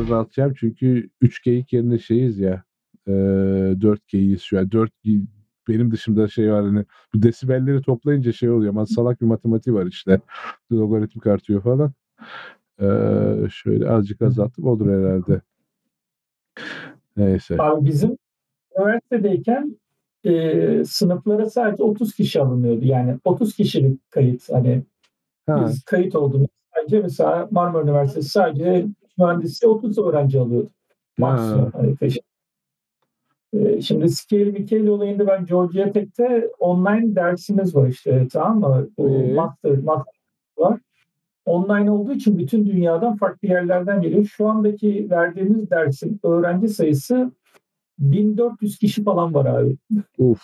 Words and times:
azaltacağım 0.00 0.54
çünkü 0.54 1.10
3 1.20 1.42
geyik 1.42 1.72
yerine 1.72 1.98
şeyiz 1.98 2.38
ya. 2.38 2.62
E, 3.06 3.12
4 3.80 4.08
geyiğiz 4.08 4.42
şu 4.42 4.58
an. 4.58 4.70
4 4.70 4.92
benim 5.68 5.90
dışımda 5.90 6.28
şey 6.28 6.52
var 6.52 6.64
hani 6.64 6.84
bu 7.14 7.22
desibelleri 7.22 7.82
toplayınca 7.82 8.32
şey 8.32 8.50
oluyor. 8.50 8.70
Ama 8.70 8.86
salak 8.86 9.20
bir 9.20 9.26
matematiği 9.26 9.74
var 9.74 9.86
işte. 9.86 10.20
Logaritmik 10.72 11.26
artıyor 11.26 11.62
falan. 11.62 11.92
Ee, 12.80 13.48
şöyle 13.50 13.90
azıcık 13.90 14.22
azalttım 14.22 14.66
olur 14.66 14.86
herhalde. 14.90 15.40
Neyse. 17.16 17.56
Abi 17.58 17.84
bizim 17.84 18.16
üniversitedeyken 18.78 19.76
e, 20.24 20.84
sınıflara 20.84 21.50
sadece 21.50 21.82
30 21.82 22.14
kişi 22.14 22.40
alınıyordu. 22.40 22.84
Yani 22.84 23.18
30 23.24 23.56
kişilik 23.56 24.10
kayıt. 24.10 24.52
Hani 24.52 24.82
ha. 25.46 25.66
biz 25.66 25.84
kayıt 25.84 26.14
olduğumuz 26.14 26.48
sadece 26.76 27.00
mesela 27.00 27.48
Marmara 27.50 27.82
Üniversitesi 27.82 28.28
sadece 28.28 28.86
mühendisi 29.20 29.66
30 29.66 29.98
öğrenci 29.98 30.40
alıyordu. 30.40 30.70
Maksimum. 31.18 31.70
Hani 31.72 31.96
e, 33.52 33.80
şimdi 33.80 34.08
scale 34.08 34.44
Mikhail 34.44 34.86
olayında 34.86 35.26
ben 35.26 35.46
Georgia 35.46 35.92
Tech'te 35.92 36.50
online 36.58 37.14
dersimiz 37.14 37.74
var 37.76 37.88
işte 37.88 38.28
tamam 38.32 38.60
mı? 38.60 38.88
Bu 38.98 39.08
ee? 39.08 39.34
master, 39.34 39.78
master 39.78 40.20
var. 40.58 40.80
Online 41.44 41.90
olduğu 41.90 42.12
için 42.12 42.38
bütün 42.38 42.66
dünyadan 42.66 43.16
farklı 43.16 43.48
yerlerden 43.48 44.00
geliyor. 44.00 44.24
Şu 44.24 44.48
andaki 44.48 45.10
verdiğimiz 45.10 45.70
dersin 45.70 46.20
öğrenci 46.22 46.68
sayısı 46.68 47.32
1400 47.98 48.78
kişi 48.78 49.04
falan 49.04 49.34
var 49.34 49.46
abi. 49.46 49.76
Uf. 50.18 50.42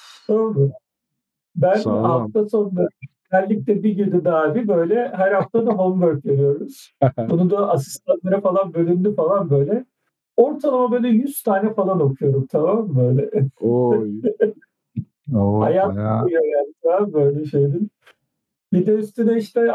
ben 1.57 1.82
hafta 1.82 2.49
sonunda 2.49 2.88
özellikle 3.32 3.82
bir 3.82 3.91
günde 3.91 4.24
daha 4.24 4.43
abi 4.43 4.69
böyle 4.69 5.09
her 5.09 5.32
hafta 5.32 5.66
da 5.66 5.71
homework 5.71 6.27
veriyoruz. 6.27 6.93
Bunu 7.30 7.51
da 7.51 7.71
asistanlara 7.71 8.41
falan 8.41 8.74
bölündü 8.74 9.15
falan 9.15 9.51
böyle. 9.51 9.85
Ortalama 10.37 10.93
böyle 10.93 11.09
100 11.09 11.43
tane 11.43 11.74
falan 11.74 12.01
okuyorum 12.01 12.47
tamam 12.47 12.88
mı 12.88 12.97
böyle. 12.97 13.30
Oy. 13.60 14.10
Oo, 15.35 15.60
Hayat 15.60 15.97
yani 15.97 16.73
tamam 16.82 17.13
böyle 17.13 17.45
şeyin. 17.45 17.91
Bir 18.73 18.87
de 18.87 18.93
üstüne 18.93 19.38
işte 19.38 19.69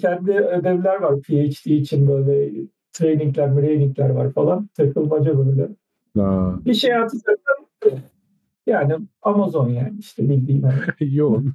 kendi 0.00 0.32
ödevler 0.32 1.00
var 1.00 1.20
PhD 1.20 1.66
için 1.66 2.08
böyle 2.08 2.50
trainingler, 2.92 3.54
trainingler 3.54 4.10
var 4.10 4.32
falan. 4.32 4.68
Takılmaca 4.76 5.38
böyle. 5.38 5.68
Aa. 6.18 6.64
Bir 6.64 6.74
şey 6.74 6.92
hatırladım. 6.92 8.02
Yani 8.66 8.96
Amazon 9.22 9.68
yani 9.68 9.98
işte 9.98 10.28
bildiğin. 10.28 10.66
Yoğun. 11.00 11.52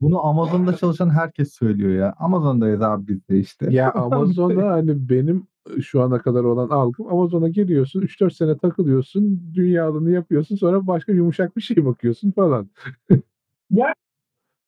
Bunu 0.00 0.26
Amazon'da 0.26 0.76
çalışan 0.76 1.10
herkes 1.10 1.52
söylüyor 1.52 1.90
ya. 1.90 2.14
Amazon'dayız 2.18 2.82
abi 2.82 3.08
biz 3.08 3.28
de 3.28 3.38
işte. 3.38 3.66
Ya 3.70 3.90
Amazon'da 3.94 4.70
hani 4.70 5.08
benim 5.08 5.46
şu 5.82 6.02
ana 6.02 6.18
kadar 6.18 6.44
olan 6.44 6.68
algım 6.68 7.06
Amazon'a 7.08 7.48
giriyorsun 7.48 8.00
3-4 8.02 8.30
sene 8.30 8.58
takılıyorsun 8.58 9.52
dünyalını 9.54 10.10
yapıyorsun 10.10 10.56
sonra 10.56 10.86
başka 10.86 11.12
yumuşak 11.12 11.56
bir 11.56 11.62
şey 11.62 11.84
bakıyorsun 11.84 12.30
falan. 12.30 12.68
yani 13.70 13.94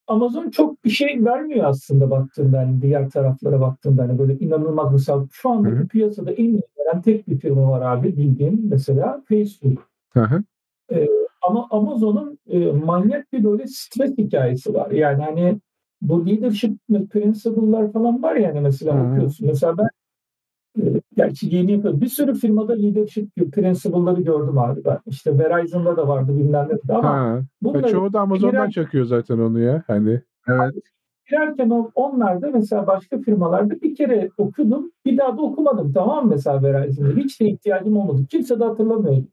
Amazon 0.07 0.51
çok 0.51 0.85
bir 0.85 0.91
şey 0.91 1.25
vermiyor 1.25 1.65
aslında 1.65 2.11
baktığında 2.11 2.59
hani 2.59 2.83
diğer 2.83 3.11
taraflara 3.11 3.61
baktığında 3.61 4.03
hani 4.03 4.19
böyle 4.19 4.39
inanılmaz 4.39 4.93
mesela 4.93 5.27
şu 5.33 5.51
andaki 5.51 5.77
Hı-hı. 5.77 5.89
piyasada 5.89 6.33
en 6.33 6.45
iyi 6.45 6.63
veren 6.79 7.03
tek 7.03 7.29
bir 7.29 7.39
firma 7.39 7.71
var 7.71 7.97
abi 7.97 8.17
bildiğim 8.17 8.61
mesela 8.71 9.23
Facebook. 9.29 9.89
Hı-hı. 10.13 10.43
Ee, 10.93 11.09
ama 11.47 11.67
Amazon'un 11.71 12.39
e, 12.49 12.73
manyak 12.73 13.33
bir 13.33 13.45
böyle 13.45 13.67
stres 13.67 14.19
hikayesi 14.19 14.75
var. 14.75 14.91
Yani 14.91 15.23
hani 15.23 15.59
bu 16.03 16.27
leadership 16.27 16.79
principle'lar 17.11 17.93
falan 17.93 18.23
var 18.23 18.37
yani 18.37 18.61
mesela 18.61 18.95
Hı-hı. 18.95 19.13
okuyorsun. 19.13 19.47
Mesela 19.47 19.75
ben 19.79 19.89
e, 20.83 21.01
gerçi 21.17 21.57
yeni 21.57 21.73
yapıyorum. 21.73 22.01
Bir 22.01 22.09
sürü 22.09 22.35
firmada 22.35 22.73
leadership 22.73 23.29
principle'ları 23.53 24.23
gördüm 24.23 24.59
abi 24.59 24.85
ben. 24.85 24.99
İşte 25.07 25.39
Verizon'da 25.39 25.97
da 25.97 26.09
vardı 26.09 26.39
bilmem 26.39 26.69
ne 26.89 26.95
ama 26.95 27.11
ha. 27.11 27.43
bunları, 27.63 27.93
çoğu 27.93 28.13
da 28.13 28.21
Amazon'dan 28.21 28.51
girer, 28.51 28.71
çakıyor 28.71 29.05
zaten 29.05 29.39
onu 29.39 29.61
ya. 29.61 29.83
Hani 29.87 30.21
evet. 30.49 30.75
Girerken 31.31 31.71
onlarda 31.95 32.51
mesela 32.51 32.87
başka 32.87 33.19
firmalarda 33.19 33.81
bir 33.83 33.95
kere 33.95 34.31
okudum 34.39 34.91
bir 35.05 35.19
daha 35.19 35.37
da 35.37 35.43
okumadım 35.43 35.93
tamam 35.93 36.25
mı 36.25 36.31
mesela 36.31 36.63
Verizon'da. 36.63 37.21
Hiç 37.21 37.41
de 37.41 37.49
ihtiyacım 37.49 37.97
olmadı. 37.97 38.27
Kimse 38.31 38.61
de 38.61 38.65
hatırlamıyor. 38.65 39.25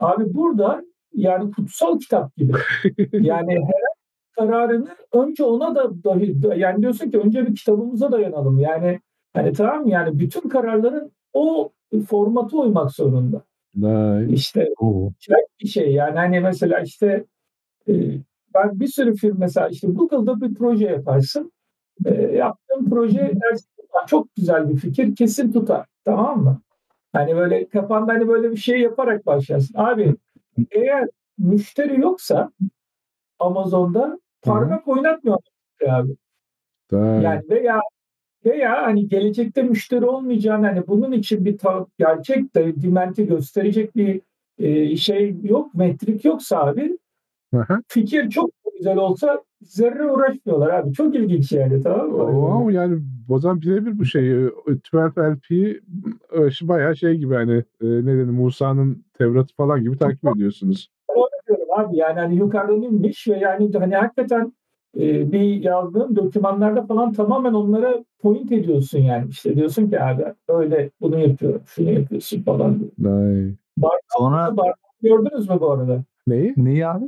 Abi 0.00 0.34
burada 0.34 0.84
yani 1.14 1.50
kutsal 1.50 1.98
kitap 1.98 2.36
gibi. 2.36 2.52
yani 3.12 3.54
her 3.54 3.94
kararını 4.36 4.88
önce 5.12 5.44
ona 5.44 5.74
da 5.74 6.04
dahi 6.04 6.36
yani 6.56 6.82
diyorsun 6.82 7.10
ki 7.10 7.18
önce 7.18 7.46
bir 7.46 7.54
kitabımıza 7.54 8.12
dayanalım. 8.12 8.58
Yani 8.58 9.00
hani 9.34 9.52
tamam 9.52 9.88
yani 9.88 10.18
bütün 10.18 10.48
kararların 10.48 11.12
o 11.32 11.70
formatı 12.08 12.58
uymak 12.58 12.90
zorunda. 12.90 13.42
Nice. 13.74 14.34
İşte 14.34 14.68
oh. 14.78 15.10
bir 15.62 15.68
şey 15.68 15.92
yani 15.92 16.16
hani 16.16 16.40
mesela 16.40 16.80
işte 16.80 17.24
e, 17.88 17.92
ben 18.54 18.80
bir 18.80 18.86
sürü 18.86 19.14
film 19.14 19.36
mesela 19.38 19.68
işte 19.68 19.88
Google'da 19.88 20.40
bir 20.40 20.54
proje 20.54 20.86
yaparsın. 20.86 21.52
E, 22.04 22.14
yaptığın 22.14 22.90
proje 22.90 23.32
çok 24.06 24.34
güzel 24.36 24.70
bir 24.70 24.76
fikir 24.76 25.16
kesin 25.16 25.52
tutar. 25.52 25.86
Tamam 26.04 26.42
mı? 26.42 26.60
Hani 27.12 27.36
böyle 27.36 27.68
kafanda 27.68 28.12
hani 28.12 28.28
böyle 28.28 28.50
bir 28.50 28.56
şey 28.56 28.80
yaparak 28.80 29.26
başlarsın. 29.26 29.74
Abi 29.78 30.14
eğer 30.70 31.08
müşteri 31.38 32.00
yoksa 32.00 32.50
Amazon'da 33.38 34.18
parmak 34.42 34.88
oynatmıyor 34.88 35.38
abi. 35.88 36.16
Yani 36.92 37.42
veya 37.50 37.80
veya 38.44 38.82
hani 38.82 39.08
gelecekte 39.08 39.62
müşteri 39.62 40.04
olmayacağını 40.04 40.66
hani 40.66 40.86
bunun 40.86 41.12
için 41.12 41.44
bir 41.44 41.58
ta- 41.58 41.86
gerçek 41.98 42.54
de 42.54 42.82
dimenti 42.82 43.26
gösterecek 43.26 43.96
bir 43.96 44.20
e, 44.58 44.96
şey 44.96 45.36
yok, 45.42 45.74
metrik 45.74 46.24
yoksa 46.24 46.58
abi 46.58 46.98
Hı-hı. 47.54 47.82
fikir 47.88 48.30
çok 48.30 48.50
güzel 48.78 48.96
olsa 48.96 49.42
zerre 49.64 50.10
uğraşmıyorlar 50.10 50.70
abi. 50.70 50.92
Çok 50.92 51.14
ilginç 51.14 51.52
yani 51.52 51.82
tamam 51.82 52.10
mı? 52.10 52.16
Wow, 52.16 52.72
yani 52.72 53.02
o 53.28 53.38
zaman 53.38 53.60
birebir 53.60 53.98
bu 53.98 54.04
şey 54.04 54.32
12LP 54.32 55.80
e, 56.32 56.68
bayağı 56.68 56.96
şey 56.96 57.14
gibi 57.14 57.34
hani 57.34 57.56
e, 57.56 57.86
ne 57.86 58.16
dedim 58.16 58.34
Musa'nın 58.34 59.04
Tevrat'ı 59.18 59.54
falan 59.54 59.82
gibi 59.82 59.98
takip 59.98 60.36
ediyorsunuz. 60.36 60.90
Abi 61.76 61.96
yani 61.96 62.20
hani 62.20 62.36
yukarıdan 62.36 62.82
inmiş 62.82 63.28
ve 63.28 63.38
yani 63.38 63.70
hani 63.78 63.96
hakikaten 63.96 64.52
e, 64.96 65.32
bir 65.32 65.62
yazdığın 65.62 66.16
dokümanlarda 66.16 66.86
falan 66.86 67.12
tamamen 67.12 67.52
onlara 67.52 68.04
point 68.22 68.52
ediyorsun 68.52 68.98
yani. 68.98 69.28
işte 69.30 69.56
diyorsun 69.56 69.90
ki 69.90 70.00
abi 70.02 70.24
öyle 70.48 70.90
bunu 71.00 71.18
yapıyorum, 71.18 71.62
şunu 71.66 71.90
yapıyorsun 71.90 72.42
falan. 72.42 72.90
Nice. 72.98 73.56
Bardak, 73.76 74.00
Sonra... 74.18 74.56
bardak 74.56 74.78
gördünüz 75.02 75.48
mü 75.48 75.56
bu 75.60 75.70
arada? 75.70 76.04
Neyi? 76.26 76.54
Neyi 76.56 76.86
abi? 76.86 77.04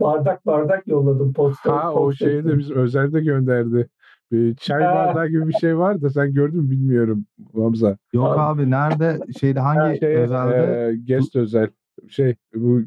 Bardak 0.00 0.46
bardak 0.46 0.86
yolladım 0.86 1.32
posta. 1.32 1.76
Ha 1.76 1.92
o 1.92 2.12
şeyi 2.12 2.44
de 2.44 2.58
biz 2.58 2.70
özelde 2.70 3.20
gönderdi. 3.20 3.88
Bir 4.32 4.56
çay 4.56 4.80
bardağı 4.80 5.28
gibi 5.28 5.48
bir 5.48 5.52
şey 5.52 5.78
var 5.78 6.02
da 6.02 6.10
sen 6.10 6.34
gördün 6.34 6.62
mü 6.62 6.70
bilmiyorum 6.70 7.26
Hamza. 7.54 7.96
Yok 8.12 8.38
abi, 8.38 8.40
abi 8.40 8.70
nerede 8.70 9.18
şeyde 9.40 9.60
hangi 9.60 9.98
şey, 9.98 10.16
özelde? 10.16 10.56
E, 10.56 10.96
guest 10.96 11.36
özel 11.36 11.68
şey 12.08 12.36
bu 12.54 12.82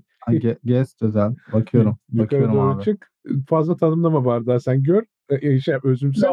guest 0.64 1.02
özel 1.02 1.36
bakıyorum. 1.54 1.98
bakıyorum 2.10 2.54
doğru 2.56 2.70
abi. 2.70 2.84
çık 2.84 3.12
fazla 3.50 3.78
tanımlama 3.78 4.26
bardağı 4.26 4.60
sen 4.60 4.84
gör 4.84 5.04
e, 5.30 5.60
şey 5.60 5.76
özümsel. 5.84 6.30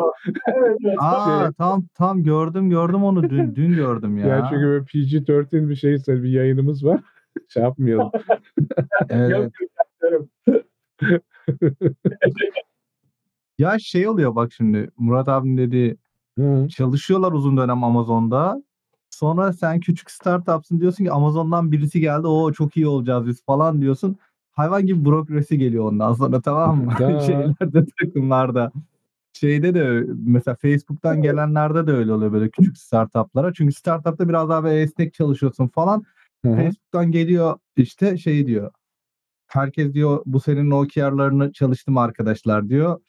evet, 0.47 0.79
evet. 0.85 0.97
Aa 0.99 1.45
şey, 1.45 1.53
tam 1.53 1.87
tam 1.95 2.23
gördüm 2.23 2.71
gördüm 2.71 3.05
onu 3.05 3.31
dün 3.31 3.55
dün 3.55 3.73
gördüm 3.73 4.19
ya. 4.19 4.27
Yani 4.27 4.47
çünkü 4.51 4.67
böyle 4.67 4.85
PG-13 4.85 5.69
bir 5.69 5.77
şey 5.77 6.23
bir 6.23 6.29
yayınımız 6.29 6.85
var. 6.85 7.01
şey 7.49 7.62
yapmayalım. 7.62 8.11
evet. 9.09 9.53
ya 13.59 13.79
şey 13.79 14.09
oluyor 14.09 14.35
bak 14.35 14.53
şimdi 14.53 14.91
Murat 14.99 15.29
abim 15.29 15.59
dedi 15.59 15.97
Hı. 16.39 16.69
çalışıyorlar 16.69 17.33
uzun 17.33 17.56
dönem 17.56 17.85
Amazon'da. 17.85 18.62
Sonra 19.11 19.53
sen 19.53 19.81
küçük 19.81 20.11
startupsın 20.11 20.81
diyorsun 20.81 21.05
ki 21.05 21.12
Amazon'dan 21.12 21.73
birisi 21.73 22.01
geldi 22.01 22.27
o 22.27 22.53
çok 22.53 22.77
iyi 22.77 22.87
olacağız 22.87 23.27
biz 23.27 23.45
falan 23.45 23.81
diyorsun. 23.81 24.17
Hayvan 24.53 24.87
gibi 24.87 25.05
bürokrasi 25.05 25.59
geliyor 25.59 25.85
ondan 25.85 26.12
sonra 26.12 26.41
tamam 26.41 26.85
mı? 26.85 26.93
Şeylerde 27.27 27.85
takımlarda. 28.01 28.73
Şeyde 29.33 29.75
de 29.75 30.05
mesela 30.27 30.55
Facebook'tan 30.55 31.23
gelenlerde 31.23 31.87
de 31.87 31.93
öyle 31.93 32.12
oluyor 32.12 32.33
böyle 32.33 32.49
küçük 32.49 32.79
startuplara. 32.79 33.53
Çünkü 33.53 33.73
startupta 33.73 34.29
biraz 34.29 34.49
daha 34.49 34.65
böyle 34.65 34.81
esnek 34.81 35.15
çalışıyorsun 35.15 35.69
falan. 35.69 36.05
Hı-hı. 36.45 36.56
Facebook'tan 36.56 37.11
geliyor 37.11 37.59
işte 37.77 38.17
şey 38.19 38.47
diyor 38.47 38.71
herkes 39.55 39.95
diyor 39.95 40.23
bu 40.27 40.41
senin 40.41 40.71
OKR'larını 40.71 41.53
çalıştım 41.53 41.99
arkadaşlar 41.99 42.69
diyor. 42.69 43.01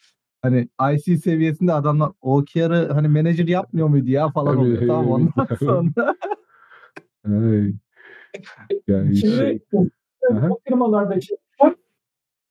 Hani 0.42 0.70
IC 0.94 1.18
seviyesinde 1.18 1.74
adamlar 1.74 2.12
OKR'ı 2.22 2.94
hani 2.94 3.08
menajer 3.08 3.48
yapmıyor 3.48 3.88
muydu 3.88 4.10
ya 4.10 4.30
falan 4.30 4.58
oluyor. 4.58 4.88
tamam 4.88 5.12
ondan 5.12 5.56
sonra. 5.60 6.16
yani 8.88 9.16
Şimdi 9.16 9.36
şey... 9.36 9.60
bu, 9.72 9.90
bu 10.32 10.60
firmalarda 10.68 11.20
çalışmak 11.20 11.80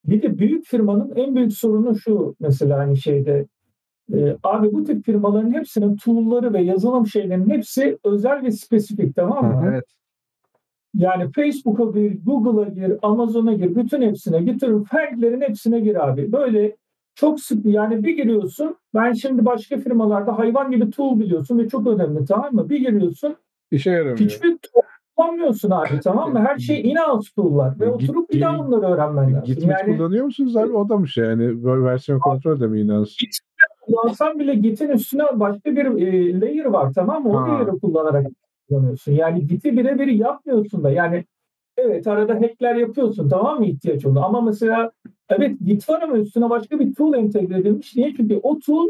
bir 0.05 0.23
de 0.23 0.38
büyük 0.38 0.67
firmanın 0.67 1.12
en 1.17 1.37
büyük 1.37 1.52
sorunu 1.52 1.99
şu 1.99 2.37
mesela 2.41 2.79
hani 2.79 2.96
şeyde 2.96 3.46
E, 4.12 4.37
abi 4.43 4.73
bu 4.73 4.85
tip 4.85 5.05
firmaların 5.05 5.52
hepsinin 5.52 5.96
tool'ları 5.96 6.52
ve 6.52 6.62
yazılım 6.62 7.06
şeylerinin 7.06 7.50
hepsi 7.50 7.99
özel 8.05 8.43
ve 8.43 8.50
spesifik 8.50 9.17
tamam 9.17 9.46
mı? 9.46 9.70
Evet. 9.70 9.85
Yani 10.94 11.31
Facebook'a 11.32 12.00
gir, 12.00 12.19
Google'a 12.26 12.64
gir, 12.64 12.99
Amazon'a 13.02 13.52
gir, 13.52 13.75
bütün 13.75 14.02
hepsine, 14.02 14.46
bütün 14.46 14.82
Fang'lerin 14.82 15.41
hepsine 15.41 15.81
gir 15.81 16.08
abi. 16.08 16.32
Böyle 16.32 16.76
çok 17.14 17.41
sık 17.41 17.67
yani 17.67 18.05
bir 18.05 18.17
giriyorsun. 18.17 18.76
Ben 18.94 19.12
şimdi 19.12 19.44
başka 19.44 19.76
firmalarda 19.76 20.38
hayvan 20.38 20.70
gibi 20.70 20.91
tool 20.91 21.20
biliyorsun 21.20 21.58
ve 21.58 21.69
çok 21.69 21.87
önemli 21.87 22.25
tamam 22.25 22.55
mı? 22.55 22.69
Bir 22.70 22.81
giriyorsun. 22.81 23.37
İşe 23.70 23.91
yaramıyor. 23.91 24.19
Hiçbir 24.19 24.58
tool 24.58 24.82
kullanmıyorsun 25.17 25.70
abi 25.70 26.00
tamam 26.05 26.32
mı? 26.32 26.41
Her 26.41 26.58
şey 26.58 26.81
in-house 26.81 27.35
tool'lar 27.37 27.81
ve 27.81 27.91
oturup 27.91 28.31
bir 28.31 28.41
daha 28.41 28.58
bunları 28.58 28.93
öğrenmen 28.93 29.35
lazım. 29.35 29.55
Gitmit 29.55 29.76
Yani 29.85 29.96
kullanıyor 29.96 30.25
musunuz 30.25 30.56
abi? 30.56 30.73
O 30.73 30.88
da 30.88 30.96
mı 30.96 31.08
şey 31.08 31.25
yani? 31.25 31.64
Böyle 31.64 31.85
versiyon 31.85 32.19
kontrol 32.19 32.61
de 32.61 32.67
mi 32.67 32.79
yine? 32.79 33.05
kullansan 33.81 34.38
bile 34.38 34.55
Git'in 34.55 34.88
üstüne 34.88 35.23
başka 35.32 35.76
bir 35.76 35.85
e, 35.85 36.41
layer 36.41 36.64
var 36.64 36.93
tamam 36.94 37.23
mı? 37.23 37.31
O 37.31 37.37
Ha. 37.37 37.49
layer'ı 37.49 37.79
kullanarak 37.79 38.26
kullanıyorsun. 38.69 39.12
Yani 39.12 39.46
Git'i 39.46 39.76
birebir 39.76 40.06
yapmıyorsun 40.06 40.84
da. 40.84 40.90
Yani 40.90 41.25
evet 41.76 42.06
arada 42.06 42.34
hackler 42.34 42.75
yapıyorsun 42.75 43.28
tamam 43.28 43.58
mı 43.58 43.66
ihtiyaç 43.66 44.06
oldu. 44.06 44.20
Ama 44.20 44.40
mesela 44.40 44.93
evet 45.28 45.56
Git 45.64 45.88
var 45.88 46.02
ama 46.02 46.16
üstüne 46.19 46.50
başka 46.50 46.81
bir 46.81 46.94
tool 46.94 47.14
entegre 47.14 47.58
edilmiş. 47.58 47.96
Niye? 47.96 48.14
Çünkü 48.16 48.40
o 48.43 48.58
tool 48.58 48.88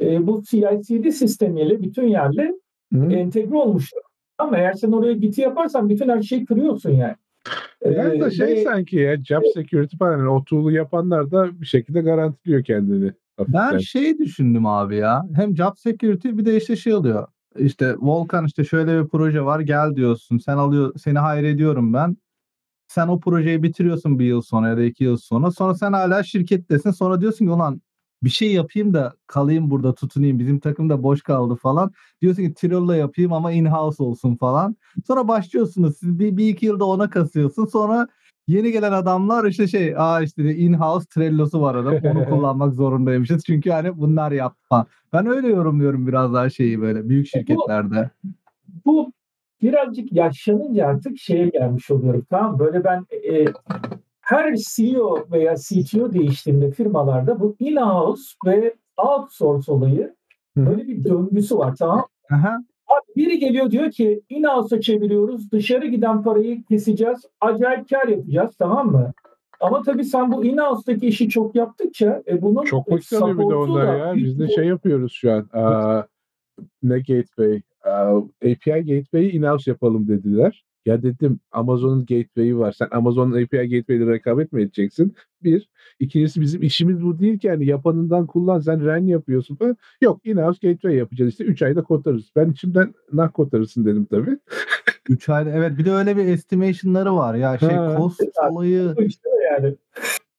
e, 0.00 0.26
bu 0.26 0.42
CI/CD 0.42 1.10
sistemiyle 1.10 1.82
bütün 1.82 2.06
yerle 2.08 2.54
Hı. 2.92 3.12
entegre 3.12 3.56
olmuştur. 3.56 4.00
Ama 4.38 4.56
eğer 4.58 4.72
sen 4.72 4.92
oraya 4.92 5.12
Git'i 5.12 5.40
yaparsan 5.40 5.88
bütün 5.88 6.08
her 6.08 6.22
şeyi 6.22 6.44
kırıyorsun 6.44 6.90
yani. 6.90 7.14
Biraz 7.84 8.12
Ee, 8.12 8.20
da 8.20 8.30
şey 8.30 8.46
ve- 8.46 8.62
sanki 8.64 8.96
ya 8.96 9.24
job 9.24 9.42
security 9.54 9.96
falan 9.96 10.18
yani 10.18 10.28
o 10.28 10.44
tool'u 10.44 10.70
yapanlar 10.72 11.30
da 11.30 11.60
bir 11.60 11.66
şekilde 11.66 12.00
garantiliyor 12.00 12.64
kendini. 12.64 13.12
Ben 13.48 13.78
şey 13.78 14.18
düşündüm 14.18 14.66
abi 14.66 14.96
ya. 14.96 15.26
Hem 15.36 15.56
job 15.56 15.72
security 15.76 16.28
bir 16.28 16.44
de 16.44 16.56
işte 16.56 16.76
şey 16.76 16.94
oluyor. 16.94 17.28
İşte 17.58 17.96
Volkan 17.98 18.46
işte 18.46 18.64
şöyle 18.64 19.02
bir 19.02 19.08
proje 19.08 19.44
var 19.44 19.60
gel 19.60 19.96
diyorsun. 19.96 20.38
Sen 20.38 20.56
alıyor 20.56 20.94
seni 20.98 21.18
hire 21.18 21.50
ediyorum 21.50 21.92
ben. 21.92 22.16
Sen 22.88 23.08
o 23.08 23.20
projeyi 23.20 23.62
bitiriyorsun 23.62 24.18
bir 24.18 24.24
yıl 24.24 24.42
sonra 24.42 24.68
ya 24.68 24.76
da 24.76 24.82
iki 24.82 25.04
yıl 25.04 25.16
sonra. 25.16 25.50
Sonra 25.50 25.74
sen 25.74 25.92
hala 25.92 26.22
şirkettesin. 26.22 26.90
Sonra 26.90 27.20
diyorsun 27.20 27.46
ki 27.46 27.50
ulan 27.50 27.82
bir 28.22 28.30
şey 28.30 28.52
yapayım 28.52 28.94
da 28.94 29.14
kalayım 29.26 29.70
burada 29.70 29.94
tutunayım. 29.94 30.38
Bizim 30.38 30.60
takım 30.60 30.90
da 30.90 31.02
boş 31.02 31.22
kaldı 31.22 31.54
falan. 31.56 31.92
Diyorsun 32.22 32.42
ki 32.42 32.54
Tirol'la 32.54 32.96
yapayım 32.96 33.32
ama 33.32 33.52
in-house 33.52 34.02
olsun 34.02 34.36
falan. 34.36 34.76
Sonra 35.06 35.28
başlıyorsunuz. 35.28 35.96
Siz 35.98 36.18
bir, 36.18 36.36
bir 36.36 36.48
iki 36.48 36.66
yılda 36.66 36.84
ona 36.84 37.10
kasıyorsun. 37.10 37.66
Sonra 37.66 38.08
yeni 38.46 38.72
gelen 38.72 38.92
adamlar 38.92 39.44
işte 39.44 39.68
şey 39.68 39.94
aa 39.96 40.22
işte 40.22 40.44
de 40.44 40.56
in-house 40.56 41.06
Trello'su 41.14 41.60
var 41.60 41.74
adam. 41.74 41.94
Onu 42.04 42.24
kullanmak 42.30 42.74
zorundaymışız. 42.74 43.44
Çünkü 43.44 43.70
hani 43.70 43.98
bunlar 43.98 44.32
falan. 44.68 44.86
Ben 45.12 45.26
öyle 45.26 45.48
yorumluyorum 45.48 46.06
biraz 46.06 46.34
daha 46.34 46.50
şeyi 46.50 46.80
böyle 46.80 47.08
büyük 47.08 47.26
şirketlerde. 47.26 48.10
bu 48.84 49.12
birazcık 49.62 50.12
yaşlanınca 50.12 50.86
artık 50.86 51.18
şeye 51.18 51.48
gelmiş 51.48 51.90
oluyorum. 51.90 52.26
Tamam 52.30 52.58
böyle 52.58 52.84
ben 52.84 53.06
e, 53.30 53.44
her 54.20 54.56
CEO 54.56 55.26
veya 55.32 55.54
CTO 55.56 56.12
değiştiğinde 56.12 56.70
firmalarda 56.70 57.40
bu 57.40 57.56
in-house 57.58 58.22
ve 58.46 58.74
outsource 58.96 59.72
olayı 59.72 60.14
böyle 60.56 60.88
bir 60.88 61.04
döngüsü 61.04 61.58
var 61.58 61.74
tamam? 61.78 62.06
Aha. 62.32 62.58
Abi 62.96 63.16
biri 63.16 63.38
geliyor 63.38 63.70
diyor 63.70 63.90
ki 63.90 64.20
in-house'a 64.28 64.80
çeviriyoruz 64.80 65.52
dışarı 65.52 65.86
giden 65.86 66.22
parayı 66.22 66.64
keseceğiz 66.64 67.18
acayip 67.40 67.88
kar 67.88 68.08
yapacağız 68.08 68.56
tamam 68.58 68.92
mı? 68.92 69.12
Ama 69.60 69.82
tabii 69.82 70.04
sen 70.04 70.32
bu 70.32 70.44
in-house'daki 70.44 71.06
işi 71.06 71.28
çok 71.28 71.54
yaptıkça 71.54 72.22
e, 72.28 72.42
bunun 72.42 72.64
Çok 72.64 72.88
alıyor 72.88 73.38
bir 73.38 73.50
de 73.50 73.54
onlar 73.54 73.86
da 73.86 73.96
ya. 73.96 74.14
Biz 74.14 74.38
de 74.38 74.48
şey 74.48 74.64
yapıyoruz 74.64 75.12
şu 75.12 75.32
an. 75.32 75.48
Aa, 75.52 76.02
ne 76.82 76.98
gateway? 76.98 77.60
Aa, 77.84 78.16
API 78.42 78.84
gateway'i 78.84 79.30
in-house 79.30 79.70
yapalım 79.70 80.08
dediler. 80.08 80.64
Ya 80.86 81.02
dedim 81.02 81.40
Amazon'un 81.52 82.00
gateway'i 82.00 82.58
var. 82.58 82.72
Sen 82.72 82.88
Amazon'un 82.90 83.32
API 83.32 83.68
gateway'iyle 83.68 84.12
rekabet 84.12 84.52
mi 84.52 84.62
edeceksin? 84.62 85.14
Bir. 85.42 85.68
İkincisi 86.00 86.40
bizim 86.40 86.62
işimiz 86.62 87.02
bu 87.04 87.18
değil 87.18 87.38
ki. 87.38 87.46
Yani 87.46 87.66
yapanından 87.66 88.26
kullan. 88.26 88.60
Sen 88.60 88.86
REN 88.86 89.06
yapıyorsun 89.06 89.56
falan. 89.56 89.76
Yok 90.00 90.20
in-house 90.26 90.68
gateway 90.68 90.96
yapacağız 90.96 91.30
işte. 91.30 91.44
3 91.44 91.62
ayda 91.62 91.82
kodlarız. 91.82 92.30
Ben 92.36 92.50
içimden 92.50 92.94
nah 93.12 93.32
kodlarısın 93.32 93.84
dedim 93.84 94.04
tabii. 94.10 94.38
3 95.08 95.28
ayda 95.28 95.50
evet 95.50 95.78
bir 95.78 95.84
de 95.84 95.92
öyle 95.92 96.16
bir 96.16 96.24
estimation'ları 96.26 97.16
var 97.16 97.34
ya 97.34 97.58
şey 97.58 97.68
Ha. 97.68 97.94
cost 97.96 98.22
olayı 98.50 98.94
Bu 98.96 99.02
işte 99.02 99.28
yani. 99.52 99.74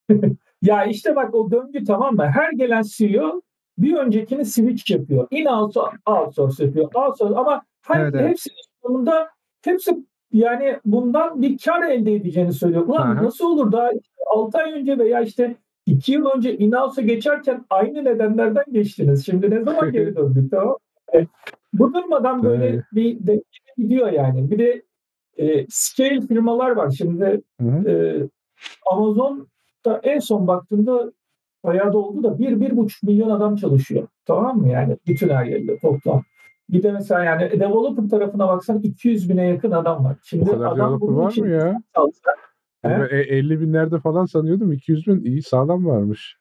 ya 0.62 0.84
işte 0.84 1.16
bak 1.16 1.34
o 1.34 1.50
döngü 1.50 1.84
tamam 1.84 2.14
mı? 2.14 2.26
Her 2.26 2.52
gelen 2.52 2.82
CEO 2.82 3.42
bir 3.78 3.96
öncekini 3.96 4.44
switch 4.44 4.90
yapıyor. 4.90 5.28
In-house 5.30 5.80
outsource 6.06 6.64
yapıyor. 6.64 6.90
Outsource 6.94 7.34
ama 7.34 7.62
her, 7.82 8.00
Evet, 8.00 8.14
evet. 8.14 8.28
hepsi 8.28 8.50
sonunda 8.82 9.28
hepsi 9.64 10.07
yani 10.32 10.76
bundan 10.84 11.42
bir 11.42 11.58
kar 11.58 11.82
elde 11.90 12.14
edeceğini 12.14 12.52
söylüyor. 12.52 12.86
Ulan 12.86 13.16
Aha. 13.16 13.24
nasıl 13.24 13.44
olur 13.44 13.72
daha 13.72 13.90
6 14.26 14.58
ay 14.58 14.72
önce 14.72 14.98
veya 14.98 15.20
işte 15.20 15.56
2 15.86 16.12
yıl 16.12 16.26
önce 16.26 16.58
in-house'a 16.58 17.04
geçerken 17.04 17.64
aynı 17.70 18.04
nedenlerden 18.04 18.64
geçtiniz. 18.72 19.26
Şimdi 19.26 19.50
ne 19.50 19.62
zaman 19.62 19.92
geri 19.92 20.16
döndük 20.16 20.50
tamam? 20.50 20.76
E, 21.14 21.26
Bu 21.72 21.94
durmadan 21.94 22.42
böyle 22.42 22.82
bir 22.92 23.26
denge 23.26 23.42
gidiyor 23.76 24.12
yani. 24.12 24.50
Bir 24.50 24.58
de 24.58 24.82
e, 25.36 25.66
scale 25.68 26.20
firmalar 26.20 26.70
var. 26.70 26.90
Şimdi 26.90 27.42
Hı. 27.60 27.88
ee, 27.90 28.28
Amazon'da 28.92 30.00
en 30.02 30.18
son 30.18 30.46
baktığımda 30.46 31.12
bayağı 31.64 31.92
da 31.92 31.98
oldu 31.98 32.22
da 32.22 32.38
bir, 32.38 32.60
bir 32.60 32.76
buçuk 32.76 33.02
milyon 33.02 33.30
adam 33.30 33.56
çalışıyor. 33.56 34.08
Tamam 34.26 34.58
mı? 34.58 34.68
Yani 34.68 34.96
bütün 35.06 35.28
her 35.28 35.44
yerde 35.44 35.78
toplam. 35.78 36.22
Bir 36.68 36.82
de 36.82 36.92
mesela 36.92 37.24
yani 37.24 37.50
developer 37.50 38.08
tarafına 38.08 38.48
baksan 38.48 38.78
200 38.82 39.30
bine 39.30 39.46
yakın 39.46 39.70
adam 39.70 40.04
var. 40.04 40.14
Bu 40.14 40.26
Şimdi 40.26 40.50
kadar 40.50 40.66
adam 40.66 40.76
developer 40.76 41.14
var 41.14 41.36
mı 41.38 41.48
ya? 41.48 41.82
çalışsa, 41.94 42.30
He? 42.82 42.88
Ben 42.90 43.08
e- 43.10 43.20
50 43.20 43.60
binlerde 43.60 43.98
falan 43.98 44.24
sanıyordum. 44.24 44.72
200 44.72 45.06
bin 45.06 45.24
iyi 45.24 45.42
sağlam 45.42 45.86
varmış. 45.86 46.36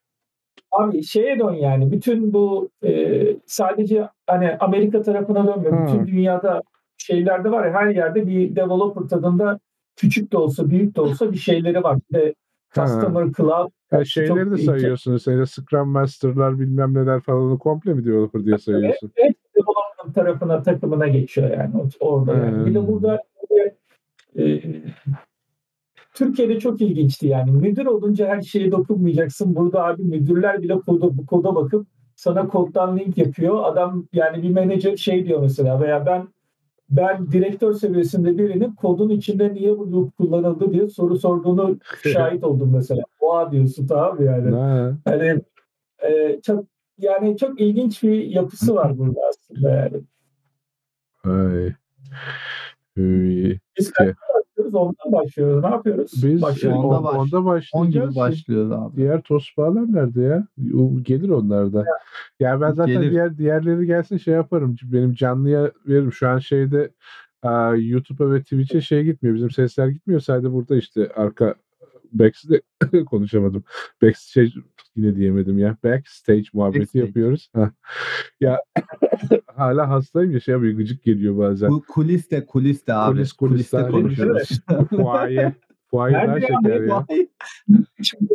Abi 0.72 1.04
şeye 1.04 1.40
dön 1.40 1.54
yani 1.54 1.92
bütün 1.92 2.34
bu 2.34 2.70
e, 2.84 3.24
sadece 3.46 4.10
hani 4.28 4.58
Amerika 4.60 5.02
tarafına 5.02 5.48
dönmüyor. 5.48 5.74
Ha. 5.74 5.88
Bütün 5.88 6.08
dünyada 6.08 6.62
şeylerde 6.98 7.52
var 7.52 7.66
ya 7.66 7.74
her 7.74 7.88
yerde 7.88 8.28
bir 8.28 8.56
developer 8.56 9.08
tadında 9.08 9.60
küçük 9.96 10.32
de 10.32 10.38
olsa 10.38 10.70
büyük 10.70 10.96
de 10.96 11.02
olsa 11.02 11.32
bir 11.32 11.38
şeyleri 11.38 11.84
var. 11.84 11.98
Bir 12.12 12.20
de 12.20 12.36
Ha. 12.70 12.86
Customer 12.86 13.32
Cloud 13.38 13.72
Ya 13.92 14.00
Çok 14.00 14.07
şeyleri 14.07 14.52
de 14.52 14.57
sayıyorsunuz. 14.57 15.28
Yani 15.28 15.48
Scrum 15.48 15.90
Master'lar 15.90 16.60
bilmem 16.60 16.94
neler 16.94 17.22
falan 17.22 17.42
onu 17.42 17.60
komple 17.60 17.94
mi 17.94 18.06
developer 18.06 18.46
diye 18.46 18.57
sayıyorsun? 18.57 19.12
development 19.18 19.38
tarafına 20.18 20.64
takımına 20.64 21.07
geçiyor 21.07 21.50
yani 21.50 21.71
orada. 22.00 22.33
Yani. 22.33 22.66
Bir 22.66 22.74
de 22.74 22.80
Hmm. 22.80 22.88
burada 22.88 23.24
e, 24.40 24.62
Türkiye'de 26.14 26.59
çok 26.59 26.81
ilginçti 26.81 27.28
yani. 27.28 27.52
Müdür 27.52 27.86
olunca 27.86 28.28
her 28.28 28.42
şeye 28.42 28.71
dokunmayacaksın. 28.71 29.56
Burada 29.56 29.83
abi 29.86 30.04
müdürler 30.04 30.62
bile 30.62 30.74
koda, 30.80 31.18
bu 31.18 31.26
koda 31.26 31.56
bakıp 31.56 31.88
sana 32.16 32.47
koddan 32.47 32.97
link 32.97 33.18
yapıyor. 33.18 33.64
Adam 33.64 34.06
yani 34.14 34.44
bir 34.44 34.50
menajer 34.50 34.97
şey 34.97 35.26
diyor 35.26 35.42
mesela 35.42 35.81
veya 35.81 36.06
ben 36.06 36.28
ben 36.90 37.31
direktör 37.31 37.74
seviyesinde 37.74 38.38
birinin 38.38 38.76
kodun 38.76 39.09
içinde 39.09 39.54
niye 39.54 39.78
bu 39.78 39.92
loop 39.92 40.18
kullanıldı 40.18 40.74
diye 40.74 40.90
soru 40.90 41.19
sorduğunu 41.19 41.78
şahit 42.14 42.44
oldum 42.44 42.71
mesela. 42.74 43.04
Oha 43.19 43.52
diyorsun 43.52 43.88
tamam 43.88 44.26
yani. 44.26 44.56
Ha. 44.56 44.94
Hani 45.06 45.42
e, 46.09 46.40
çok 46.42 46.66
yani 46.97 47.37
çok 47.37 47.61
ilginç 47.61 48.04
bir 48.04 48.23
yapısı 48.25 48.75
var 48.75 48.97
burada 48.97 49.19
aslında 49.30 49.69
yani. 49.71 50.01
Ay. 51.23 51.73
Biz 53.77 53.92
kaçta 53.92 54.16
başlıyoruz? 54.35 54.75
Ondan 54.75 55.11
başlıyoruz. 55.23 55.63
Ne 55.63 55.69
yapıyoruz? 55.69 56.11
Biz 56.23 56.42
Başlıyoruz. 56.42 56.80
Onda 56.85 56.97
on- 56.97 57.04
baş- 57.04 57.16
onda 57.16 57.37
10 57.39 57.45
başlayacağız. 57.45 58.09
gibi 58.09 58.19
başlıyoruz 58.19 58.71
abi. 58.71 58.95
Diğer 58.95 59.21
tosbalar 59.21 59.94
nerede 59.94 60.21
ya? 60.21 60.47
Gelir 61.01 61.30
onlar 61.30 61.73
da. 61.73 61.85
Ya 62.39 62.61
ben 62.61 62.71
zaten 62.71 62.94
Gelir. 63.01 63.11
diğer 63.11 63.37
diğerleri 63.37 63.85
gelsin 63.85 64.18
şey 64.18 64.33
yaparım. 64.33 64.75
Benim 64.83 65.13
canlıya 65.13 65.71
veririm. 65.87 66.13
Şu 66.13 66.27
an 66.30 66.39
şeyde 66.39 66.92
YouTube'a 67.77 68.31
ve 68.33 68.42
Twitch'e 68.42 68.81
şey 68.81 69.04
gitmiyor. 69.04 69.35
Bizim 69.35 69.51
sesler 69.51 69.87
gitmiyor. 69.87 70.19
Sadece 70.21 70.51
burada 70.54 70.75
işte 70.75 71.09
arka 71.16 71.56
backstage 72.11 72.61
konuşamadım. 73.06 73.64
Backstage 74.02 74.52
yine 74.95 75.16
diyemedim 75.16 75.59
ya. 75.59 75.78
Backstage 75.83 76.44
muhabbeti 76.54 76.80
Backstage. 76.80 77.06
yapıyoruz. 77.06 77.49
Ha. 77.56 77.71
Ya 78.42 78.59
hala 79.56 79.90
hastayım 79.90 80.31
ya 80.31 80.40
şey 80.40 80.54
yapıyor 80.54 80.73
gıcık 80.73 81.04
geliyor 81.04 81.37
bazen. 81.37 81.69
Bu 81.69 81.83
kulis 81.87 82.31
de 82.31 82.45
kulis 82.45 82.87
de 82.87 82.94
abi. 82.94 83.16
Kulis, 83.16 83.33
kulis 83.33 83.52
Kuliste 83.52 83.78
daha 83.78 83.90
iyi. 83.90 83.92
konuşuyoruz. 83.92 84.59
Fuaye. 84.90 85.54
Fuaye 85.92 86.14
daha 86.16 86.40
ya? 86.40 86.47
şeker 86.47 86.81
ya. 86.81 87.06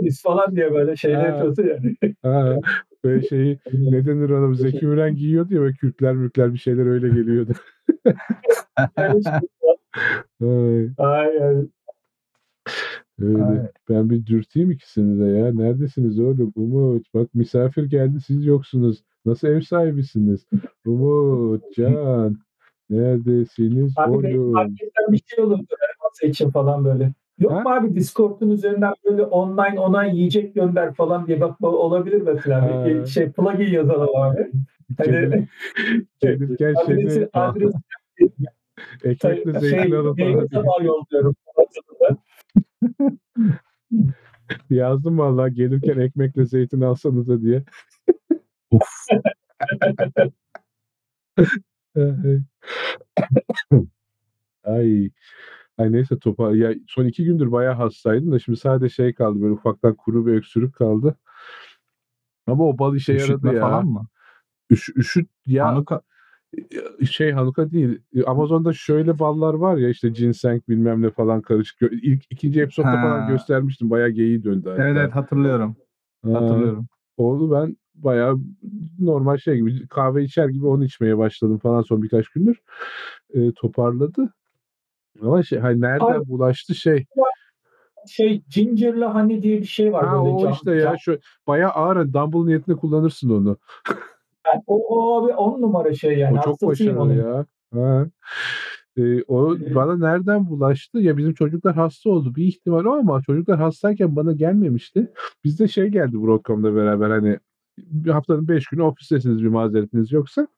Biz 0.02 0.22
falan 0.22 0.56
diye 0.56 0.72
böyle 0.74 0.96
şeyler 0.96 1.28
yapıyorsun 1.28 1.62
yani. 1.66 1.96
Ha, 2.22 2.58
böyle 3.04 3.28
şeyi 3.28 3.58
ne 3.72 4.06
denir 4.06 4.30
ona 4.30 4.54
Zeki 4.54 4.86
Müren 4.86 5.14
giyiyordu 5.16 5.54
ya 5.54 5.60
böyle 5.60 5.74
kürkler 5.74 6.14
mürkler 6.14 6.52
bir 6.52 6.58
şeyler 6.58 6.86
öyle 6.86 7.08
geliyordu. 7.08 7.52
Şey- 10.40 10.40
Ay, 10.40 10.88
Ay, 10.98 11.42
ay. 11.42 11.56
Öyle. 13.20 13.44
Ay. 13.44 13.58
Ben 13.88 14.10
bir 14.10 14.26
dürteyim 14.26 14.70
ikisini 14.70 15.20
de 15.20 15.38
ya. 15.38 15.54
Neredesiniz 15.54 16.20
oğlum? 16.20 16.52
Umut 16.56 17.14
bak 17.14 17.34
misafir 17.34 17.84
geldi 17.84 18.20
siz 18.26 18.46
yoksunuz. 18.46 19.04
Nasıl 19.26 19.48
ev 19.48 19.60
sahibisiniz? 19.60 20.46
Umut, 20.86 21.62
Can. 21.76 22.36
Neredesiniz 22.90 23.92
Abi 23.96 24.10
oğlum? 24.10 24.52
marketten 24.52 25.12
bir 25.12 25.22
şey 25.26 25.44
olurdu 25.44 25.66
için 26.22 26.50
falan 26.50 26.84
böyle. 26.84 27.12
Yok 27.38 27.52
Ha? 27.52 27.60
mu 27.60 27.70
abi 27.70 27.94
Discord'un 27.94 28.50
üzerinden 28.50 28.92
böyle 29.04 29.22
online 29.22 29.80
ona 29.80 30.04
yiyecek 30.04 30.54
gönder 30.54 30.94
falan 30.94 31.26
diye 31.26 31.40
bak 31.40 31.60
olabilir 31.60 32.22
mesela. 32.22 32.62
Ha. 32.62 32.86
Bir 32.86 33.06
şey 33.06 33.32
plugin 33.32 33.72
yazalım 33.72 34.16
abi. 34.16 34.50
Hani 34.98 35.46
Gelirken 36.20 36.74
adresi, 36.84 37.28
adresi 37.32 37.78
ekmekle 39.04 39.52
şey, 39.52 39.60
zeytin 39.60 39.90
mail 39.90 40.14
falan 40.16 40.46
sabah 40.46 40.84
yolluyorum. 40.84 41.34
yazdım 44.70 45.18
valla 45.18 45.48
gelirken 45.48 45.98
ekmekle 45.98 46.46
zeytin 46.46 46.80
alsanıza 46.80 47.42
diye. 47.42 47.64
Ay. 54.64 55.10
Ay 55.78 55.92
neyse 55.92 56.18
topa 56.18 56.56
ya 56.56 56.74
son 56.88 57.04
iki 57.04 57.24
gündür 57.24 57.52
bayağı 57.52 57.74
hastaydım 57.74 58.32
da 58.32 58.38
şimdi 58.38 58.58
sadece 58.58 58.94
şey 58.94 59.14
kaldı 59.14 59.42
böyle 59.42 59.52
ufaktan 59.52 59.94
kuru 59.94 60.26
bir 60.26 60.32
öksürük 60.32 60.74
kaldı. 60.74 61.16
Ama 62.46 62.64
o 62.64 62.78
bal 62.78 62.96
işe 62.96 63.12
yaradı 63.12 63.32
Üşütme 63.32 63.54
ya. 63.54 63.60
falan 63.60 63.86
mı? 63.86 64.06
Üş, 64.70 64.88
üşüt 64.96 65.30
ya 65.46 65.66
Hanuka 65.66 66.02
şey 67.10 67.32
Hanuka 67.32 67.70
değil. 67.70 67.98
Amazon'da 68.26 68.72
şöyle 68.72 69.18
ballar 69.18 69.54
var 69.54 69.76
ya 69.76 69.88
işte 69.88 70.08
ginseng 70.08 70.68
bilmem 70.68 71.02
ne 71.02 71.10
falan 71.10 71.42
karışık. 71.42 71.82
İlk 71.92 72.24
ikinci 72.30 72.60
episodda 72.60 72.92
falan 72.92 73.28
göstermiştim. 73.28 73.90
Bayağı 73.90 74.10
geyiği 74.10 74.44
döndü 74.44 74.68
hatta. 74.70 74.82
Evet 74.88 74.96
evet 75.00 75.14
hatırlıyorum. 75.14 75.76
Ha, 76.24 76.34
Hatırlıyorum. 76.34 76.86
Onu 77.16 77.50
ben 77.50 77.76
bayağı 77.94 78.38
normal 78.98 79.36
şey 79.36 79.56
gibi 79.56 79.88
kahve 79.88 80.24
içer 80.24 80.48
gibi 80.48 80.66
onu 80.66 80.84
içmeye 80.84 81.18
başladım 81.18 81.58
falan 81.58 81.82
son 81.82 82.02
birkaç 82.02 82.28
gündür. 82.28 82.58
Ee, 83.34 83.52
toparladı. 83.52 84.34
Ama 85.22 85.42
şey 85.42 85.58
hani 85.58 85.80
nereden 85.80 86.06
Abi- 86.20 86.28
bulaştı 86.28 86.74
şey. 86.74 87.06
Şey 88.08 88.42
Ginger'la 88.54 89.14
Honey 89.14 89.42
diye 89.42 89.60
bir 89.60 89.66
şey 89.66 89.92
var. 89.92 90.06
Ha 90.06 90.12
böyle 90.24 90.34
o 90.34 90.40
cam- 90.40 90.52
işte 90.52 90.74
ya 90.74 90.96
şu 91.00 91.18
bayağı 91.46 91.70
ağır 91.70 91.96
hani 91.96 92.12
dumbbell 92.12 92.44
niyetinde 92.44 92.76
kullanırsın 92.76 93.30
onu. 93.30 93.56
Yani 94.46 94.62
o, 94.66 94.76
o 94.76 95.24
abi 95.24 95.32
on 95.34 95.62
numara 95.62 95.94
şey 95.94 96.18
yani. 96.18 96.38
o 96.38 96.42
çok 96.42 96.62
başarılı 96.62 97.00
onun. 97.00 97.14
ya. 97.14 97.46
Ha. 97.74 98.06
Ee, 98.96 99.22
o 99.22 99.56
bana 99.74 99.96
nereden 99.96 100.50
bulaştı? 100.50 100.98
Ya 100.98 101.16
bizim 101.16 101.34
çocuklar 101.34 101.74
hasta 101.74 102.10
oldu. 102.10 102.34
Bir 102.34 102.44
ihtimal 102.44 102.84
o 102.84 102.92
ama 102.92 103.22
çocuklar 103.22 103.58
hastayken 103.58 104.16
bana 104.16 104.32
gelmemişti. 104.32 105.12
Bizde 105.44 105.68
şey 105.68 105.86
geldi 105.88 106.22
Broadcom'da 106.22 106.74
beraber 106.76 107.10
hani 107.10 107.38
bir 107.78 108.10
haftanın 108.10 108.48
beş 108.48 108.66
günü 108.66 108.82
ofistesiniz 108.82 109.42
bir 109.42 109.48
mazeretiniz 109.48 110.12
yoksa. 110.12 110.48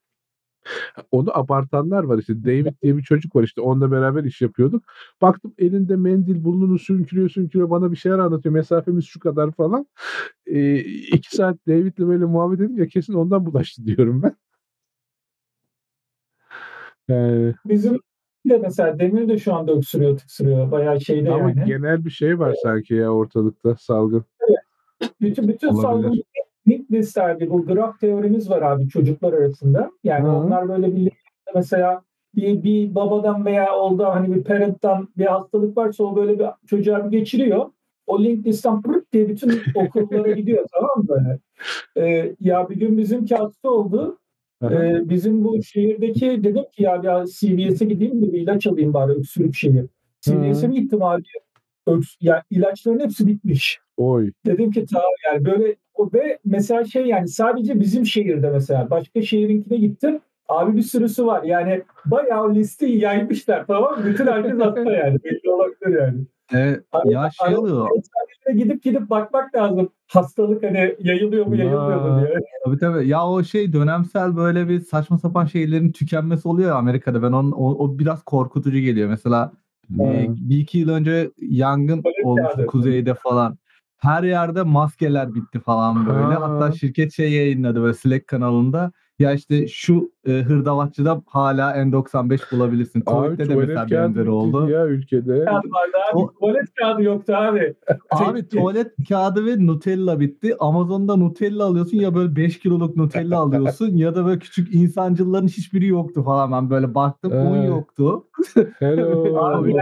Onu 1.11 1.39
abartanlar 1.39 2.05
var 2.05 2.19
işte. 2.19 2.45
David 2.45 2.83
diye 2.83 2.97
bir 2.97 3.03
çocuk 3.03 3.37
var 3.37 3.43
işte. 3.43 3.61
Onunla 3.61 3.91
beraber 3.91 4.25
iş 4.25 4.41
yapıyorduk. 4.41 4.85
Baktım 5.23 5.55
elinde 5.59 5.97
mendil 5.97 6.45
burnunu 6.45 6.79
sürünkürüyor 6.79 7.29
sürünkürüyor. 7.29 7.71
Bana 7.71 7.93
bir 7.93 7.97
şeyler 7.97 8.19
anlatıyor. 8.19 8.55
Mesafemiz 8.55 9.05
şu 9.05 9.21
kadar 9.21 9.53
falan. 9.53 9.87
Ee, 10.47 10.77
iki 10.79 11.37
saat 11.37 11.57
David'le 11.69 11.99
böyle 11.99 12.25
muhabbet 12.25 12.61
edince 12.61 12.89
kesin 12.89 13.15
ondan 13.15 13.47
bulaştı 13.47 13.87
diyorum 13.87 14.23
ben. 14.23 14.37
Yani, 17.09 17.55
Bizim 17.65 18.01
de 18.49 18.59
mesela 18.59 18.99
Demir 18.99 19.29
de 19.29 19.39
şu 19.39 19.55
anda 19.55 19.73
öksürüyor, 19.73 20.19
tıksırıyor. 20.19 20.71
Bayağı 20.71 21.01
şeyde 21.01 21.33
ama 21.33 21.49
yani. 21.51 21.65
genel 21.67 22.05
bir 22.05 22.11
şey 22.11 22.39
var 22.39 22.55
sanki 22.63 22.95
ya 22.95 23.11
ortalıkta 23.11 23.77
salgın. 23.77 24.25
Bütün 25.21 25.49
bütün 25.49 25.69
Olabilir. 25.69 25.83
salgın 25.83 26.23
abi 27.17 27.51
bu 27.51 27.67
graf 27.67 28.01
teorimiz 28.01 28.51
var 28.51 28.63
abi 28.63 28.89
çocuklar 28.89 29.33
arasında. 29.33 29.91
Yani 30.05 30.29
Hı. 30.29 30.33
onlar 30.33 30.69
böyle 30.69 30.97
bir 30.97 31.13
mesela 31.55 32.03
bir, 32.37 32.63
bir 32.63 32.95
babadan 32.95 33.45
veya 33.45 33.77
oldu 33.77 34.05
hani 34.05 34.35
bir 34.35 34.45
parent'tan 34.45 35.09
bir 35.19 35.27
hastalık 35.27 35.77
varsa 35.77 36.05
o 36.05 36.17
böyle 36.17 36.39
bir 36.39 36.47
çocuğa 36.67 37.05
bir 37.05 37.19
geçiriyor. 37.19 37.67
O 38.07 38.25
link 38.25 38.47
listten 38.47 38.83
pırt 38.83 39.13
diye 39.13 39.29
bütün 39.29 39.61
okullara 39.75 40.31
gidiyor 40.31 40.67
tamam 40.73 40.91
mı 40.97 41.09
böyle? 41.09 41.39
Ee, 41.97 42.35
ya 42.41 42.71
bir 42.71 42.77
gün 42.77 42.99
bizimki 42.99 43.35
hasta 43.35 43.71
oldu. 43.71 44.19
Ee, 44.63 45.09
bizim 45.11 45.45
bu 45.45 45.63
şehirdeki 45.63 46.45
dedim 46.45 46.65
ki 46.73 46.83
ya 46.83 47.03
bir 47.03 47.27
CVS'e 47.27 47.85
gideyim 47.85 48.23
de 48.23 48.33
bir 48.33 48.41
ilaç 48.41 48.67
alayım 48.67 48.95
bari 48.95 49.13
öksürük 49.13 49.55
şeyi. 49.55 49.85
CVS'e 50.21 50.69
mi 50.69 50.81
gittim 50.81 51.03
abi? 51.03 51.23
Öks 51.87 52.17
ya 52.21 52.43
ilaçların 52.51 53.01
hepsi 53.01 53.27
bitmiş. 53.27 53.81
Oy. 53.97 54.31
Dedim 54.47 54.71
ki 54.71 54.87
tamam 54.93 55.11
yani 55.27 55.45
böyle 55.45 55.77
o 55.95 56.11
ve 56.15 56.39
mesela 56.45 56.85
şey 56.85 57.07
yani 57.07 57.29
sadece 57.29 57.81
bizim 57.81 58.07
şehirde 58.07 58.51
mesela 58.51 58.91
başka 58.91 59.23
şehirinkine 59.23 59.79
gittim. 59.79 60.21
Abi 60.49 60.77
bir 60.77 60.83
sürüsü 60.83 61.27
var 61.27 61.43
yani 61.43 61.83
bayağı 62.07 62.55
listeyi 62.55 62.99
yaymışlar 62.99 63.67
tamam? 63.67 63.97
Bütün 64.05 64.27
herkes 64.27 64.61
hasta 64.61 64.81
yani. 64.93 65.19
Belli 65.25 65.51
olabilir 65.51 66.01
yani. 66.01 66.19
Evet, 66.53 66.85
Hani- 66.91 67.13
ya 67.13 67.31
şey 67.47 67.57
oluyor. 67.57 67.89
Gidip 68.57 68.83
gidip 68.83 69.11
bakmak 69.11 69.55
lazım. 69.55 69.89
Hastalık 70.07 70.63
hani 70.63 70.95
yayılıyor 70.99 71.47
mu 71.47 71.57
yayılmıyor 71.57 72.01
mu 72.01 72.21
diye. 72.21 72.39
Tabii 72.65 72.79
tabii. 72.79 73.09
Ya 73.09 73.29
o 73.29 73.43
şey 73.43 73.73
dönemsel 73.73 74.37
böyle 74.37 74.69
bir 74.69 74.81
saçma 74.81 75.19
sapan 75.19 75.45
şeylerin 75.45 75.93
tükenmesi 75.93 76.49
oluyor 76.49 76.69
ya 76.69 76.75
Amerika'da. 76.75 77.23
Ben 77.23 77.33
onun, 77.33 77.53
o, 77.53 77.85
o 77.85 77.99
biraz 77.99 78.23
korkutucu 78.23 78.79
geliyor. 78.79 79.09
Mesela 79.09 79.53
e, 80.01 80.27
bir 80.29 80.59
iki 80.59 80.79
yıl 80.79 80.89
önce 80.89 81.31
yangın 81.39 82.03
Öyle 82.05 82.29
olmuştu 82.29 82.67
kuzeyde 82.67 83.15
falan. 83.15 83.59
Her 83.99 84.23
yerde 84.23 84.63
maskeler 84.63 85.35
bitti 85.35 85.61
falan 85.61 86.07
böyle. 86.07 86.35
Ha. 86.35 86.41
Hatta 86.41 86.73
şirket 86.73 87.13
şey 87.13 87.33
yayınladı 87.33 87.83
böyle 87.83 87.95
Slack 87.95 88.29
kanalında. 88.29 88.93
Ya 89.19 89.33
işte 89.33 89.69
şu 89.69 90.13
e, 90.27 90.33
hırdavatçıda 90.33 91.23
hala 91.27 91.77
N95 91.77 92.53
bulabilirsin. 92.53 93.03
Abi 93.07 93.27
Covid'de 93.27 93.49
de 93.49 93.55
mesela 93.55 93.91
benzeri 93.91 94.31
oldu. 94.31 94.71
ya 94.71 94.87
ülkede. 94.87 95.45
O- 96.15 96.31
Tuvalet 96.33 96.75
kağıdı 96.75 97.03
yoktu 97.03 97.33
abi. 97.37 97.75
Abi 98.11 98.49
tuvalet 98.49 98.93
kağıdı 99.09 99.47
ve 99.47 99.67
Nutella 99.67 100.21
bitti. 100.21 100.57
Amazon'da 100.61 101.17
Nutella 101.17 101.65
alıyorsun 101.65 101.97
ya 101.97 102.15
böyle 102.15 102.37
5 102.37 102.59
kiloluk 102.59 102.97
Nutella 102.97 103.39
alıyorsun 103.41 103.97
ya 103.97 104.15
da 104.15 104.27
böyle 104.27 104.39
küçük 104.39 104.75
insancılların 104.75 105.47
hiçbiri 105.47 105.87
yoktu 105.87 106.23
falan. 106.23 106.53
Ben 106.53 106.71
böyle 106.71 106.95
baktım 106.95 107.33
un 107.33 107.63
yoktu. 107.63 108.25
Hello. 108.79 109.39
Abi 109.39 109.75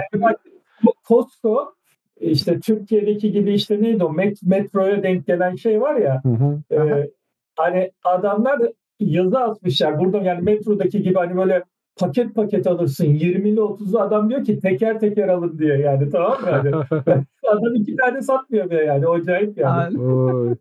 Costco 1.08 1.74
işte 2.20 2.60
Türkiye'deki 2.60 3.32
gibi 3.32 3.52
işte 3.54 3.82
neydi 3.82 4.04
o 4.04 4.08
met- 4.12 4.48
metroya 4.48 5.02
denk 5.02 5.26
gelen 5.26 5.54
şey 5.54 5.80
var 5.80 5.96
ya 5.96 6.20
Hı 6.22 6.28
hı. 6.28 6.62
E, 6.74 7.10
hani 7.56 7.90
adamlar 8.04 8.58
yazı 9.00 9.38
atmışlar 9.38 9.98
burada 9.98 10.18
yani 10.18 10.42
metrodaki 10.42 11.02
gibi 11.02 11.14
hani 11.14 11.36
böyle 11.36 11.64
paket 11.96 12.34
paket 12.34 12.66
alırsın 12.66 13.04
20'li 13.04 13.60
30'lu 13.60 14.00
adam 14.00 14.30
diyor 14.30 14.44
ki 14.44 14.60
teker 14.60 15.00
teker 15.00 15.28
alın 15.28 15.58
diye 15.58 15.76
yani 15.78 16.10
tamam 16.10 16.40
mı? 16.40 16.46
Hani 16.50 16.70
adam 17.50 17.74
iki 17.74 17.96
tane 17.96 18.22
satmıyor 18.22 18.70
diye 18.70 18.84
yani 18.84 19.06
o 19.06 19.12
acayip 19.14 19.58
yani. 19.58 19.94
Yani 19.94 19.98
Oy. 20.12 20.54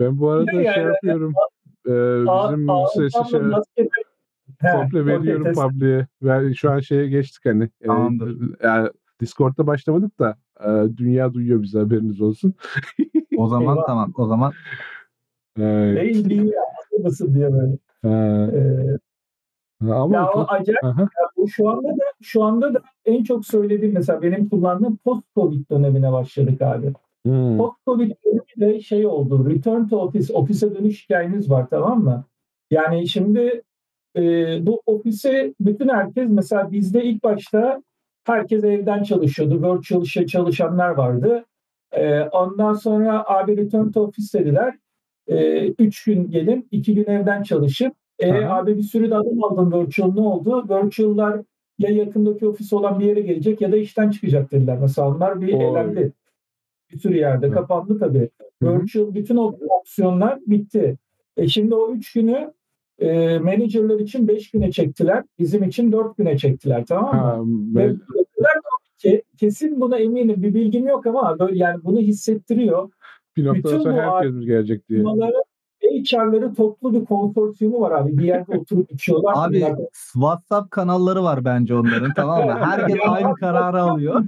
Ben 0.00 0.18
bu 0.20 0.30
arada 0.30 0.52
Yani- 0.52 0.74
şey 0.74 0.82
yapıyorum. 0.82 1.32
Ee, 1.86 1.92
Ağ- 2.28 2.52
bizim 2.52 2.68
sesi 2.94 3.30
şey, 3.30 3.40
maskede- 3.40 3.88
He, 4.60 4.68
komple 4.72 5.06
veriyorum 5.06 5.52
public'e. 5.52 6.06
Ben 6.22 6.52
şu 6.52 6.70
an 6.70 6.78
şeye 6.80 7.08
geçtik 7.08 7.44
hani. 7.44 7.64
e, 7.64 7.88
yani 8.62 8.88
Discord'da 9.20 9.66
başlamadık 9.66 10.18
da 10.18 10.36
e, 10.60 10.96
dünya 10.96 11.34
duyuyor 11.34 11.62
bize 11.62 11.78
haberiniz 11.78 12.20
olsun. 12.20 12.54
o 13.36 13.46
zaman 13.48 13.76
Eyvah. 13.76 13.86
tamam. 13.86 14.12
O 14.16 14.26
zaman 14.26 14.52
Ne 15.56 16.04
iyiliği 16.04 16.46
ya, 16.46 16.62
nasıl 17.04 17.34
diye 17.34 17.52
böyle. 17.52 17.78
Ee, 18.04 18.98
ama 19.92 20.16
ya 20.16 20.30
o 20.32 20.46
acayip 20.48 20.84
Aha. 20.84 21.00
Ya 21.00 21.28
bu 21.36 21.48
şu 21.48 21.68
anda 21.68 21.88
da 21.88 22.02
şu 22.22 22.42
anda 22.42 22.74
da 22.74 22.82
en 23.04 23.24
çok 23.24 23.46
söylediğim 23.46 23.94
mesela 23.94 24.22
benim 24.22 24.48
kullandığım 24.48 24.96
post 24.96 25.22
covid 25.34 25.70
dönemine 25.70 26.12
başladık 26.12 26.62
abi. 26.62 26.92
Hmm. 27.26 27.58
Post 27.58 27.76
covid 27.86 28.12
dönemi 28.24 28.74
de 28.74 28.80
şey 28.80 29.06
oldu. 29.06 29.50
Return 29.50 29.86
to 29.86 29.98
office, 29.98 30.32
ofise 30.32 30.74
dönüş 30.74 31.04
hikayeniz 31.04 31.50
var 31.50 31.66
tamam 31.70 32.04
mı? 32.04 32.24
Yani 32.70 33.08
şimdi 33.08 33.62
e, 34.16 34.22
bu 34.66 34.82
ofise 34.86 35.54
bütün 35.60 35.88
herkes 35.88 36.30
mesela 36.30 36.72
bizde 36.72 37.04
ilk 37.04 37.24
başta 37.24 37.82
herkes 38.24 38.64
evden 38.64 39.02
çalışıyordu. 39.02 39.74
Virtual 39.74 40.02
işe 40.02 40.26
çalışanlar 40.26 40.90
vardı. 40.90 41.44
E, 41.92 42.20
ondan 42.20 42.72
sonra 42.72 43.24
abi 43.26 43.56
return 43.56 43.90
to 43.90 44.02
office 44.02 44.38
dediler. 44.38 44.74
E, 45.28 45.66
üç 45.68 46.04
gün 46.04 46.30
gelin, 46.30 46.68
iki 46.70 46.94
gün 46.94 47.04
evden 47.04 47.42
çalışıp 47.42 47.92
e, 48.18 48.32
Aha. 48.32 48.56
abi 48.56 48.76
bir 48.76 48.82
sürü 48.82 49.10
de 49.10 49.14
adam 49.14 49.44
aldın 49.44 49.80
virtual 49.80 50.12
ne 50.14 50.20
oldu? 50.20 50.64
Virtual'lar 50.68 51.40
ya 51.78 51.90
yakındaki 51.90 52.48
ofis 52.48 52.72
olan 52.72 53.00
bir 53.00 53.04
yere 53.04 53.20
gelecek 53.20 53.60
ya 53.60 53.72
da 53.72 53.76
işten 53.76 54.10
çıkacak 54.10 54.50
dediler. 54.50 54.78
Mesela 54.80 55.08
onlar 55.08 55.40
bir 55.40 55.52
Oy. 55.52 55.64
elendi. 55.64 56.12
Bir 56.92 56.98
sürü 56.98 57.16
yerde 57.16 57.46
Hı. 57.46 57.52
kapandı 57.52 57.98
tabii. 57.98 58.30
Hı. 58.62 58.72
Virtual 58.72 59.14
bütün 59.14 59.36
opsiyonlar 59.80 60.38
bitti. 60.46 60.96
E 61.36 61.48
şimdi 61.48 61.74
o 61.74 61.92
üç 61.92 62.12
günü 62.12 62.52
e, 62.98 63.38
managerlar 63.38 64.00
için 64.00 64.28
beş 64.28 64.50
güne 64.50 64.70
çektiler. 64.72 65.24
Bizim 65.38 65.62
için 65.62 65.92
dört 65.92 66.16
güne 66.16 66.38
çektiler 66.38 66.84
tamam 66.86 67.14
mı? 67.14 67.20
Ha, 67.20 67.38
Ve 67.74 67.94
ben, 68.44 68.60
ki 68.98 69.22
kesin 69.36 69.80
buna 69.80 69.98
eminim 69.98 70.42
bir 70.42 70.54
bilgim 70.54 70.86
yok 70.88 71.06
ama 71.06 71.38
böyle 71.38 71.58
yani 71.58 71.84
bunu 71.84 71.98
hissettiriyor. 71.98 72.90
bir 73.36 73.44
noktadan 73.44 73.64
bütün 73.72 73.84
sonra 73.84 74.06
bu 74.06 74.16
herkes 74.16 74.32
mi 74.32 74.46
gelecek 74.46 74.88
diye. 74.88 75.04
HR'ları 75.82 76.54
toplu 76.54 76.94
bir 76.94 77.04
konsorsiyumu 77.04 77.80
var 77.80 77.90
abi. 77.90 78.18
Bir 78.18 78.24
yerde 78.24 78.58
oturup 78.58 78.92
içiyorlar. 78.92 79.32
Abi 79.36 79.60
Bunlar- 79.60 79.88
WhatsApp 80.12 80.70
kanalları 80.70 81.22
var 81.24 81.44
bence 81.44 81.74
onların 81.74 82.12
tamam 82.16 82.44
mı? 82.46 82.54
Herkes 82.60 82.96
aynı 83.08 83.34
kararı 83.34 83.82
alıyor. 83.82 84.24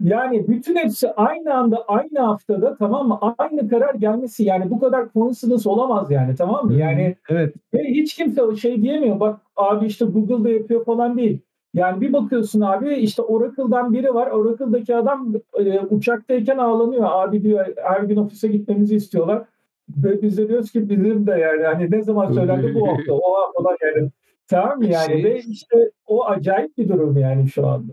Yani 0.00 0.48
bütün 0.48 0.76
hepsi 0.76 1.12
aynı 1.12 1.54
anda 1.54 1.84
aynı 1.88 2.18
haftada 2.18 2.76
tamam 2.76 3.08
mı? 3.08 3.18
Aynı 3.38 3.68
karar 3.68 3.94
gelmesi 3.94 4.44
yani 4.44 4.70
bu 4.70 4.80
kadar 4.80 5.12
coincidence 5.12 5.68
olamaz 5.68 6.10
yani 6.10 6.34
tamam 6.34 6.66
mı? 6.66 6.74
Yani 6.74 7.16
Evet. 7.28 7.54
ve 7.74 7.84
hiç 7.84 8.14
kimse 8.14 8.42
o 8.42 8.56
şey 8.56 8.82
diyemiyor. 8.82 9.20
Bak 9.20 9.40
abi 9.56 9.86
işte 9.86 10.04
Google'da 10.04 10.50
yapıyor 10.50 10.84
falan 10.84 11.18
değil. 11.18 11.40
Yani 11.74 12.00
bir 12.00 12.12
bakıyorsun 12.12 12.60
abi 12.60 12.94
işte 12.94 13.22
Oracle'dan 13.22 13.92
biri 13.92 14.14
var. 14.14 14.26
Oracle'daki 14.26 14.96
adam 14.96 15.34
e, 15.58 15.80
uçaktayken 15.80 16.58
ağlanıyor. 16.58 17.04
Abi 17.04 17.42
diyor 17.42 17.66
her 17.84 18.00
gün 18.00 18.16
ofise 18.16 18.48
gitmemizi 18.48 18.96
istiyorlar. 18.96 19.44
Ve 19.88 20.22
biz 20.22 20.38
de 20.38 20.48
diyoruz 20.48 20.72
ki 20.72 20.88
bizim 20.88 21.26
de 21.26 21.30
yani 21.30 21.62
hani 21.64 21.90
ne 21.90 22.02
zaman 22.02 22.32
söylendi 22.32 22.74
bu 22.74 22.88
hafta 22.88 23.12
o 23.12 23.20
hafta 23.34 23.86
yani. 23.86 24.10
Tamam 24.48 24.78
mı 24.78 24.86
yani 24.86 25.12
Şey- 25.12 25.24
ve 25.24 25.38
işte 25.38 25.90
o 26.06 26.24
acayip 26.24 26.78
bir 26.78 26.88
durum 26.88 27.16
yani 27.16 27.48
şu 27.48 27.66
anda. 27.66 27.92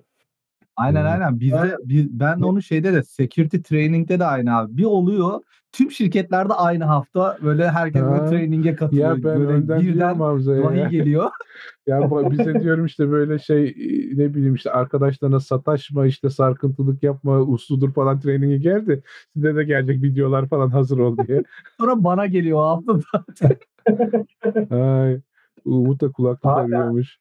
Aynen 0.80 1.06
aynen. 1.06 1.40
Bizde 1.40 1.78
biz, 1.84 2.20
ben 2.20 2.42
onu 2.42 2.62
şeyde 2.62 2.94
de 2.94 3.04
security 3.04 3.58
training'de 3.58 4.20
de 4.20 4.26
aynı 4.26 4.58
abi. 4.58 4.78
Bir 4.78 4.86
oluyor. 4.86 5.42
Tüm 5.72 5.92
şirketlerde 5.92 6.54
aynı 6.54 6.84
hafta 6.84 7.38
böyle 7.44 7.70
herkes 7.70 8.02
Ha. 8.02 8.12
böyle 8.12 8.30
training'e 8.30 8.76
katılıyor. 8.76 9.10
Ya 9.10 9.16
ben 9.16 9.24
böyle 9.24 9.52
önden 9.52 9.82
birden 9.82 10.20
vahiy 10.20 10.80
ya. 10.80 10.88
geliyor. 10.88 11.30
Ya 11.88 12.12
bize 12.32 12.62
diyorum 12.62 12.86
işte 12.86 13.12
böyle 13.12 13.40
şey 13.40 13.76
ne 14.16 14.34
bileyim 14.34 14.56
işte 14.56 14.72
arkadaşlarına 14.72 15.40
sataşma 15.40 16.06
işte 16.06 16.30
sarkıntılık 16.30 17.04
yapma 17.04 17.40
usludur 17.40 17.94
falan 17.94 18.20
trainingi 18.20 18.60
geldi. 18.60 19.04
Size 19.34 19.56
de 19.56 19.64
gelecek 19.64 20.04
videolar 20.04 20.48
falan 20.50 20.70
hazır 20.70 20.98
ol 20.98 21.18
diye. 21.28 21.44
Sonra 21.80 22.04
bana 22.04 22.26
geliyor 22.26 22.60
hafta 22.60 23.00
zaten. 23.12 23.58
Ay, 24.78 25.20
Umut 25.66 26.02
da 26.02 26.12
kulaklık 26.12 26.52
arıyormuş. 26.52 27.18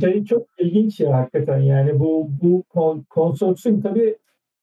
Şey 0.00 0.24
çok 0.24 0.46
ilginç 0.58 1.00
ya 1.00 1.16
hakikaten 1.16 1.58
yani 1.58 2.00
bu 2.00 2.30
bu 2.42 2.62
kon- 2.62 3.04
konsorsiyum 3.10 3.80
tabii 3.80 4.16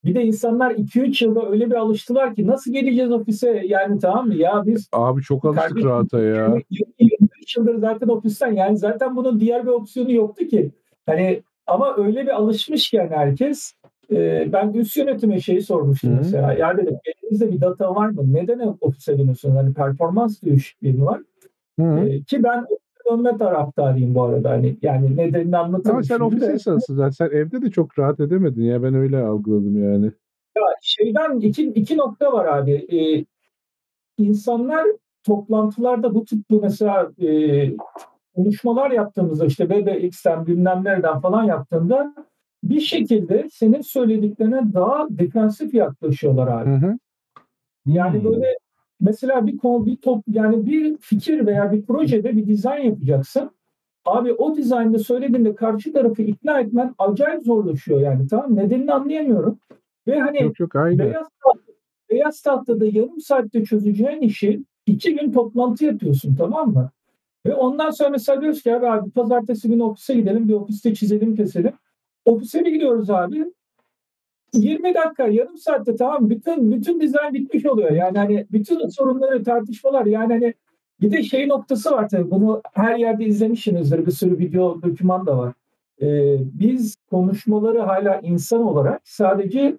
bir 0.06 0.16
de 0.16 0.24
insanlar 0.24 0.72
2-3 0.72 1.22
yılda 1.26 1.50
öyle 1.50 1.70
bir 1.70 1.76
alıştılar 1.76 2.36
ki 2.36 2.48
nasıl 2.48 2.72
geleceğiz 2.74 3.12
ofise 3.12 3.64
yani 3.66 4.00
tamam 4.00 4.28
mı 4.28 4.36
ya 4.36 4.64
biz 4.66 4.90
Abi 4.92 5.22
çok 5.22 5.46
alıştık 5.46 5.68
Kardeşim, 5.68 5.90
rahata 5.90 6.22
ya. 6.22 6.58
23 7.00 7.58
yıldır 7.58 7.76
zaten 7.76 8.08
ofisten 8.08 8.52
yani 8.52 8.78
zaten 8.78 9.16
bunun 9.16 9.40
diğer 9.40 9.64
bir 9.64 9.72
opsiyonu 9.72 10.12
yoktu 10.12 10.48
ki. 10.48 10.72
Hani 11.06 11.42
ama 11.68 11.96
öyle 11.98 12.24
bir 12.24 12.36
alışmış 12.36 12.90
ki 12.90 12.98
yani 12.98 13.10
herkes 13.10 13.74
e, 14.12 14.50
ben 14.54 14.74
üst 14.74 14.98
yönetime 14.98 15.40
şeyi 15.40 15.62
sormuştum 15.62 16.12
Hı. 16.12 16.16
mesela. 16.18 16.54
Ya 16.54 16.78
dedim 16.78 16.98
elinizde 17.06 17.52
bir 17.52 17.62
data 17.62 17.96
var 17.96 18.08
mı? 18.08 18.34
Neden 18.34 18.78
ofise 18.82 19.18
dönüyorsunuz? 19.18 19.56
Hani 19.56 19.74
performans 19.74 20.44
düşüklüğü 20.44 21.02
var? 21.02 21.22
Hı. 21.80 22.00
E, 22.00 22.22
ki 22.24 22.44
ben 22.44 22.66
dönme 23.12 23.38
taraftarıyım 23.38 24.16
bu 24.16 24.24
arada. 24.24 24.50
Hani 24.50 24.78
yani 24.82 25.18
nedenini 25.18 25.58
anlatırım. 25.58 25.96
Ama 25.96 26.04
sen 26.04 26.20
ofis 26.20 26.42
de. 26.42 26.54
insansın 26.54 26.96
zaten. 26.96 27.10
Sen 27.10 27.38
evde 27.38 27.62
de 27.62 27.72
çok 27.72 28.00
rahat 28.00 28.20
edemedin 28.20 28.64
ya. 28.64 28.84
Ben 28.84 28.94
öyle 28.94 29.18
algıladım 29.18 29.84
yani. 29.84 30.06
Ya 30.58 30.64
şeyden 30.82 31.40
iki, 31.40 31.64
iki 31.64 31.98
nokta 31.98 32.34
var 32.34 32.46
abi. 32.46 32.72
Ee, 32.72 33.26
insanlar 34.18 34.86
toplantılarda 35.24 36.16
bu 36.16 36.26
tip 36.26 36.50
bu 36.50 36.62
mesela 36.62 37.12
e, 37.22 37.28
konuşmalar 38.36 38.92
yaptığımızda 38.92 39.46
işte 39.46 39.70
BBX'ten 39.70 40.48
bilmem 40.48 40.84
nereden 40.84 41.20
falan 41.20 41.44
yaptığında 41.44 42.16
bir 42.64 42.80
şekilde 42.80 43.48
senin 43.52 43.82
söylediklerine 43.82 44.74
daha 44.74 45.08
defansif 45.10 45.74
yaklaşıyorlar 45.74 46.48
abi. 46.48 46.70
Hı 46.70 46.76
hı. 46.76 46.98
Yani 47.86 48.20
Hmm. 48.20 48.30
böyle 48.32 48.46
mesela 49.02 49.48
bir 49.48 49.58
konu 49.58 49.86
bir 49.86 49.96
top 49.96 50.24
yani 50.28 50.66
bir 50.66 50.98
fikir 50.98 51.46
veya 51.46 51.72
bir 51.72 51.86
projede 51.86 52.38
bir 52.38 52.48
dizayn 52.48 52.84
yapacaksın. 52.84 53.52
Abi 54.06 54.34
o 54.34 54.56
dizaynda 54.56 55.00
söylediğinde 55.00 55.56
karşı 55.56 55.94
tarafı 55.94 56.22
ikna 56.22 56.60
etmen 56.60 56.96
acayip 57.00 57.44
zorlaşıyor 57.44 58.00
yani 58.00 58.28
tamam 58.28 58.56
nedenini 58.56 58.94
anlayamıyorum. 58.94 59.60
Ve 60.08 60.20
hani 60.20 60.44
Yok 60.44 60.60
yok 60.60 60.76
aynı. 60.76 61.00
Beyaz, 61.00 61.28
tahta, 61.44 61.72
beyaz 62.10 62.42
tahtada 62.42 62.86
yarım 62.86 63.20
saatte 63.20 63.64
çözeceğin 63.64 64.22
işi 64.22 64.64
iki 64.86 65.16
gün 65.16 65.32
toplantı 65.32 65.86
yapıyorsun 65.86 66.36
tamam 66.36 66.74
mı? 66.74 66.92
Ve 67.46 67.56
ondan 67.56 67.90
sonra 67.90 68.10
mesela 68.10 68.42
diyoruz 68.42 68.64
ki 68.64 68.76
abi, 68.76 68.88
abi 68.88 69.10
pazartesi 69.10 69.70
günü 69.70 69.84
ofise 69.84 70.14
gidelim 70.14 70.48
bir 70.48 70.54
ofiste 70.54 70.94
çizelim 70.94 71.36
keselim. 71.36 71.74
Ofise 72.26 72.66
bir 72.66 72.72
gidiyoruz 72.72 73.10
abi. 73.10 73.46
20 74.56 74.94
dakika 74.94 75.28
yarım 75.28 75.58
saatte 75.58 75.96
tamam 75.96 76.30
bütün 76.30 76.72
bütün 76.72 77.02
dizayn 77.02 77.34
bitmiş 77.34 77.66
oluyor. 77.66 77.92
Yani 77.92 78.18
hani 78.18 78.46
bütün 78.52 78.88
sorunları 78.88 79.44
tartışmalar 79.44 80.06
yani 80.06 80.34
hani 80.34 80.54
bir 81.02 81.12
de 81.12 81.24
şey 81.24 81.48
noktası 81.48 81.92
var 81.92 82.10
tabii 82.10 82.32
bunu 82.32 82.62
her 82.74 82.96
yerde 82.96 83.26
izlemişsinizdir 83.26 84.06
bir 84.06 84.12
sürü 84.12 84.38
video 84.38 84.82
doküman 84.82 85.26
da 85.26 85.38
var. 85.38 85.54
Ee, 86.02 86.38
biz 86.54 86.96
konuşmaları 87.10 87.80
hala 87.80 88.20
insan 88.20 88.62
olarak 88.62 89.02
sadece 89.04 89.78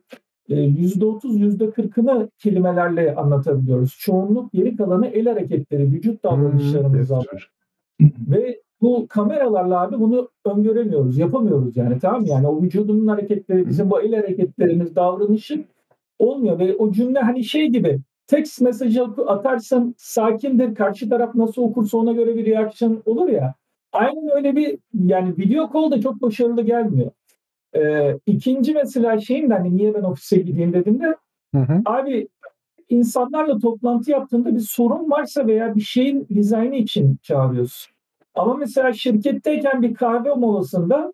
e, 0.49 0.55
%30 0.55 1.39
%40'ını 1.59 2.31
kelimelerle 2.39 3.15
anlatabiliyoruz. 3.15 3.97
Çoğunluk 3.99 4.53
geri 4.53 4.77
kalanı 4.77 5.07
el 5.07 5.27
hareketleri, 5.27 5.93
vücut 5.93 6.25
davranışlarımızla 6.25 7.19
Hı. 7.19 8.07
ve 8.29 8.61
bu 8.81 9.07
kameralarla 9.09 9.81
abi 9.81 10.01
bunu 10.01 10.29
öngöremiyoruz, 10.45 11.19
yapamıyoruz 11.19 11.77
yani 11.77 11.99
tamam 11.99 12.21
mı? 12.21 12.29
Yani 12.29 12.47
o 12.47 12.62
vücudunun 12.62 13.07
hareketleri, 13.07 13.69
bizim 13.69 13.91
bu 13.91 14.01
el 14.01 14.15
hareketlerimiz, 14.15 14.97
davranışı 14.97 15.65
olmuyor 16.19 16.59
ve 16.59 16.77
o 16.77 16.93
cümle 16.93 17.19
hani 17.19 17.45
şey 17.45 17.69
gibi 17.69 18.01
text 18.27 18.61
mesajı 18.61 19.05
atarsın 19.27 19.95
sakindir, 19.99 20.75
karşı 20.75 21.09
taraf 21.09 21.35
nasıl 21.35 21.62
okursa 21.62 21.99
ona 21.99 22.12
göre 22.12 22.37
bir 22.37 22.47
reaksiyon 22.47 23.03
olur 23.07 23.29
ya. 23.29 23.55
Aynen 23.93 24.37
öyle 24.37 24.57
bir 24.57 24.79
yani 24.95 25.37
video 25.39 25.71
call 25.73 25.91
da 25.91 26.01
çok 26.01 26.23
başarılı 26.23 26.62
gelmiyor. 26.62 27.11
Ee, 27.77 28.19
ikinci 28.27 28.75
mesela 28.75 29.21
şeyim 29.21 29.51
de 29.51 29.55
hani 29.55 29.77
niye 29.77 29.95
ben 29.95 30.03
ofise 30.03 30.37
gideyim 30.37 30.73
dedim 30.73 31.01
de 31.01 31.17
Hı 31.55 31.61
hı. 31.61 31.83
Abi 31.85 32.29
insanlarla 32.89 33.59
toplantı 33.59 34.11
yaptığında 34.11 34.55
bir 34.55 34.61
sorun 34.61 35.11
varsa 35.11 35.47
veya 35.47 35.75
bir 35.75 35.81
şeyin 35.81 36.27
dizaynı 36.35 36.77
için 36.77 37.19
çağırıyorsun. 37.23 37.95
Ama 38.37 38.55
mesela 38.55 38.92
şirketteyken 38.92 39.83
bir 39.83 39.94
kahve 39.94 40.35
molasında 40.35 41.12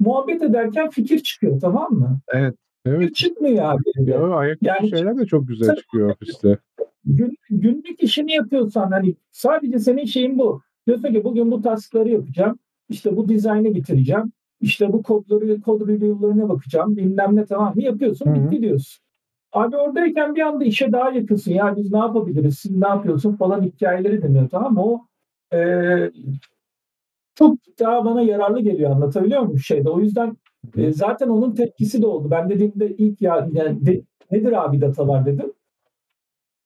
muhabbet 0.00 0.42
ederken 0.42 0.90
fikir 0.90 1.18
çıkıyor 1.18 1.60
tamam 1.60 1.92
mı? 1.92 2.18
Evet. 2.28 2.54
Fikir 2.86 3.12
çıkmıyor 3.14 3.64
abi. 3.64 4.10
Ya 4.10 4.28
ayaküstü 4.28 4.66
Yani- 4.66 4.90
şeyler 4.90 5.18
de 5.18 5.26
çok 5.26 5.48
güzel 5.48 5.76
çıkıyor 5.76 6.10
ofiste. 6.10 6.58
Gün, 7.04 7.36
günlük 7.50 8.02
işini 8.02 8.32
yapıyorsan 8.32 8.90
hani 8.90 9.14
sadece 9.30 9.78
senin 9.78 10.04
şeyin 10.04 10.38
bu. 10.38 10.60
Diyorsun 10.86 11.12
ki 11.12 11.24
bugün 11.24 11.50
bu 11.50 11.62
taskları 11.62 12.08
yapacağım. 12.08 12.58
İşte 12.88 13.16
bu 13.16 13.28
dizaynı 13.28 13.74
bitireceğim. 13.74 14.32
İşte 14.60 14.92
bu 14.92 15.02
kodları, 15.02 15.60
kod 15.60 15.80
review'larına 15.88 16.48
bakacağım. 16.48 16.96
Bilmem 16.96 17.36
ne 17.36 17.44
tamam 17.44 17.72
mı 17.74 17.82
yapıyorsun 17.82 18.26
Hı 18.26 18.30
hı. 18.30 18.50
bitti 18.50 18.62
diyorsun. 18.62 19.04
Abi 19.52 19.76
oradayken 19.76 20.34
bir 20.34 20.40
anda 20.40 20.64
işe 20.64 20.92
daha 20.92 21.10
yakınsın. 21.10 21.52
Ya 21.52 21.76
biz 21.76 21.92
ne 21.92 21.98
yapabiliriz, 21.98 22.58
siz 22.58 22.76
ne 22.76 22.88
yapıyorsun 22.88 23.36
falan 23.36 23.62
hikayeleri 23.62 24.22
dinliyor 24.22 24.48
tamam 24.48 24.74
mı? 24.74 24.82
O 24.84 25.00
çok 27.34 27.58
daha 27.80 28.04
bana 28.04 28.22
yararlı 28.22 28.60
geliyor 28.60 28.90
anlatabiliyor 28.90 29.42
muyum 29.42 29.58
şeyde. 29.58 29.90
O 29.90 30.00
yüzden 30.00 30.36
e, 30.76 30.92
zaten 30.92 31.28
onun 31.28 31.54
tepkisi 31.54 32.02
de 32.02 32.06
oldu. 32.06 32.30
Ben 32.30 32.48
dediğimde 32.48 32.96
ilk 32.96 33.22
ya 33.22 33.48
yani 33.52 33.86
de- 33.86 34.02
nedir 34.30 34.64
abi 34.64 34.80
datalar 34.80 35.26
dedim. 35.26 35.52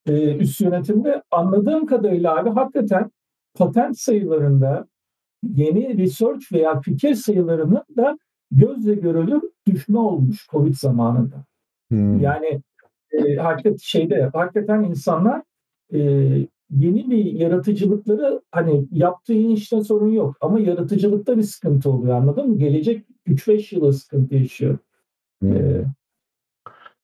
E, 0.07 0.37
üst 0.37 0.61
yönetimde 0.61 1.23
anladığım 1.31 1.87
kadarıyla 1.87 2.37
abi 2.37 2.51
hakikaten 2.51 3.11
patent 3.55 3.99
sayılarında 3.99 4.87
yeni 5.43 5.99
research 5.99 6.53
veya 6.53 6.81
fikir 6.81 7.15
sayılarının 7.15 7.83
da 7.97 8.19
gözle 8.51 8.95
görülür 8.95 9.43
düşme 9.67 9.99
olmuş 9.99 10.47
Covid 10.51 10.75
zamanında. 10.75 11.45
Hmm. 11.91 12.21
Yani 12.21 12.61
e, 13.13 13.37
hakikaten 13.37 13.77
şeyde 13.81 14.31
hakikaten 14.33 14.83
insanlar 14.83 15.43
e, 15.95 16.01
yeni 16.71 17.11
bir 17.11 17.25
yaratıcılıkları 17.25 18.43
hani 18.51 18.89
yaptığın 18.93 19.49
işte 19.51 19.85
sorun 19.85 20.09
yok 20.13 20.37
ama 20.41 20.61
yaratıcılıkta 20.61 21.37
bir 21.37 21.43
sıkıntı 21.43 21.91
oluyor 21.91 22.15
anladın 22.17 22.49
mı? 22.51 22.59
Gelecek 22.59 23.07
3-5 23.27 23.75
yıla 23.75 23.93
sıkıntı 23.93 24.35
yaşıyor. 24.35 24.79
Hmm. 25.41 25.57
E, 25.57 25.85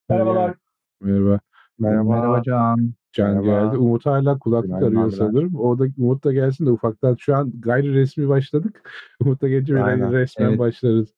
merhabalar. 0.09 0.55
Merhaba. 1.01 1.39
Merhaba 1.79 2.41
Can. 2.43 2.93
Can 3.13 3.29
Merhaba. 3.29 3.45
geldi. 3.67 3.77
Umut 3.77 4.05
hala 4.05 4.39
kulaklık 4.39 4.67
Günaydın 4.67 4.87
arıyor 4.87 5.03
abiler. 5.03 5.17
sanırım. 5.17 5.55
O 5.55 5.79
da 5.79 5.85
Umut 5.97 6.23
da 6.23 6.33
gelsin 6.33 6.65
de 6.65 6.71
ufaktan. 6.71 7.15
Şu 7.19 7.35
an 7.35 7.51
gayri 7.59 7.93
resmi 7.93 8.29
başladık. 8.29 8.91
Umut 9.21 9.41
da 9.41 9.47
gelince 9.47 9.73
resmen 9.75 10.49
Evet. 10.49 10.59
başlarız. 10.59 11.13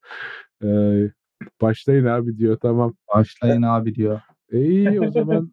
Ee, 0.64 1.12
başlayın 1.62 2.06
abi 2.06 2.38
diyor. 2.38 2.58
Tamam. 2.62 2.94
Başlayın 3.16 3.62
abi 3.62 3.96
diyor. 3.96 4.20
E, 4.52 4.66
iyi 4.66 5.02
o 5.02 5.12
zaman 5.12 5.52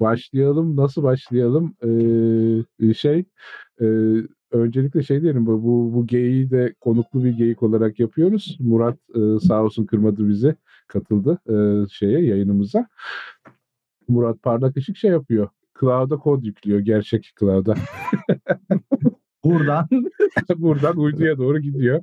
başlayalım. 0.00 0.76
Nasıl 0.76 1.02
başlayalım? 1.02 1.74
Ee, 2.80 2.94
şey 2.94 3.24
e, 3.80 3.86
öncelikle 4.50 5.02
şey 5.02 5.22
diyelim 5.22 5.46
bu 5.46 5.62
bu, 5.62 5.94
bu 5.94 6.06
geyiği 6.06 6.50
de 6.50 6.74
konuklu 6.80 7.24
bir 7.24 7.30
geyik 7.30 7.62
olarak 7.62 8.00
yapıyoruz. 8.00 8.56
Murat 8.60 8.98
e, 9.14 9.40
sağ 9.46 9.62
olsun 9.64 9.86
kırmadı 9.86 10.28
bizi. 10.28 10.54
Katıldı 10.88 11.38
e, 11.48 11.86
şeye 11.90 12.24
yayınımıza. 12.24 12.88
Murat 14.08 14.42
Parlak 14.42 14.76
Işık 14.76 14.96
şey 14.96 15.10
yapıyor. 15.10 15.48
cloud'a 15.80 16.16
kod 16.16 16.42
yüklüyor. 16.42 16.80
Gerçek 16.80 17.30
cloud'a. 17.40 17.74
Buradan. 19.44 19.88
Buradan 20.56 20.96
uyduya 20.98 21.38
doğru 21.38 21.58
gidiyor. 21.58 22.02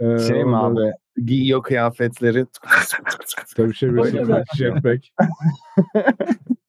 Ee, 0.00 0.18
şey 0.18 0.44
mi 0.44 0.56
abi? 0.56 0.92
Giyiyor 1.26 1.62
kıyafetleri. 1.62 2.46
Tabii 3.56 3.74
şey 3.74 3.92
böyle 3.92 4.44
jetpack. 4.56 5.08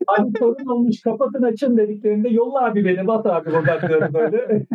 Hani 0.07 0.31
sorun 0.39 0.65
olmuş 0.65 1.01
kapatın 1.01 1.43
açın 1.43 1.77
dediklerinde 1.77 2.29
yolla 2.29 2.65
abi 2.65 2.85
beni 2.85 3.07
bat 3.07 3.25
abi 3.25 3.51
buradan 3.51 3.89
diyorum 3.89 4.13
böyle. 4.13 4.65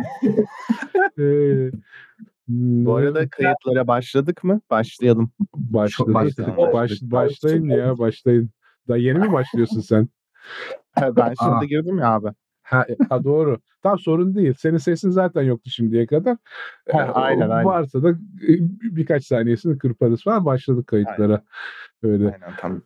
ee, 1.19 1.71
bu 2.47 2.95
arada 2.95 3.29
kayıtlara 3.29 3.87
başladık 3.87 4.43
mı? 4.43 4.61
Başlayalım. 4.69 5.31
Başladık. 5.53 6.13
Başlayalım. 6.13 6.73
Baş, 6.73 6.91
başlayın 7.01 7.69
ya 7.69 7.97
başlayın. 7.97 8.49
Daha 8.87 8.97
yeni 8.97 9.19
mi 9.19 9.31
başlıyorsun 9.33 9.79
sen? 9.79 10.09
ben 11.01 11.33
şimdi 11.39 11.55
Aa. 11.55 11.65
girdim 11.65 11.97
ya 11.97 12.09
abi. 12.09 12.27
Ha, 12.65 12.85
e, 12.89 12.95
ha 13.09 13.23
doğru. 13.23 13.59
Tam 13.83 13.99
sorun 13.99 14.35
değil. 14.35 14.53
Senin 14.53 14.77
sesin 14.77 15.09
zaten 15.09 15.41
yoktu 15.41 15.69
şimdiye 15.69 16.05
kadar. 16.07 16.37
Ha, 16.91 16.99
aynen 17.13 17.49
aynen. 17.49 17.65
Varsa 17.65 18.03
da 18.03 18.09
e, 18.09 18.53
birkaç 18.81 19.25
saniyesini 19.25 19.77
kırparız 19.77 20.23
falan. 20.23 20.45
Başladık 20.45 20.87
kayıtlara. 20.87 21.43
Aynen. 22.03 22.13
Öyle. 22.13 22.25
Aynen 22.25 22.55
tamam. 22.57 22.81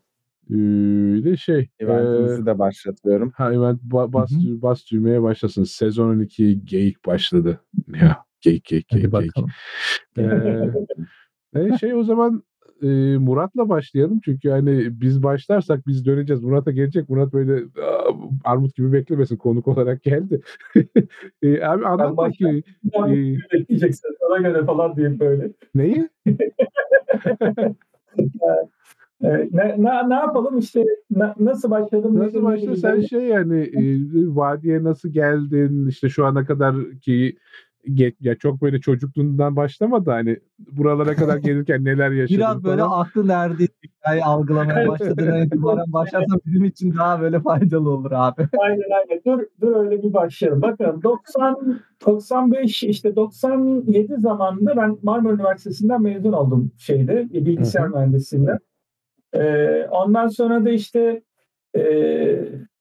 Öyle 0.49 1.37
şey. 1.37 1.69
Eventimizi 1.79 2.41
e, 2.41 2.45
de 2.45 2.59
başlatıyorum. 2.59 3.31
Ha 3.35 3.53
event 3.53 3.81
ba- 3.81 4.13
bas, 4.13 4.31
Hı-hı. 4.31 4.61
bas 4.61 4.91
düğmeye 4.91 5.21
başlasın. 5.21 5.63
Sezon 5.63 6.09
12 6.09 6.65
geyik 6.65 7.05
başladı. 7.05 7.59
Ya 8.01 8.23
geyik 8.41 8.65
geyik 8.65 8.89
geyik. 8.89 9.13
Hadi 9.13 9.29
geyik. 9.35 9.49
Ee, 11.55 11.63
e, 11.73 11.77
şey 11.77 11.93
o 11.93 12.03
zaman 12.03 12.43
e, 12.81 13.17
Murat'la 13.17 13.69
başlayalım. 13.69 14.19
Çünkü 14.25 14.49
hani 14.49 15.01
biz 15.01 15.23
başlarsak 15.23 15.87
biz 15.87 16.05
döneceğiz. 16.05 16.43
Murat'a 16.43 16.71
gelecek. 16.71 17.09
Murat 17.09 17.33
böyle 17.33 17.63
armut 18.43 18.75
gibi 18.75 18.93
beklemesin. 18.93 19.37
Konuk 19.37 19.67
olarak 19.67 20.03
geldi. 20.03 20.41
e, 21.41 21.63
abi 21.63 21.85
anlat 21.85 22.17
bakayım. 22.17 22.63
E, 22.95 23.35
bekleyeceksin. 23.53 24.09
Sana 24.19 24.37
göre 24.37 24.65
falan 24.65 24.95
diyeyim 24.95 25.19
böyle. 25.19 25.51
Neyi? 25.75 26.09
ne, 29.21 29.75
ne, 29.77 30.09
ne 30.09 30.13
yapalım 30.13 30.59
işte 30.59 30.85
na, 31.11 31.35
nasıl 31.39 31.71
başladım? 31.71 32.19
Nasıl 32.19 32.43
başladın? 32.43 32.73
Sen 32.75 33.01
şey 33.01 33.21
yani 33.21 33.61
e, 33.61 33.81
vadiye 34.35 34.83
nasıl 34.83 35.09
geldin? 35.09 35.87
İşte 35.87 36.09
şu 36.09 36.25
ana 36.25 36.45
kadar 36.45 36.75
ki 37.01 37.37
ya 38.19 38.35
çok 38.35 38.61
böyle 38.61 38.79
çocukluğundan 38.79 39.55
başlamadı 39.55 40.11
hani 40.11 40.39
buralara 40.59 41.15
kadar 41.15 41.37
gelirken 41.37 41.85
neler 41.85 42.11
yaşadın 42.11 42.37
Biraz 42.37 42.63
böyle 42.63 42.81
falan. 42.81 43.01
aklı 43.01 43.27
nerede 43.27 43.67
hikaye 43.83 44.23
algılamaya 44.23 44.87
başladığına 44.87 45.39
itibaren 45.39 45.93
başlarsan 45.93 46.39
bizim 46.45 46.65
için 46.65 46.95
daha 46.97 47.21
böyle 47.21 47.39
faydalı 47.39 47.89
olur 47.89 48.11
abi. 48.11 48.47
Aynen 48.59 48.89
aynen. 48.99 49.21
Dur, 49.25 49.43
dur 49.61 49.75
öyle 49.75 50.03
bir 50.03 50.13
başlayalım. 50.13 50.61
Bakın 50.61 51.01
90 51.03 51.79
95 52.05 52.83
işte 52.83 53.15
97 53.15 54.15
zamanında 54.17 54.77
ben 54.77 54.97
Marmara 55.03 55.33
Üniversitesi'nden 55.33 56.01
mezun 56.01 56.33
oldum 56.33 56.71
şeyde 56.77 57.27
bilgisayar 57.33 57.87
mühendisliğinden. 57.87 58.59
Ee, 59.33 59.87
ondan 59.91 60.27
sonra 60.27 60.65
da 60.65 60.69
işte 60.69 61.21
e, 61.75 61.81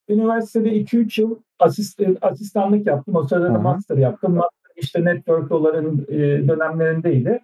üniversitede 0.08 0.68
2-3 0.68 1.20
yıl 1.20 1.38
asist, 1.58 2.02
asistanlık 2.20 2.86
yaptım. 2.86 3.16
O 3.16 3.22
sırada 3.22 3.54
da 3.54 3.58
master 3.58 3.96
yaptım. 3.96 4.34
Master 4.34 4.57
işte 4.80 5.04
network'ların 5.04 6.06
e, 6.08 6.48
dönemlerindeydi. 6.48 7.40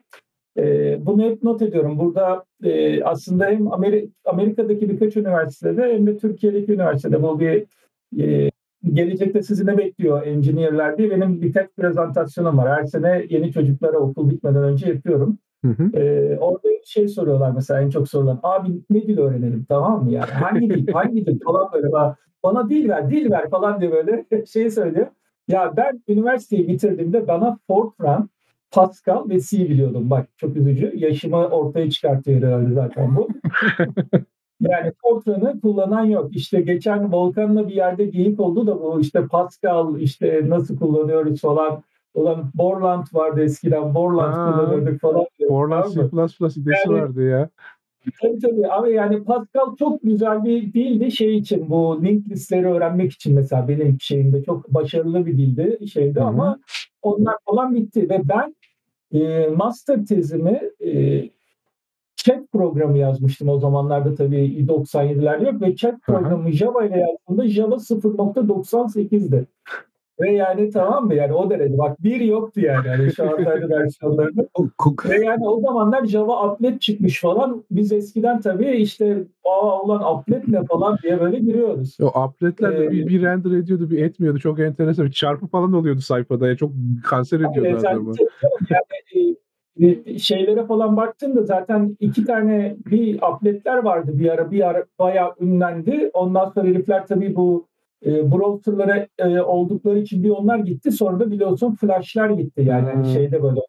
E, 0.58 0.96
bunu 1.06 1.22
hep 1.22 1.42
not 1.42 1.62
ediyorum. 1.62 1.98
Burada 1.98 2.44
e, 2.64 3.04
aslında 3.04 3.46
hem 3.46 3.66
Ameri- 3.66 4.10
Amerika'daki 4.24 4.90
birkaç 4.90 5.16
üniversitede 5.16 5.94
hem 5.94 6.06
de 6.06 6.18
Türkiye'deki 6.18 6.72
üniversitede 6.72 7.22
bu 7.22 7.40
bir 7.40 7.66
e, 8.20 8.50
gelecekte 8.92 9.42
sizi 9.42 9.66
ne 9.66 9.78
bekliyor 9.78 10.26
engineer'ler 10.26 10.98
diye 10.98 11.10
benim 11.10 11.42
birkaç 11.42 11.66
prezentasyonum 11.76 12.58
var. 12.58 12.78
Her 12.78 12.84
sene 12.84 13.26
yeni 13.30 13.52
çocuklara 13.52 13.98
okul 13.98 14.30
bitmeden 14.30 14.62
önce 14.62 14.88
yapıyorum. 14.88 15.38
Hı 15.64 15.70
hı. 15.70 15.98
Ee, 15.98 16.38
orada 16.38 16.68
bir 16.68 16.84
şey 16.84 17.08
soruyorlar 17.08 17.52
mesela 17.54 17.80
en 17.80 17.90
çok 17.90 18.08
sorulan. 18.08 18.40
Abi 18.42 18.68
ne 18.90 19.02
dil 19.02 19.18
öğrenelim 19.18 19.66
tamam 19.68 20.04
mı 20.04 20.12
yani? 20.12 20.30
Hangi 20.30 20.70
dil? 20.70 20.92
hangi 20.92 21.26
dil 21.26 21.40
falan 21.44 21.70
böyle. 21.72 21.92
Bana, 21.92 22.16
bana 22.42 22.70
dil 22.70 22.88
ver, 22.88 23.10
dil 23.10 23.30
ver 23.30 23.50
falan 23.50 23.80
diye 23.80 23.92
böyle 23.92 24.24
şey 24.46 24.70
söylüyor. 24.70 25.06
Ya 25.48 25.76
ben 25.76 26.02
üniversiteyi 26.08 26.68
bitirdiğimde 26.68 27.28
bana 27.28 27.58
Fortran, 27.66 28.28
Pascal 28.70 29.28
ve 29.28 29.40
C 29.40 29.58
biliyordum. 29.68 30.10
Bak 30.10 30.28
çok 30.36 30.56
üzücü. 30.56 30.92
Yaşımı 30.96 31.36
ortaya 31.36 31.90
çıkartıyor 31.90 32.42
herhalde 32.42 32.74
zaten 32.74 33.16
bu. 33.16 33.28
yani 34.60 34.92
Fortran'ı 35.02 35.60
kullanan 35.60 36.04
yok. 36.04 36.36
İşte 36.36 36.60
geçen 36.60 37.12
Volkan'la 37.12 37.68
bir 37.68 37.74
yerde 37.74 38.04
geyik 38.04 38.40
oldu 38.40 38.66
da 38.66 38.82
bu 38.82 39.00
işte 39.00 39.26
Pascal 39.26 40.00
işte 40.00 40.42
nasıl 40.48 40.78
kullanıyoruz 40.78 41.40
falan. 41.40 41.82
Ulan 42.14 42.50
Borland 42.54 43.06
vardı 43.12 43.42
eskiden. 43.42 43.94
Borland 43.94 44.34
ha, 44.34 44.52
kullanıyorduk 44.52 45.00
falan. 45.00 45.26
Borland 45.48 45.84
C++ 45.84 46.00
idesi 46.00 46.88
yani, 46.88 47.00
vardı 47.00 47.28
ya. 47.28 47.48
Tabii 48.22 48.38
tabii 48.38 48.72
abi 48.72 48.92
yani 48.92 49.24
Pascal 49.24 49.76
çok 49.78 50.02
güzel 50.02 50.44
bir 50.44 50.72
dildi 50.72 51.12
şey 51.12 51.38
için 51.38 51.70
bu 51.70 52.04
link 52.04 52.28
listleri 52.28 52.66
öğrenmek 52.66 53.12
için 53.12 53.34
mesela 53.34 53.68
benim 53.68 53.96
şeyimde 54.00 54.42
çok 54.42 54.74
başarılı 54.74 55.26
bir 55.26 55.38
dildi 55.38 55.88
şeydi 55.88 56.20
Hı-hı. 56.20 56.28
ama 56.28 56.58
onlar 57.02 57.36
falan 57.48 57.74
bitti 57.74 58.10
ve 58.10 58.20
ben 58.24 58.54
e, 59.12 59.46
master 59.46 60.06
tezimi 60.06 60.60
e, 60.80 61.22
chat 62.16 62.52
programı 62.52 62.98
yazmıştım 62.98 63.48
o 63.48 63.58
zamanlarda 63.58 64.14
tabii 64.14 64.66
97'ler 64.68 65.44
yok 65.44 65.62
ve 65.62 65.76
chat 65.76 66.02
programı 66.02 66.44
Hı-hı. 66.44 66.52
Java 66.52 66.84
ile 66.84 66.98
yazdığımda 66.98 67.48
Java 67.48 67.74
0.98'di. 67.74 69.46
Ve 70.20 70.32
yani 70.32 70.70
tamam 70.70 71.06
mı 71.06 71.14
yani 71.14 71.32
o 71.32 71.50
derece 71.50 71.78
bak 71.78 72.02
bir 72.02 72.20
yoktu 72.20 72.60
yani, 72.60 72.88
yani 72.88 73.12
şu 73.12 73.30
anda 73.30 73.68
versiyonlarında. 73.68 74.42
Ve 75.08 75.24
yani 75.24 75.48
o 75.48 75.60
zamanlar 75.60 76.06
Java 76.06 76.42
applet 76.42 76.80
çıkmış 76.80 77.20
falan. 77.20 77.64
Biz 77.70 77.92
eskiden 77.92 78.40
tabii 78.40 78.70
işte 78.70 79.24
aa 79.44 79.80
ulan 79.82 80.02
applet 80.04 80.48
ne 80.48 80.64
falan 80.64 80.98
diye 81.02 81.20
böyle 81.20 81.38
giriyoruz. 81.38 81.96
O 82.02 82.18
appletler 82.18 82.78
de 82.78 82.84
ee, 82.84 82.90
bir, 82.90 83.06
bir 83.06 83.22
render 83.22 83.50
ediyordu 83.50 83.90
bir 83.90 84.02
etmiyordu. 84.02 84.38
Çok 84.38 84.60
enteresan. 84.60 85.06
Bir 85.06 85.12
çarpı 85.12 85.46
falan 85.46 85.72
oluyordu 85.72 86.00
sayfada. 86.00 86.48
Ya. 86.48 86.56
Çok 86.56 86.72
kanser 87.04 87.36
ediyordu 87.36 87.66
evet, 87.66 87.84
adamı. 87.84 88.12
Yani, 88.70 89.36
e, 89.80 90.18
şeylere 90.18 90.66
falan 90.66 90.96
baktığında 90.96 91.42
zaten 91.42 91.96
iki 92.00 92.24
tane 92.24 92.76
bir 92.86 93.28
appletler 93.28 93.76
vardı 93.76 94.10
bir 94.14 94.28
ara 94.28 94.50
bir 94.50 94.68
ara 94.68 94.84
bayağı 94.98 95.34
ünlendi. 95.40 96.10
Ondan 96.12 96.50
sonra 96.50 96.68
herifler 96.68 97.06
tabii 97.06 97.36
bu 97.36 97.66
e, 98.04 98.32
browserlara 98.32 99.06
e, 99.18 99.40
oldukları 99.40 99.98
için 99.98 100.24
bir 100.24 100.30
onlar 100.30 100.58
gitti. 100.58 100.92
Sonra 100.92 101.20
da 101.20 101.30
biliyorsun 101.30 101.74
flashlar 101.74 102.30
gitti. 102.30 102.62
Yani 102.66 102.92
hmm. 102.92 103.04
şeyde 103.04 103.42
böyle 103.42 103.60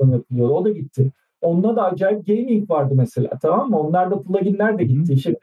yapılıyor. 0.00 0.50
O 0.50 0.64
da 0.64 0.70
gitti. 0.70 1.10
Onda 1.40 1.76
da 1.76 1.84
acayip 1.84 2.26
gaming 2.26 2.70
vardı 2.70 2.94
mesela 2.96 3.30
tamam 3.42 3.70
mı? 3.70 3.80
Onlar 3.80 4.10
da 4.10 4.22
pluginler 4.22 4.78
de 4.78 4.84
gitti. 4.84 5.12
Hmm. 5.12 5.18
Şimdi 5.18 5.38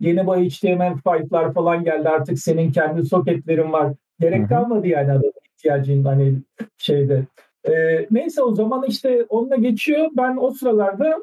yeni 0.00 0.26
bu 0.26 0.36
HTML5'lar 0.36 1.52
falan 1.52 1.84
geldi. 1.84 2.08
Artık 2.08 2.38
senin 2.38 2.72
kendi 2.72 3.04
soketlerin 3.04 3.72
var. 3.72 3.92
Gerek 4.20 4.40
hmm. 4.40 4.48
kalmadı 4.48 4.86
yani 4.86 5.12
adamın 5.12 5.32
ihtiyacın 5.54 6.04
hani 6.04 6.34
şeyde. 6.78 7.26
E, 7.64 7.72
neyse 8.10 8.42
o 8.42 8.54
zaman 8.54 8.84
işte 8.88 9.26
onunla 9.28 9.56
geçiyor. 9.56 10.08
Ben 10.16 10.36
o 10.40 10.50
sıralarda 10.50 11.18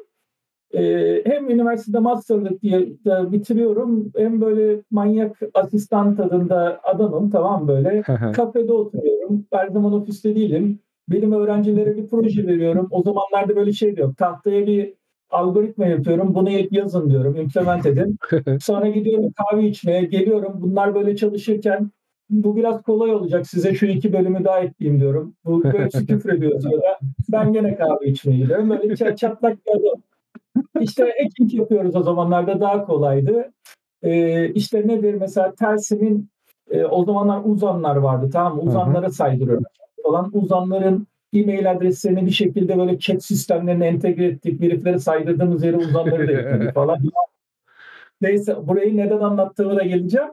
ee, 0.74 1.22
hem 1.24 1.50
üniversitede 1.50 1.98
masterlık 1.98 2.62
diye 2.62 2.86
bitiriyorum 3.06 4.12
hem 4.16 4.40
böyle 4.40 4.82
manyak 4.90 5.36
asistan 5.54 6.16
tadında 6.16 6.80
adamım 6.82 7.30
tamam 7.30 7.68
böyle? 7.68 8.02
Kafede 8.32 8.72
oturuyorum 8.72 9.46
her 9.52 9.68
zaman 9.68 9.92
ofiste 9.92 10.36
değilim. 10.36 10.78
Benim 11.08 11.32
öğrencilere 11.32 11.96
bir 11.96 12.08
proje 12.08 12.46
veriyorum. 12.46 12.88
O 12.90 13.02
zamanlarda 13.02 13.56
böyle 13.56 13.72
şey 13.72 13.96
diyor 13.96 14.14
tahtaya 14.14 14.66
bir 14.66 14.94
algoritma 15.30 15.86
yapıyorum 15.86 16.34
bunu 16.34 16.50
yazın 16.70 17.10
diyorum 17.10 17.36
implement 17.36 17.86
edin. 17.86 18.16
Sonra 18.60 18.88
gidiyorum 18.88 19.32
kahve 19.36 19.68
içmeye 19.68 20.04
geliyorum. 20.04 20.52
Bunlar 20.60 20.94
böyle 20.94 21.16
çalışırken 21.16 21.90
bu 22.30 22.56
biraz 22.56 22.82
kolay 22.82 23.10
olacak 23.10 23.46
size 23.46 23.74
şu 23.74 23.86
iki 23.86 24.12
bölümü 24.12 24.44
daha 24.44 24.60
ekleyeyim 24.60 25.00
diyorum. 25.00 25.34
Bu 25.44 25.64
böyle 25.64 25.88
küfür 26.08 26.32
ediyor 26.32 26.60
sonra. 26.60 26.98
Ben 27.32 27.52
gene 27.52 27.76
kahve 27.76 28.06
içmeye 28.06 28.38
gidiyorum. 28.38 28.70
Böyle 28.70 28.96
çatlak 28.96 29.66
bir 29.66 29.70
adam 29.70 30.02
işte 30.80 31.14
ekink 31.24 31.54
yapıyoruz 31.54 31.96
o 31.96 32.02
zamanlarda 32.02 32.60
daha 32.60 32.86
kolaydı. 32.86 33.52
Ee, 34.02 34.48
işte 34.48 34.88
nedir 34.88 35.14
mesela 35.14 35.54
Telsim'in 35.54 36.28
e, 36.70 36.84
o 36.84 37.04
zamanlar 37.04 37.40
uzanlar 37.44 37.96
vardı 37.96 38.30
tamam 38.32 38.68
uzanlara 38.68 39.10
saydırıyoruz 39.10 39.64
falan. 40.02 40.30
Uzanların 40.32 41.06
e-mail 41.32 41.70
adreslerini 41.70 42.26
bir 42.26 42.30
şekilde 42.30 42.78
böyle 42.78 42.98
chat 42.98 43.24
sistemlerine 43.24 43.86
entegre 43.86 44.26
ettik. 44.26 44.62
Herifleri 44.62 45.00
saydırdığımız 45.00 45.64
yere 45.64 45.76
uzanları 45.76 46.28
da 46.28 46.32
ekledik 46.32 46.74
falan. 46.74 46.98
Neyse 48.20 48.56
burayı 48.66 48.96
neden 48.96 49.20
anlattığımı 49.20 49.76
da 49.76 49.82
geleceğim. 49.82 50.28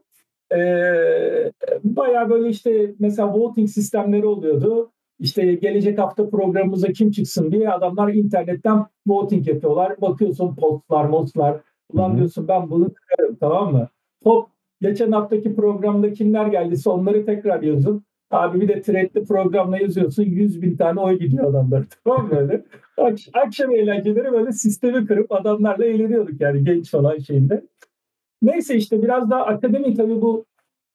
Ee, 0.55 1.51
Baya 1.83 2.29
böyle 2.29 2.49
işte 2.49 2.93
mesela 2.99 3.33
voting 3.33 3.69
sistemleri 3.69 4.25
oluyordu 4.25 4.91
işte 5.19 5.53
gelecek 5.53 5.99
hafta 5.99 6.29
programımıza 6.29 6.87
kim 6.87 7.11
çıksın 7.11 7.51
diye 7.51 7.69
adamlar 7.69 8.13
internetten 8.13 8.85
voting 9.07 9.47
yapıyorlar. 9.47 10.01
Bakıyorsun 10.01 10.55
postlar, 10.55 11.05
mostlar. 11.05 11.61
Ulan 11.93 12.17
diyorsun 12.17 12.47
ben 12.47 12.69
bunu 12.69 12.91
kırarım 12.93 13.35
tamam 13.35 13.71
mı? 13.73 13.87
Hop 14.23 14.49
geçen 14.81 15.11
haftaki 15.11 15.55
programda 15.55 16.13
kimler 16.13 16.47
geldiyse 16.47 16.89
onları 16.89 17.25
tekrar 17.25 17.61
yazın. 17.61 18.03
Abi 18.31 18.61
bir 18.61 18.67
de 18.67 18.81
threadli 18.81 19.23
programla 19.23 19.77
yazıyorsun 19.77 20.23
100 20.23 20.61
bin 20.61 20.77
tane 20.77 20.99
oy 20.99 21.19
gidiyor 21.19 21.49
adamlar. 21.49 21.83
Tamam 22.03 22.29
böyle. 22.31 22.65
Ak- 22.97 23.45
akşam 23.45 23.75
eğlenceleri 23.75 24.31
böyle 24.31 24.51
sistemi 24.51 25.05
kırıp 25.05 25.31
adamlarla 25.31 25.85
eğleniyorduk 25.85 26.41
yani 26.41 26.63
genç 26.63 26.91
falan 26.91 27.17
şeyinde. 27.17 27.65
Neyse 28.41 28.75
işte 28.75 29.03
biraz 29.03 29.29
daha 29.29 29.45
akademi 29.45 29.93
tabii 29.93 30.21
bu 30.21 30.45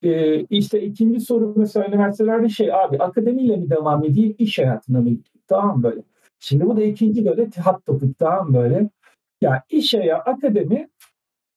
e, 0.03 0.41
işte 0.41 0.83
ikinci 0.83 1.21
soru 1.21 1.55
mesela 1.57 1.89
üniversitelerde 1.89 2.49
şey 2.49 2.75
abi 2.75 2.99
akademiyle 2.99 3.57
mi 3.57 3.71
devam 3.71 4.05
edeyim 4.05 4.35
iş 4.39 4.59
hayatına 4.59 4.99
mı 4.99 5.09
gideyim? 5.09 5.43
Tamam 5.49 5.83
böyle. 5.83 6.03
Şimdi 6.39 6.67
bu 6.67 6.77
da 6.77 6.83
ikinci 6.83 7.25
böyle 7.25 7.51
hot 7.65 7.87
topic 7.87 8.13
tamam 8.19 8.55
böyle. 8.55 8.91
Ya 9.41 9.63
iş 9.71 9.95
hayatı 9.95 10.31
akademi 10.31 10.89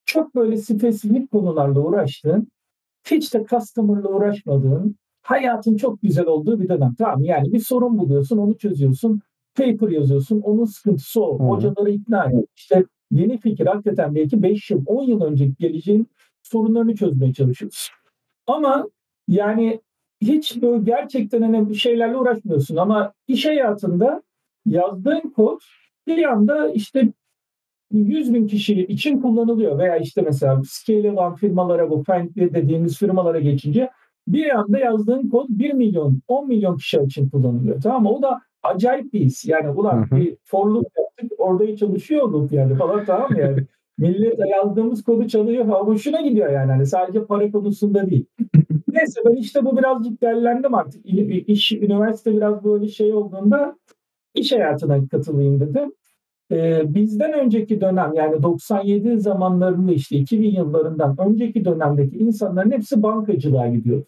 çok 0.06 0.36
böyle 0.36 0.58
spesifik 0.58 1.32
konularla 1.32 1.80
uğraştığın 1.80 2.48
hiç 3.12 3.34
de 3.34 3.46
customer'la 3.50 4.10
uğraşmadığın 4.10 4.96
hayatın 5.22 5.78
çok 5.78 6.02
güzel 6.02 6.26
olduğu 6.26 6.60
bir 6.60 6.70
dönem. 6.70 6.96
Tamam 6.98 7.24
yani 7.24 7.54
bir 7.54 7.60
sorun 7.60 7.98
buluyorsun 7.98 8.38
onu 8.38 8.58
çözüyorsun. 8.58 9.22
Paper 9.56 9.90
yazıyorsun 9.90 10.42
onun 10.42 10.66
sıkıntısı 10.66 11.24
o. 11.24 11.40
Hı. 11.40 11.44
Hocaları 11.44 11.92
ikna 11.92 12.26
et. 12.26 12.46
İşte 12.56 12.86
yeni 13.12 13.38
fikir 13.38 13.66
hakikaten 13.66 14.16
belki 14.16 14.44
5 14.44 14.70
yıl 14.72 14.84
10 14.86 15.04
yıl 15.04 15.22
önceki 15.22 15.56
geleceğin 15.60 16.08
sorunlarını 16.44 16.96
çözmeye 16.96 17.34
çalışıyorsun. 17.34 18.03
Ama 18.48 18.88
yani 19.28 19.80
hiç 20.22 20.62
böyle 20.62 20.84
gerçekten 20.84 21.42
hani 21.42 21.70
bir 21.70 21.76
şeylerle 21.76 22.18
uğraşmıyorsun 22.18 22.76
ama 22.76 23.14
iş 23.28 23.46
hayatında 23.46 24.24
yazdığın 24.66 25.34
kod 25.36 25.60
bir 26.08 26.24
anda 26.24 26.70
işte 26.70 27.14
100 27.92 28.34
bin 28.34 28.48
kişi 28.48 28.86
için 28.86 29.22
kullanılıyor 29.22 29.80
veya 29.80 29.98
işte 29.98 30.22
mesela 30.22 30.62
scale 30.66 31.12
olan 31.12 31.36
firmalara 31.36 31.90
bu 31.90 32.04
Findlay 32.04 32.54
dediğimiz 32.54 32.98
firmalara 32.98 33.40
geçince 33.40 33.90
bir 34.28 34.60
anda 34.60 34.80
yazdığın 34.80 35.30
kod 35.30 35.46
1 35.50 35.74
milyon 35.74 36.22
10 36.28 36.48
milyon 36.48 36.78
kişi 36.78 37.00
için 37.00 37.30
kullanılıyor 37.30 37.82
tamam 37.82 38.04
mı? 38.04 38.10
O 38.10 38.22
da 38.22 38.42
acayip 38.64 39.14
bir 39.14 39.20
his. 39.20 39.46
Yani 39.46 39.70
ulan 39.70 39.98
Hı 39.98 40.16
hı. 40.16 40.20
bir 40.20 40.38
for 40.44 40.66
loop 40.66 40.86
yaptık 40.98 41.40
orada 41.40 41.76
çalışıyor 41.76 42.30
loop 42.30 42.52
yani 42.52 42.76
falan 42.76 43.06
tamam 43.06 43.32
mı 43.32 43.40
yani? 43.40 43.66
Millet 43.98 44.40
yazdığımız 44.40 45.04
kodu 45.04 45.28
çalıyor 45.28 45.66
ha 45.66 45.80
hoşuna 45.80 46.22
gidiyor 46.22 46.50
yani 46.52 46.72
hani 46.72 46.86
sadece 46.86 47.26
para 47.26 47.52
konusunda 47.52 48.10
değil. 48.10 48.26
Neyse 48.88 49.22
ben 49.26 49.36
işte 49.36 49.66
bu 49.66 49.78
birazcık 49.78 50.22
derlendim 50.22 50.74
artık. 50.74 51.02
İş, 51.50 51.72
üniversite 51.72 52.36
biraz 52.36 52.64
böyle 52.64 52.88
şey 52.88 53.14
olduğunda 53.14 53.76
iş 54.36 54.52
hayatına 54.52 55.08
katılayım 55.08 55.60
dedim. 55.60 55.92
Ee, 56.52 56.94
bizden 56.94 57.34
önceki 57.34 57.82
dönem 57.82 58.14
yani 58.14 58.44
97 58.44 59.20
zamanlarında 59.20 59.92
işte 59.92 60.18
2000 60.18 60.52
yıllarından 60.52 61.16
önceki 61.20 61.66
dönemdeki 61.66 62.18
insanların 62.18 62.72
hepsi 62.72 63.04
bankacılığa 63.04 63.68
gidiyor. 63.68 64.04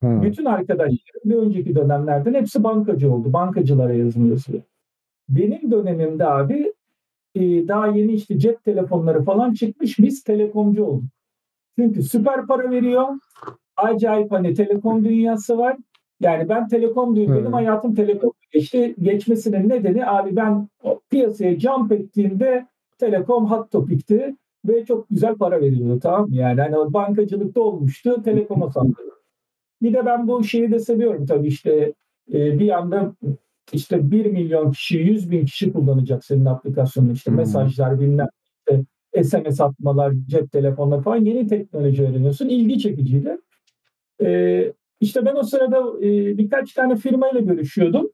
Ha. 0.00 0.22
Bütün 0.22 0.44
arkadaşlarım 0.44 1.22
bir 1.24 1.34
önceki 1.34 1.74
dönemlerden 1.74 2.34
hepsi 2.34 2.64
bankacı 2.64 3.12
oldu. 3.12 3.32
Bankacılara 3.32 3.94
yazım 3.94 4.30
yazıyor. 4.30 4.62
Benim 5.28 5.70
dönemimde 5.70 6.26
abi 6.26 6.67
daha 7.36 7.86
yeni 7.86 8.12
işte 8.12 8.38
cep 8.38 8.64
telefonları 8.64 9.24
falan 9.24 9.52
çıkmış. 9.52 9.98
Biz 9.98 10.22
telekomcu 10.22 10.84
olduk. 10.84 11.04
Çünkü 11.78 12.02
süper 12.02 12.46
para 12.46 12.70
veriyor. 12.70 13.06
Acayip 13.76 14.32
hani 14.32 14.54
telekom 14.54 15.04
dünyası 15.04 15.58
var. 15.58 15.76
Yani 16.20 16.48
ben 16.48 16.68
telekom 16.68 17.16
diyorum. 17.16 17.34
Hı. 17.34 17.38
Benim 17.38 17.52
hayatım 17.52 17.94
telekom 17.94 18.32
geçti. 18.52 18.94
Geçmesinin 19.00 19.68
nedeni 19.68 20.06
abi 20.06 20.36
ben 20.36 20.68
piyasaya 21.10 21.60
jump 21.60 21.92
ettiğimde 21.92 22.66
telekom 22.98 23.50
hot 23.50 23.70
topic'ti 23.70 24.36
ve 24.68 24.84
çok 24.84 25.08
güzel 25.10 25.34
para 25.34 25.60
veriyordu 25.60 26.00
tamam 26.02 26.28
mı? 26.28 26.36
Yani 26.36 26.60
hani 26.60 26.92
bankacılıkta 26.92 27.60
olmuştu. 27.60 28.22
Telekoma 28.22 28.70
sattı. 28.70 29.02
Bir 29.82 29.92
de 29.92 30.06
ben 30.06 30.28
bu 30.28 30.44
şeyi 30.44 30.72
de 30.72 30.78
seviyorum 30.78 31.26
tabii 31.26 31.48
işte 31.48 31.92
e, 32.32 32.58
bir 32.58 32.70
anda 32.70 33.12
işte 33.72 34.10
1 34.10 34.26
milyon 34.26 34.72
kişi, 34.72 34.98
100 34.98 35.30
bin 35.30 35.44
kişi 35.44 35.72
kullanacak 35.72 36.24
senin 36.24 36.44
aplikasyonunu. 36.44 37.12
işte 37.12 37.30
Hmm. 37.30 37.38
mesajlar, 37.38 38.00
bilmem 38.00 38.28
işte 38.58 38.84
SMS 39.22 39.60
atmalar, 39.60 40.12
cep 40.26 40.52
telefonları 40.52 41.00
falan 41.00 41.24
yeni 41.24 41.46
teknoloji 41.46 42.02
öğreniyorsun. 42.02 42.48
İlgi 42.48 42.78
çekiciydi. 42.78 43.38
E, 44.22 44.72
işte 45.00 45.26
ben 45.26 45.36
o 45.36 45.42
sırada 45.42 46.06
e, 46.06 46.38
birkaç 46.38 46.72
tane 46.72 46.96
firmayla 46.96 47.40
görüşüyordum. 47.40 48.10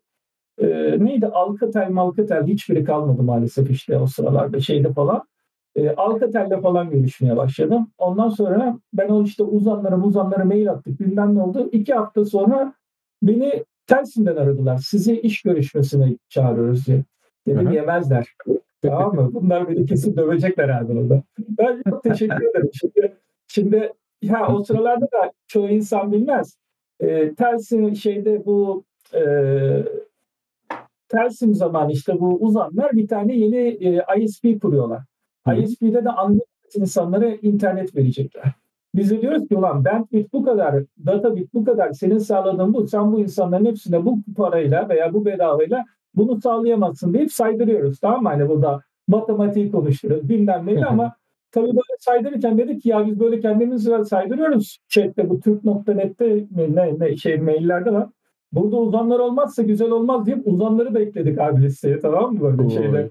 E, 0.59 0.67
neydi? 1.05 1.27
Alcatel, 1.27 1.90
Malcatel 1.90 2.47
hiçbiri 2.47 2.85
kalmadı 2.85 3.23
maalesef 3.23 3.71
işte 3.71 3.99
o 3.99 4.07
sıralarda 4.07 4.61
şeyde 4.61 4.93
falan. 4.93 5.23
E, 5.77 5.90
Alcatel'le 5.90 6.61
falan 6.61 6.90
görüşmeye 6.90 7.37
başladım. 7.37 7.90
Ondan 7.99 8.29
sonra 8.29 8.79
ben 8.93 9.09
o 9.09 9.25
işte 9.25 9.43
uzanlara 9.43 10.01
uzanlara 10.01 10.45
mail 10.45 10.71
attık 10.71 11.01
bilmem 11.01 11.35
ne 11.35 11.43
oldu. 11.43 11.69
İki 11.73 11.95
hafta 11.95 12.25
sonra 12.25 12.75
beni 13.23 13.64
Telsim'den 13.87 14.37
aradılar. 14.37 14.79
Sizi 14.79 15.20
iş 15.20 15.42
görüşmesine 15.42 16.16
çağırıyoruz 16.29 16.87
diye. 16.87 17.05
Dedim 17.47 17.73
yemezler. 17.73 18.27
tamam 18.83 19.14
mı? 19.14 19.31
Bunlar 19.35 19.68
beni 19.68 19.87
kesin 19.87 20.16
dövecekler 20.16 20.68
abi 20.68 20.92
orada. 20.92 21.23
Ben 21.38 21.83
çok 21.90 22.03
teşekkür 22.03 22.51
ederim. 22.51 22.70
Şimdi, 22.73 23.14
şimdi 23.47 23.92
ya 24.23 24.49
o 24.49 24.64
sıralarda 24.64 25.05
da 25.05 25.33
çoğu 25.47 25.68
insan 25.68 26.12
bilmez. 26.12 26.57
E, 27.01 27.35
Telsim 27.35 27.97
şeyde 27.97 28.47
bu 28.47 28.85
e, 29.14 29.23
Telsim 31.09 31.55
zamanı 31.55 31.92
işte 31.92 32.20
bu 32.20 32.38
uzanlar 32.40 32.92
bir 32.92 33.09
tane 33.09 33.37
yeni 33.37 33.57
e, 33.57 34.05
ISP 34.18 34.62
kuruyorlar. 34.62 35.03
Hı. 35.47 35.55
ISP'de 35.55 36.05
de 36.05 36.11
anlık 36.11 36.49
insanlara 36.75 37.27
internet 37.27 37.97
verecekler. 37.97 38.53
Biz 38.94 39.11
de 39.11 39.22
diyoruz 39.22 39.48
ki 39.48 39.57
ulan 39.57 39.85
bandwidth 39.85 40.33
bu 40.33 40.44
kadar, 40.44 40.85
data 41.07 41.37
bit 41.37 41.54
bu 41.54 41.64
kadar, 41.64 41.92
senin 41.92 42.18
sağladığın 42.18 42.74
bu, 42.74 42.87
sen 42.87 43.12
bu 43.12 43.20
insanların 43.20 43.64
hepsine 43.64 44.04
bu 44.04 44.18
parayla 44.37 44.88
veya 44.88 45.14
bu 45.14 45.24
bedavayla 45.24 45.85
bunu 46.14 46.40
sağlayamazsın 46.40 47.14
deyip 47.14 47.33
saydırıyoruz. 47.33 48.00
Tamam 48.00 48.22
mı? 48.22 48.28
Hani 48.28 48.48
burada 48.48 48.80
matematiği 49.09 49.70
konuşturuyoruz 49.70 50.28
bilmem 50.28 50.66
neyi 50.66 50.85
ama 50.87 51.14
tabii 51.52 51.66
böyle 51.66 51.96
saydırırken 51.98 52.59
dedik 52.59 52.83
ki 52.83 52.88
ya 52.88 53.07
biz 53.07 53.20
böyle 53.20 53.40
kendimizi 53.40 54.04
saydırıyoruz. 54.04 54.78
Chat'te 54.88 55.30
bu 55.30 55.40
Türk.net'te 55.40 56.46
ne, 56.57 56.98
ne 56.98 57.16
şey 57.16 57.38
maillerde 57.38 57.92
var. 57.92 58.09
Burada 58.52 58.76
uzanlar 58.76 59.18
olmazsa 59.18 59.62
güzel 59.62 59.90
olmaz 59.90 60.26
deyip 60.26 60.46
uzanları 60.46 60.94
da 60.94 61.00
ekledik 61.00 61.40
abi 61.40 61.62
listeye 61.62 62.00
tamam 62.00 62.35
mı 62.35 62.40
böyle 62.40 62.62
Oy. 62.62 62.70
şeyde. 62.70 63.11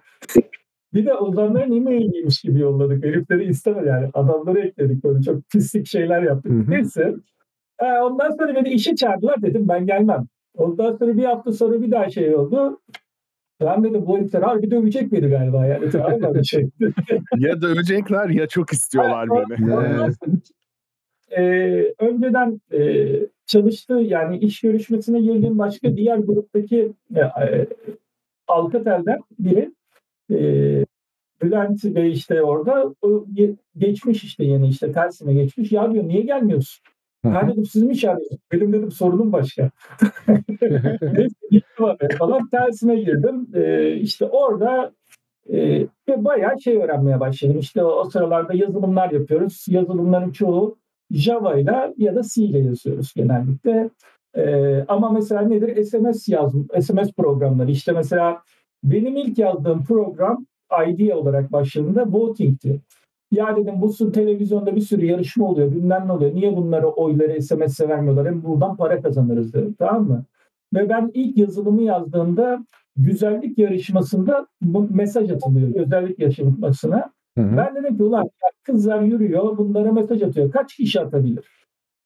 Bir 0.93 1.05
de 1.05 1.13
ozanların 1.13 1.75
e-mailiymiş 1.75 2.41
gibi 2.41 2.59
yolladık. 2.59 3.05
Herifleri 3.05 3.43
istemedi 3.43 3.87
yani. 3.87 4.09
Adamları 4.13 4.59
ekledik 4.59 5.03
böyle 5.03 5.21
çok 5.21 5.49
pislik 5.49 5.87
şeyler 5.87 6.23
yaptık. 6.23 6.51
Hı 6.51 6.55
hı. 6.55 6.71
Neyse. 6.71 7.15
Ee, 7.79 7.85
ondan 7.85 8.31
sonra 8.31 8.55
beni 8.55 8.69
işe 8.69 8.95
çağırdılar 8.95 9.41
dedim 9.41 9.67
ben 9.67 9.85
gelmem. 9.85 10.25
Ondan 10.57 10.97
sonra 10.97 11.17
bir 11.17 11.23
hafta 11.23 11.51
sonra 11.51 11.81
bir 11.81 11.91
daha 11.91 12.09
şey 12.09 12.35
oldu. 12.35 12.79
Ben 13.61 13.83
dedim 13.83 14.05
bu 14.05 14.17
herifler 14.17 14.41
harbi 14.41 14.71
dövecek 14.71 15.11
beni 15.11 15.27
galiba 15.27 15.65
yani. 15.65 15.89
Tamam? 15.89 16.33
Bir 16.33 16.43
şey. 16.43 16.69
Ya 17.37 17.61
dövecekler 17.61 18.29
ya 18.29 18.47
çok 18.47 18.73
istiyorlar 18.73 19.29
beni. 19.29 19.75
Ondan 19.75 20.09
sonra, 20.09 20.35
e, 21.37 21.43
önceden 21.99 22.61
e, 22.73 23.09
çalıştığı 23.45 23.93
yani 23.93 24.37
iş 24.37 24.61
görüşmesine 24.61 25.21
girdiğim 25.21 25.59
başka 25.59 25.97
diğer 25.97 26.17
gruptaki 26.17 26.93
e, 27.15 27.19
e, 27.19 27.67
Alcatel'den 28.47 29.19
biri 29.39 29.71
e, 30.33 30.85
Bülent 31.41 31.83
Bey 31.83 32.11
işte 32.11 32.41
orada 32.41 32.93
o 33.01 33.25
geçmiş 33.77 34.23
işte 34.23 34.43
yeni 34.43 34.67
işte 34.67 34.91
tersine 34.91 35.33
geçmiş. 35.33 35.71
Ya 35.71 35.93
diyor 35.93 36.07
niye 36.07 36.21
gelmiyorsun? 36.21 36.83
Ben 37.25 37.49
dedim 37.49 37.65
siz 37.65 37.83
mi 37.83 37.97
çağırıyorsunuz? 37.97 38.41
Benim 38.51 38.73
dedim 38.73 38.91
sorunum 38.91 39.31
başka. 39.31 39.69
Falan 42.19 42.49
tersine 42.49 42.95
girdim. 42.95 43.47
Ee, 43.53 43.95
işte 43.95 44.25
orada 44.25 44.93
e, 45.49 45.87
ve 46.09 46.25
bayağı 46.25 46.61
şey 46.61 46.77
öğrenmeye 46.77 47.19
başladım. 47.19 47.59
İşte 47.59 47.83
o, 47.83 47.87
o 47.87 48.09
sıralarda 48.09 48.53
yazılımlar 48.53 49.11
yapıyoruz. 49.11 49.65
Yazılımların 49.67 50.31
çoğu 50.31 50.77
Java 51.11 51.55
ile 51.55 51.93
ya 51.97 52.15
da 52.15 52.21
C 52.23 52.43
ile 52.43 52.59
yazıyoruz 52.59 53.13
genellikle. 53.15 53.89
Ee, 54.37 54.85
ama 54.87 55.09
mesela 55.09 55.41
nedir? 55.41 55.83
SMS 55.83 56.29
yazım, 56.29 56.67
SMS 56.81 57.11
programları. 57.17 57.71
İşte 57.71 57.91
mesela 57.91 58.41
benim 58.83 59.17
ilk 59.17 59.37
yazdığım 59.37 59.83
program 59.83 60.45
ID 60.87 61.11
olarak 61.11 61.51
başladığında 61.51 62.05
voting'ti. 62.11 62.81
Ya 63.31 63.55
dedim 63.57 63.81
bu 63.81 64.11
televizyonda 64.11 64.75
bir 64.75 64.81
sürü 64.81 65.05
yarışma 65.05 65.49
oluyor 65.49 65.71
bilmem 65.71 66.07
ne 66.07 66.11
oluyor. 66.11 66.35
Niye 66.35 66.57
bunları 66.57 66.87
oyları 66.87 67.41
SMS'e 67.41 67.89
vermiyorlar? 67.89 68.27
Hem 68.27 68.43
buradan 68.43 68.77
para 68.77 69.01
kazanırız 69.01 69.53
dedim. 69.53 69.75
Tamam 69.79 70.07
mı? 70.07 70.25
Ve 70.73 70.89
ben 70.89 71.11
ilk 71.13 71.37
yazılımı 71.37 71.81
yazdığımda 71.81 72.65
güzellik 72.95 73.57
yarışmasında 73.57 74.47
bu 74.61 74.87
mesaj 74.91 75.31
atılıyor. 75.31 75.69
Güzellik 75.69 76.19
yarışmasına. 76.19 77.11
Hı 77.37 77.43
hı. 77.43 77.57
Ben 77.57 77.75
dedim 77.75 77.97
ki 77.97 78.03
ulan 78.03 78.29
kızlar 78.63 79.01
yürüyor 79.01 79.57
bunlara 79.57 79.91
mesaj 79.91 80.21
atıyor. 80.21 80.51
Kaç 80.51 80.75
kişi 80.75 81.01
atabilir? 81.01 81.45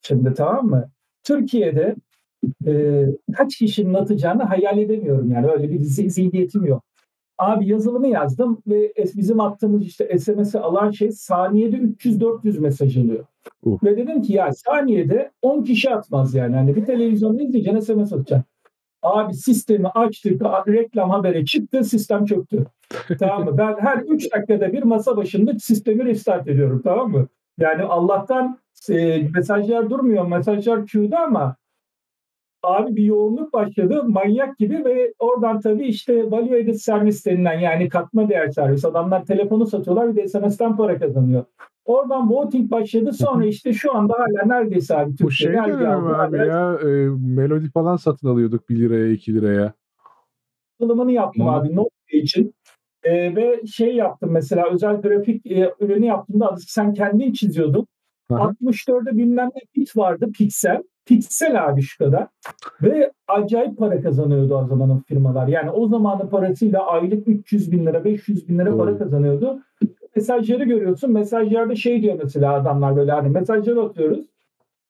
Şimdi 0.01 0.33
tamam 0.33 0.65
mı? 0.65 0.89
Türkiye'de 1.23 1.95
e, 2.67 3.05
kaç 3.37 3.55
kişinin 3.55 3.93
atacağını 3.93 4.43
hayal 4.43 4.77
edemiyorum. 4.77 5.31
Yani 5.31 5.47
öyle 5.47 5.69
bir 5.69 5.79
zi- 5.79 6.09
zihniyetim 6.09 6.65
yok. 6.65 6.83
Abi 7.37 7.67
yazılımı 7.67 8.07
yazdım 8.07 8.61
ve 8.67 8.93
bizim 9.15 9.39
attığımız 9.39 9.85
işte 9.85 10.19
SMS'i 10.19 10.59
alan 10.59 10.91
şey 10.91 11.11
saniyede 11.11 11.77
300-400 11.77 12.59
mesaj 12.59 12.97
alıyor. 12.97 13.25
Uh. 13.63 13.83
Ve 13.83 13.97
dedim 13.97 14.21
ki 14.21 14.33
ya 14.33 14.53
saniyede 14.53 15.31
10 15.41 15.63
kişi 15.63 15.89
atmaz 15.89 16.35
yani. 16.35 16.55
Hani 16.55 16.75
bir 16.75 16.85
televizyonda 16.85 17.43
izleyeceğine 17.43 17.81
SMS 17.81 18.13
atacaksın. 18.13 18.43
Abi 19.01 19.33
sistemi 19.33 19.87
açtık, 19.87 20.41
reklam 20.67 21.09
haberi 21.09 21.45
çıktı, 21.45 21.83
sistem 21.83 22.25
çöktü. 22.25 22.65
tamam 23.19 23.45
mı? 23.45 23.57
Ben 23.57 23.75
her 23.79 23.97
3 23.97 24.33
dakikada 24.33 24.73
bir 24.73 24.83
masa 24.83 25.17
başında 25.17 25.59
sistemi 25.59 26.05
restart 26.05 26.47
ediyorum 26.47 26.81
tamam 26.83 27.11
mı? 27.11 27.27
Yani 27.59 27.83
Allah'tan 27.83 28.59
e, 28.89 29.27
mesajlar 29.35 29.89
durmuyor, 29.89 30.27
mesajlar 30.27 30.85
queue'da 30.91 31.19
ama 31.19 31.55
abi 32.63 32.95
bir 32.95 33.03
yoğunluk 33.03 33.53
başladı 33.53 34.03
manyak 34.03 34.57
gibi 34.57 34.85
ve 34.85 35.13
oradan 35.19 35.59
tabii 35.59 35.87
işte 35.87 36.31
value 36.31 36.61
added 36.61 36.73
servis 36.73 37.25
denilen 37.25 37.59
yani 37.59 37.89
katma 37.89 38.29
değer 38.29 38.47
servis. 38.47 38.85
Adamlar 38.85 39.25
telefonu 39.25 39.65
satıyorlar 39.65 40.09
bir 40.09 40.15
de 40.15 40.27
SMS'ten 40.27 40.77
para 40.77 40.99
kazanıyor. 40.99 41.45
Oradan 41.85 42.29
voting 42.29 42.71
başladı 42.71 43.13
sonra 43.13 43.45
işte 43.45 43.73
şu 43.73 43.95
anda 43.95 44.13
hala 44.13 44.45
neredeyse 44.45 44.97
abi 44.97 45.15
Türkiye. 45.15 45.27
Bu 45.27 45.31
şey 45.31 45.53
dönemi 45.53 46.15
abi 46.15 46.37
ya 46.37 46.79
e, 46.83 46.87
melodi 47.35 47.69
falan 47.69 47.95
satın 47.95 48.27
alıyorduk 48.27 48.69
1 48.69 48.79
liraya 48.79 49.11
2 49.11 49.33
liraya. 49.33 49.73
Kullanımını 50.79 51.11
yaptım 51.11 51.47
Hı. 51.47 51.51
abi 51.51 51.75
Nokia 51.75 52.17
için. 52.17 52.53
E, 53.03 53.35
ve 53.35 53.65
şey 53.67 53.95
yaptım 53.95 54.31
mesela 54.31 54.69
özel 54.71 55.01
grafik 55.01 55.45
e, 55.45 55.73
ürünü 55.79 56.05
yaptığımda 56.05 56.55
sen 56.67 56.93
kendin 56.93 57.33
çiziyordun. 57.33 57.87
Aha. 58.29 58.53
64'de 58.61 59.17
bilmem 59.17 59.49
ne 59.55 59.61
bit 59.75 59.97
vardı 59.97 60.31
piksel. 60.37 60.83
Piksel 61.07 61.75
kadar. 61.99 62.27
Ve 62.81 63.11
acayip 63.27 63.77
para 63.77 64.01
kazanıyordu 64.01 64.55
o 64.55 64.65
zamanın 64.65 64.99
firmalar. 64.99 65.47
Yani 65.47 65.71
o 65.71 65.87
zamanın 65.87 66.27
parasıyla 66.27 66.85
aylık 66.85 67.27
300 67.27 67.71
bin 67.71 67.85
lira, 67.85 68.03
500 68.03 68.49
bin 68.49 68.59
lira 68.59 68.71
Doğru. 68.71 68.77
para 68.77 68.97
kazanıyordu. 68.97 69.59
Mesajları 70.15 70.63
görüyorsun. 70.63 71.11
Mesajlarda 71.11 71.75
şey 71.75 72.01
diyor 72.01 72.19
mesela 72.23 72.53
adamlar 72.53 72.95
böyle 72.95 73.11
hani 73.11 73.29
mesajları 73.29 73.81
atıyoruz. 73.81 74.25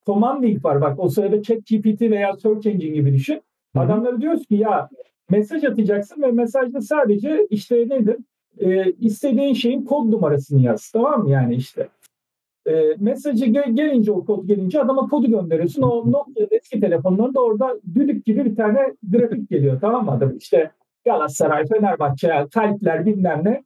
Command 0.05 0.63
var 0.63 0.81
bak 0.81 0.99
o 0.99 1.09
sırada 1.09 1.43
chat 1.43 1.57
GPT 1.57 2.01
veya 2.01 2.35
search 2.35 2.67
engine 2.67 2.95
gibi 2.95 3.13
düşün. 3.13 3.41
Hı-hı. 3.75 3.83
Adamlara 3.83 4.21
diyoruz 4.21 4.45
ki 4.45 4.55
ya 4.55 4.89
mesaj 5.29 5.63
atacaksın 5.63 6.21
ve 6.21 6.31
mesajda 6.31 6.81
sadece 6.81 7.47
işte 7.49 7.75
nedir? 7.75 8.17
Ee, 8.59 8.91
istediğin 8.91 9.53
şeyin 9.53 9.85
kod 9.85 10.11
numarasını 10.11 10.61
yaz. 10.61 10.91
Tamam 10.91 11.23
mı 11.23 11.29
yani 11.31 11.55
işte. 11.55 11.87
E, 12.67 12.95
mesajı 12.99 13.45
gel, 13.45 13.75
gelince 13.75 14.11
o 14.11 14.25
kod 14.25 14.47
gelince 14.47 14.81
adama 14.81 15.07
kodu 15.09 15.27
gönderiyorsun. 15.27 15.81
O 15.81 16.11
Nokia'da 16.11 16.55
eski 16.55 16.79
telefonlarında 16.79 17.43
orada 17.43 17.79
düdük 17.95 18.25
gibi 18.25 18.45
bir 18.45 18.55
tane 18.55 18.93
grafik 19.03 19.49
geliyor. 19.49 19.81
Tamam 19.81 20.05
mı 20.05 20.11
adam? 20.11 20.37
İşte 20.37 20.71
Galatasaray, 21.05 21.65
Fenerbahçe, 21.65 22.47
kalpler 22.53 23.05
bilmem 23.05 23.41
ne. 23.45 23.63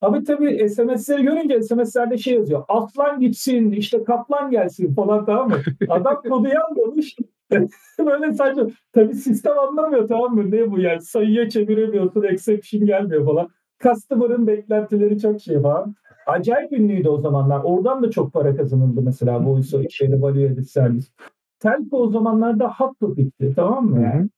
Abi 0.00 0.24
tabii 0.24 0.68
SMS'leri 0.68 1.22
görünce 1.22 1.62
SMS'lerde 1.62 2.18
şey 2.18 2.34
yazıyor. 2.34 2.64
Aslan 2.68 3.20
gitsin, 3.20 3.70
işte 3.70 4.04
kaplan 4.04 4.50
gelsin 4.50 4.94
falan 4.94 5.24
tamam 5.24 5.48
mı? 5.48 5.56
Adam 5.88 6.22
kodu 6.28 6.48
yazmamış. 6.48 7.16
Böyle 7.98 8.32
sadece 8.32 8.74
tabii 8.92 9.14
sistem 9.14 9.58
anlamıyor 9.58 10.08
tamam 10.08 10.34
mı? 10.34 10.50
Ne 10.50 10.70
bu 10.70 10.80
yani 10.80 11.00
sayıya 11.00 11.48
çeviremiyorsun, 11.50 12.22
exception 12.22 12.86
gelmiyor 12.86 13.26
falan. 13.26 13.48
Customer'ın 13.82 14.46
beklentileri 14.46 15.20
çok 15.20 15.40
şey 15.40 15.60
falan. 15.60 15.94
Acayip 16.26 16.72
ünlüydü 16.72 17.08
o 17.08 17.20
zamanlar. 17.20 17.60
Oradan 17.64 18.02
da 18.02 18.10
çok 18.10 18.32
para 18.32 18.56
kazanıldı 18.56 19.02
mesela 19.02 19.46
bu 19.46 19.60
şeyde 19.90 20.22
value 20.22 20.50
added 20.50 20.62
servis. 20.62 21.10
Telco 21.58 21.96
o 21.96 22.10
zamanlarda 22.10 22.68
hot 22.68 23.00
topic'ti 23.00 23.52
tamam 23.56 23.86
mı 23.86 24.02
yani? 24.02 24.28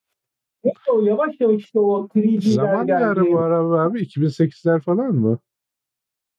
Neyse 0.64 0.92
o 0.92 1.00
yavaş 1.00 1.40
yavaş 1.40 1.62
işte 1.62 1.80
o 1.80 2.08
3G'ler 2.14 2.40
Zaman 2.40 2.86
geldi. 2.86 3.00
Zaman 3.00 3.32
bu 3.32 3.38
araba 3.38 3.80
abi 3.82 4.02
2008'ler 4.02 4.80
falan 4.80 5.14
mı? 5.14 5.38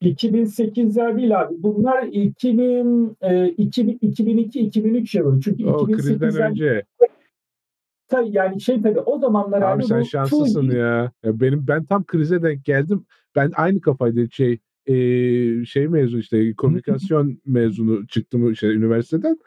2008'ler 0.01 1.17
değil 1.17 1.41
abi. 1.41 1.55
Bunlar 1.57 2.03
2000, 2.03 3.17
e, 3.21 3.47
2000 3.47 3.97
2002 4.01 4.60
2003 4.60 5.15
yılı. 5.15 5.41
Çünkü 5.41 5.65
o 5.65 5.88
2008'den 5.88 6.51
önce. 6.51 6.83
Tabii 8.07 8.29
yani 8.31 8.62
şey 8.62 8.81
tabii 8.81 8.99
o 8.99 9.19
zamanlar 9.19 9.62
abi, 9.62 9.65
abi 9.65 9.83
sen 9.83 10.01
şanslısın 10.01 10.71
ya. 10.71 11.12
ya. 11.23 11.39
Benim 11.39 11.67
ben 11.67 11.86
tam 11.86 12.03
krize 12.03 12.43
denk 12.43 12.65
geldim. 12.65 13.05
Ben 13.36 13.51
aynı 13.55 13.81
kafaydı 13.81 14.31
şey 14.31 14.60
e, 14.88 15.65
şey 15.65 15.88
mezun 15.88 16.19
işte 16.19 16.54
komünikasyon 16.54 17.41
mezunu 17.45 18.08
çıktım 18.08 18.52
işte 18.52 18.67
üniversiteden. 18.67 19.38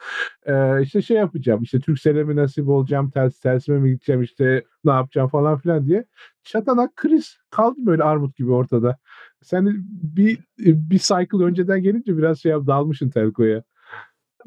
E, 0.47 0.83
işte 0.83 1.03
şey 1.03 1.17
yapacağım 1.17 1.63
işte 1.63 1.81
Türksel'e 1.81 2.25
mi 2.25 2.37
nasip 2.37 2.69
olacağım 2.69 3.11
ters 3.11 3.41
tersime 3.41 3.79
mi 3.79 3.91
gideceğim 3.91 4.23
işte 4.23 4.65
ne 4.85 4.91
yapacağım 4.91 5.29
falan 5.29 5.59
filan 5.59 5.87
diye. 5.87 6.05
Çatanak 6.45 6.97
kriz 6.97 7.37
kaldım 7.51 7.87
böyle 7.87 8.03
armut 8.03 8.37
gibi 8.37 8.53
ortada. 8.53 8.97
Sen 9.43 9.85
bir 9.89 10.39
bir 10.59 10.99
cycle 10.99 11.45
önceden 11.45 11.83
gelince 11.83 12.17
biraz 12.19 12.39
şey 12.39 12.53
yap, 12.53 12.67
dalmışsın 12.67 13.11
telkoya. 13.11 13.63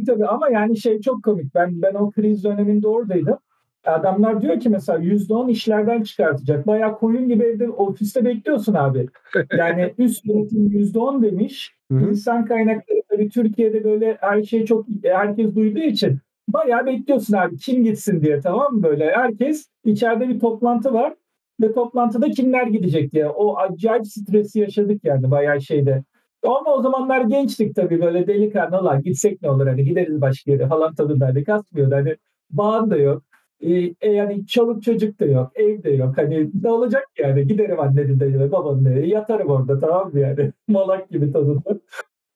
Tabii 0.07 0.27
ama 0.27 0.49
yani 0.49 0.77
şey 0.77 1.01
çok 1.01 1.23
komik. 1.23 1.55
Ben 1.55 1.81
ben 1.81 1.93
o 1.93 2.11
kriz 2.11 2.43
döneminde 2.43 2.87
oradaydım. 2.87 3.37
Adamlar 3.85 4.41
diyor 4.41 4.59
ki 4.59 4.69
mesela 4.69 4.99
%10 4.99 5.51
işlerden 5.51 6.03
çıkartacak. 6.03 6.67
Bayağı 6.67 6.97
koyun 6.97 7.29
gibi 7.29 7.43
evde 7.43 7.69
ofiste 7.69 8.25
bekliyorsun 8.25 8.73
abi. 8.73 9.07
Yani 9.57 9.93
üst 9.97 10.25
yönetim 10.25 10.67
%10 10.67 11.23
demiş. 11.23 11.75
Hı-hı. 11.91 12.09
İnsan 12.09 12.45
kaynakları 12.45 13.01
tabii 13.09 13.29
Türkiye'de 13.29 13.83
böyle 13.83 14.17
her 14.21 14.43
şey 14.43 14.65
çok 14.65 14.85
herkes 15.03 15.55
duyduğu 15.55 15.79
için 15.79 16.19
bayağı 16.47 16.85
bekliyorsun 16.85 17.33
abi 17.33 17.57
kim 17.57 17.83
gitsin 17.83 18.21
diye 18.21 18.39
tamam 18.39 18.73
mı 18.73 18.83
böyle. 18.83 19.11
Herkes 19.11 19.69
içeride 19.85 20.29
bir 20.29 20.39
toplantı 20.39 20.93
var 20.93 21.13
ve 21.61 21.73
toplantıda 21.73 22.29
kimler 22.29 22.67
gidecek 22.67 23.11
diye. 23.13 23.27
O 23.27 23.57
acayip 23.57 24.07
stresi 24.07 24.59
yaşadık 24.59 25.03
yani 25.03 25.31
bayağı 25.31 25.61
şeyde. 25.61 26.03
Ama 26.43 26.73
o 26.73 26.81
zamanlar 26.81 27.21
gençtik 27.21 27.75
tabii 27.75 28.01
böyle 28.01 28.27
delikanlı 28.27 28.79
olan 28.79 29.01
gitsek 29.01 29.41
ne 29.41 29.49
olur 29.49 29.67
hani 29.67 29.83
gideriz 29.83 30.21
başka 30.21 30.51
yere 30.51 30.67
falan 30.67 30.95
tadındaydık 30.95 31.49
asmıyordu 31.49 31.95
hani 31.95 32.15
bağın 32.51 32.89
da 32.89 32.97
yok 32.97 33.23
e, 33.63 33.95
e, 34.01 34.11
yani 34.11 34.47
çoluk 34.47 34.83
çocuk 34.83 35.19
da 35.19 35.25
yok, 35.25 35.51
ev 35.55 35.83
de 35.83 35.91
yok. 35.91 36.17
Hani 36.17 36.51
ne 36.63 36.69
olacak 36.71 37.07
yani? 37.17 37.47
Giderim 37.47 37.79
annenin 37.79 38.19
de 38.19 38.51
babanın 38.51 38.85
evine 38.85 39.07
yatarım 39.07 39.49
orada 39.49 39.79
tamam 39.79 40.13
mı 40.13 40.19
yani? 40.19 40.51
Malak 40.67 41.09
gibi 41.09 41.31
tadında. 41.31 41.79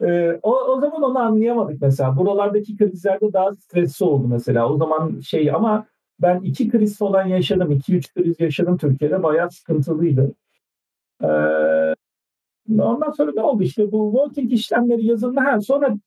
E, 0.01 0.39
o, 0.43 0.55
o 0.55 0.79
zaman 0.81 1.03
onu 1.03 1.19
anlayamadık 1.19 1.81
mesela. 1.81 2.17
Buralardaki 2.17 2.77
krizlerde 2.77 3.33
daha 3.33 3.53
stresli 3.55 4.05
oldu 4.05 4.27
mesela. 4.27 4.69
O 4.73 4.77
zaman 4.77 5.19
şey 5.19 5.51
ama 5.51 5.85
ben 6.21 6.39
iki 6.41 6.69
kriz 6.69 6.97
falan 6.97 7.25
yaşadım. 7.27 7.71
iki 7.71 7.95
üç 7.95 8.13
kriz 8.13 8.39
yaşadım 8.39 8.77
Türkiye'de. 8.77 9.23
Bayağı 9.23 9.51
sıkıntılıydı. 9.51 10.33
Ee, 11.23 11.27
ondan 12.79 13.11
sonra 13.11 13.31
ne 13.35 13.41
oldu 13.41 13.63
işte 13.63 13.91
bu 13.91 14.13
voting 14.13 14.53
işlemleri 14.53 15.05
yazıldı. 15.05 15.39
Ha, 15.39 15.61
sonra 15.61 15.97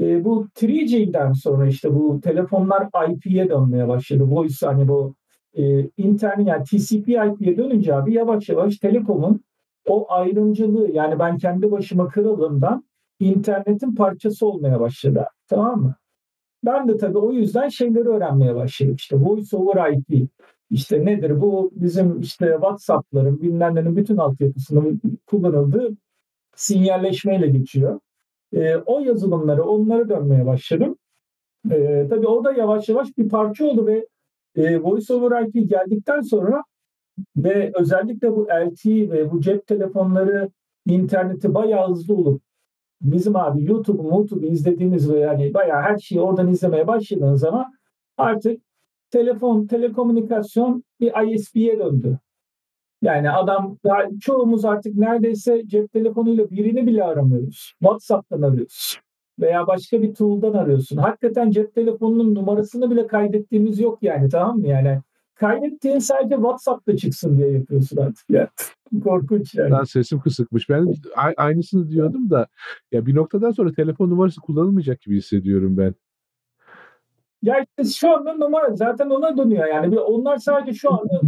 e, 0.00 0.24
bu 0.24 0.48
3G'den 0.56 1.32
sonra 1.32 1.66
işte 1.66 1.94
bu 1.94 2.20
telefonlar 2.20 2.88
IP'ye 3.08 3.48
dönmeye 3.48 3.88
başladı. 3.88 4.24
Voice 4.26 4.66
hani 4.66 4.88
bu 4.88 5.14
e, 5.54 5.88
internet 5.96 6.46
yani 6.46 6.64
TCP 6.64 7.08
IP'ye 7.08 7.56
dönünce 7.56 7.94
abi 7.94 8.14
yavaş 8.14 8.48
yavaş 8.48 8.76
telekomun 8.76 9.40
o 9.86 10.12
ayrımcılığı 10.12 10.90
yani 10.90 11.18
ben 11.18 11.38
kendi 11.38 11.70
başıma 11.70 12.08
kralından 12.08 12.84
internetin 13.20 13.94
parçası 13.94 14.46
olmaya 14.46 14.80
başladı. 14.80 15.26
Tamam 15.48 15.82
mı? 15.82 15.94
Ben 16.64 16.88
de 16.88 16.96
tabii 16.96 17.18
o 17.18 17.32
yüzden 17.32 17.68
şeyleri 17.68 18.08
öğrenmeye 18.08 18.54
başladım. 18.54 18.94
İşte 18.94 19.16
voice 19.16 19.56
over 19.56 19.92
IP. 19.92 20.28
İşte 20.70 21.04
nedir 21.04 21.40
bu 21.40 21.70
bizim 21.74 22.20
işte 22.20 22.46
WhatsApp'ların 22.52 23.42
bilmem 23.42 23.96
bütün 23.96 24.16
altyapısının 24.16 25.00
kullanıldığı 25.26 25.96
sinyalleşmeyle 26.56 27.48
geçiyor. 27.48 28.00
E, 28.52 28.76
o 28.76 29.00
yazılımları, 29.00 29.64
onları 29.64 30.08
dönmeye 30.08 30.46
başladım. 30.46 30.96
E, 31.70 32.06
tabii 32.10 32.26
o 32.26 32.44
da 32.44 32.52
yavaş 32.52 32.88
yavaş 32.88 33.18
bir 33.18 33.28
parça 33.28 33.64
oldu 33.64 33.86
ve 33.86 34.06
e, 34.56 34.82
Voice 34.82 35.14
over 35.14 35.42
IP 35.42 35.70
geldikten 35.70 36.20
sonra 36.20 36.62
ve 37.36 37.72
özellikle 37.74 38.36
bu 38.36 38.44
LTE 38.44 39.10
ve 39.10 39.30
bu 39.30 39.40
cep 39.40 39.66
telefonları 39.66 40.50
interneti 40.86 41.54
bayağı 41.54 41.90
hızlı 41.90 42.14
olup 42.14 42.42
bizim 43.00 43.36
abi 43.36 43.64
YouTube, 43.64 44.02
YouTube 44.08 44.46
izlediğimiz 44.46 45.12
ve 45.12 45.18
yani 45.18 45.54
bayağı 45.54 45.82
her 45.82 45.98
şeyi 45.98 46.20
oradan 46.20 46.48
izlemeye 46.48 46.86
başladığınız 46.86 47.40
zaman 47.40 47.72
artık 48.16 48.62
telefon, 49.10 49.66
telekomünikasyon 49.66 50.84
bir 51.00 51.34
ISP'ye 51.34 51.78
döndü. 51.78 52.18
Yani 53.02 53.30
adam 53.30 53.78
çoğumuz 54.20 54.64
artık 54.64 54.96
neredeyse 54.96 55.62
cep 55.66 55.92
telefonuyla 55.92 56.50
birini 56.50 56.86
bile 56.86 57.04
aramıyoruz. 57.04 57.72
WhatsApp'tan 57.78 58.42
arıyoruz. 58.42 58.98
Veya 59.40 59.66
başka 59.66 60.02
bir 60.02 60.14
tool'dan 60.14 60.52
arıyorsun. 60.52 60.96
Hakikaten 60.96 61.50
cep 61.50 61.74
telefonunun 61.74 62.34
numarasını 62.34 62.90
bile 62.90 63.06
kaydettiğimiz 63.06 63.80
yok 63.80 63.98
yani 64.02 64.28
tamam 64.28 64.58
mı? 64.58 64.68
Yani 64.68 65.00
kaydettiğin 65.34 65.98
sadece 65.98 66.34
WhatsApp'ta 66.34 66.96
çıksın 66.96 67.38
diye 67.38 67.50
yapıyorsun 67.50 67.96
artık 67.96 68.30
ya. 68.30 68.48
Korkunç 69.04 69.54
yani. 69.54 69.70
Lan 69.70 69.84
sesim 69.84 70.20
kısıkmış. 70.20 70.68
Ben 70.68 70.86
aynısını 71.36 71.88
diyordum 71.88 72.30
da 72.30 72.46
ya 72.92 73.06
bir 73.06 73.14
noktadan 73.14 73.50
sonra 73.50 73.72
telefon 73.72 74.10
numarası 74.10 74.40
kullanılmayacak 74.40 75.00
gibi 75.00 75.16
hissediyorum 75.16 75.76
ben. 75.76 75.94
Ya 77.42 77.56
işte 77.60 77.94
şu 77.94 78.16
anda 78.16 78.34
numara 78.34 78.76
zaten 78.76 79.10
ona 79.10 79.36
dönüyor 79.36 79.66
yani. 79.66 80.00
Onlar 80.00 80.36
sadece 80.36 80.72
şu 80.72 80.92
anda 80.92 81.20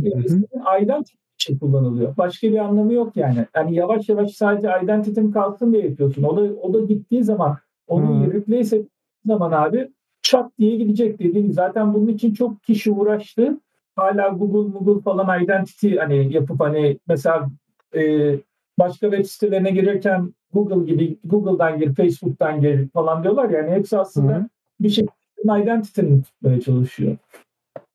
aydan 0.64 1.04
için 1.40 1.58
kullanılıyor. 1.58 2.16
Başka 2.16 2.48
bir 2.48 2.58
anlamı 2.58 2.92
yok 2.92 3.16
yani. 3.16 3.46
Yani 3.56 3.74
yavaş 3.74 4.08
yavaş 4.08 4.30
sadece 4.30 4.68
identity'm 4.84 5.32
kalsın 5.32 5.72
diye 5.72 5.88
yapıyorsun. 5.88 6.22
O 6.22 6.36
da 6.36 6.40
o 6.40 6.74
da 6.74 6.80
gittiği 6.80 7.24
zaman 7.24 7.58
onu 7.86 8.08
hmm. 8.08 8.32
replace 8.32 8.82
zaman 9.26 9.52
abi 9.52 9.90
çat 10.22 10.58
diye 10.58 10.76
gidecek 10.76 11.18
dediğim 11.18 11.52
zaten 11.52 11.94
bunun 11.94 12.08
için 12.08 12.34
çok 12.34 12.62
kişi 12.62 12.90
uğraştı. 12.90 13.60
Hala 13.96 14.28
Google, 14.28 14.78
Google 14.78 15.02
falan 15.02 15.44
identity 15.44 15.96
hani 15.96 16.32
yapıp 16.32 16.60
hani 16.60 16.98
mesela 17.08 17.48
e, 17.94 18.34
başka 18.78 19.10
web 19.10 19.24
sitelerine 19.24 19.70
girerken 19.70 20.34
Google 20.52 20.92
gibi 20.92 21.18
Google'dan 21.24 21.78
gir, 21.78 21.94
Facebook'tan 21.94 22.60
gir 22.60 22.88
falan 22.88 23.22
diyorlar 23.22 23.50
yani 23.50 23.70
hepsi 23.70 23.98
aslında 23.98 24.32
Hı-hı. 24.32 24.48
bir 24.80 24.88
şekilde 24.88 25.62
identity'ni 25.62 26.22
tutmaya 26.22 26.60
çalışıyor. 26.60 27.16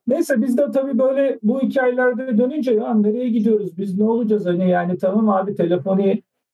Neyse 0.07 0.41
biz 0.41 0.57
de 0.57 0.71
tabii 0.71 0.99
böyle 0.99 1.39
bu 1.43 1.61
hikayelerde 1.61 2.37
dönünce 2.37 2.73
ya 2.73 2.93
nereye 2.93 3.29
gidiyoruz 3.29 3.77
biz 3.77 3.97
ne 3.97 4.03
olacağız 4.03 4.45
hani 4.45 4.69
yani 4.69 4.97
tamam 4.97 5.29
abi 5.29 5.55
telefonu 5.55 6.03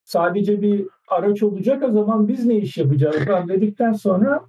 sadece 0.04 0.62
bir 0.62 0.88
araç 1.08 1.44
olacak 1.44 1.84
o 1.84 1.92
zaman 1.92 2.28
biz 2.28 2.46
ne 2.46 2.56
iş 2.56 2.78
yapacağız 2.78 3.16
falan 3.16 3.48
dedikten 3.48 3.92
sonra 3.92 4.42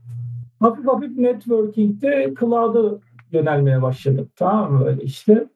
hafif 0.61 0.87
hafif 0.87 1.19
networking'de 1.19 2.35
cloud'a 2.41 2.99
yönelmeye 3.33 3.83
başladık. 3.83 4.29
Tamam 4.37 4.73
mı 4.73 4.85
böyle 4.85 5.03
işte. 5.03 5.47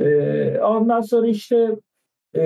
Ee, 0.00 0.58
ondan 0.58 1.00
sonra 1.00 1.26
işte 1.26 1.76
e, 2.36 2.42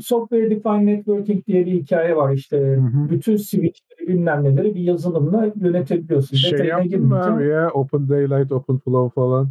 Software 0.00 0.50
Defined 0.50 0.86
Networking 0.86 1.46
diye 1.46 1.66
bir 1.66 1.72
hikaye 1.72 2.16
var 2.16 2.32
işte. 2.32 2.58
Hı 2.58 2.80
hı. 2.80 3.10
Bütün 3.10 3.36
switchleri 3.36 4.08
bilmem 4.08 4.44
neleri 4.44 4.74
bir 4.74 4.80
yazılımla 4.80 5.52
yönetebiliyorsun. 5.56 6.36
Şey 6.36 6.52
Detayına 6.52 6.78
yaptın 6.78 7.06
mı 7.06 7.24
abi 7.24 7.46
ya? 7.46 7.70
Open 7.70 8.08
Daylight, 8.08 8.52
Open 8.52 8.78
Flow 8.78 9.14
falan. 9.14 9.48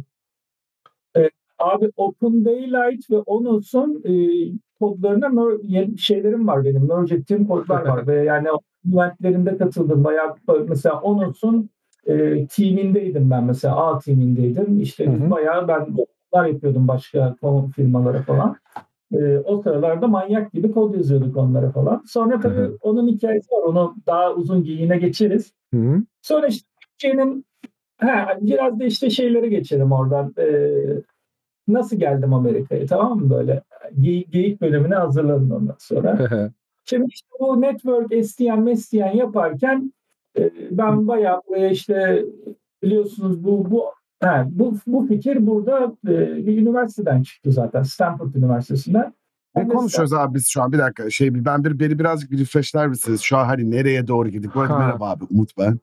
Abi 1.58 1.90
Open 1.96 2.44
Daylight 2.44 3.10
ve 3.10 3.16
Onus'un 3.16 4.02
e, 4.04 4.12
kodlarına 4.80 5.58
şeylerim 5.98 6.48
var 6.48 6.64
benim. 6.64 6.88
Merge 6.88 7.14
ettiğim 7.14 7.46
kodlar 7.46 7.86
var 7.86 8.06
ve 8.06 8.24
yani 8.24 8.48
eventlerinde 8.94 9.56
katıldım. 9.56 10.04
Bayağı 10.04 10.34
mesela 10.68 11.00
Onus'un 11.00 11.70
e, 12.06 12.46
teamindeydim 12.46 13.30
ben 13.30 13.44
mesela 13.44 13.76
A 13.76 13.98
teamindeydim. 13.98 14.80
İşte 14.80 15.06
hı 15.06 15.10
hı. 15.10 15.30
bayağı 15.30 15.68
ben 15.68 15.86
kodlar 15.86 16.46
yapıyordum 16.46 16.88
başka 16.88 17.36
firmalara 17.76 18.22
falan. 18.22 18.56
E, 19.12 19.38
o 19.38 19.62
sıralarda 19.62 20.06
manyak 20.06 20.52
gibi 20.52 20.72
kod 20.72 20.94
yazıyorduk 20.94 21.36
onlara 21.36 21.70
falan. 21.70 22.02
Sonra 22.06 22.40
tabii 22.40 22.56
hı 22.56 22.64
hı. 22.64 22.78
onun 22.82 23.08
hikayesi 23.08 23.52
var. 23.52 23.62
Onu 23.62 23.94
daha 24.06 24.34
uzun 24.34 24.64
giyine 24.64 24.98
geçeriz. 24.98 25.52
Hı 25.74 25.80
hı. 25.80 26.02
Sonra 26.22 26.46
işte 26.46 26.68
Türkçenin 26.80 27.44
he, 28.00 28.38
biraz 28.40 28.80
da 28.80 28.84
işte 28.84 29.10
şeylere 29.10 29.48
geçelim 29.48 29.92
oradan. 29.92 30.34
E, 30.38 30.46
nasıl 31.68 31.96
geldim 31.96 32.34
Amerika'ya 32.34 32.86
tamam 32.86 33.18
mı 33.18 33.30
böyle? 33.30 33.62
Ge- 34.00 34.30
geyik 34.30 34.60
bölümüne 34.60 34.94
hazırlanın 34.94 35.50
ondan 35.50 35.76
sonra. 35.78 36.18
Şimdi 36.84 37.06
işte 37.08 37.28
bu 37.40 37.60
network 37.60 38.24
SDN, 38.26 38.74
SDN 38.74 39.16
yaparken 39.16 39.92
e, 40.38 40.50
ben 40.70 41.08
bayağı 41.08 41.40
buraya 41.48 41.70
işte 41.70 42.24
biliyorsunuz 42.82 43.44
bu 43.44 43.70
bu 43.70 43.84
he, 44.22 44.44
bu 44.46 44.74
bu 44.86 45.06
fikir 45.06 45.46
burada 45.46 45.96
e, 46.08 46.46
bir 46.46 46.58
üniversiteden 46.58 47.22
çıktı 47.22 47.52
zaten 47.52 47.82
Stanford 47.82 48.34
Üniversitesi'nden. 48.34 49.12
Ne 49.56 49.68
konuşuyoruz 49.68 50.12
abi 50.12 50.34
biz 50.34 50.48
şu 50.48 50.62
an? 50.62 50.72
Bir 50.72 50.78
dakika. 50.78 51.10
Şey 51.10 51.44
ben 51.44 51.64
bir 51.64 51.80
beni 51.80 51.98
birazcık 51.98 52.30
bir 52.30 52.38
refreshler 52.38 52.88
misiniz? 52.88 53.20
Şu 53.20 53.36
an 53.36 53.44
hani 53.44 53.70
nereye 53.70 54.06
doğru 54.06 54.28
gittik? 54.28 54.50
Bu 54.54 54.60
arada 54.60 54.78
merhaba 54.78 55.10
abi 55.10 55.24
Umut 55.30 55.50
ben. 55.58 55.78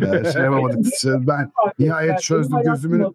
ee, 0.00 0.32
şey 0.32 0.42
yapamadık. 0.42 0.78
ben 1.04 1.50
nihayet 1.78 2.20
çözdüm 2.20 2.58
gözümün 2.64 3.06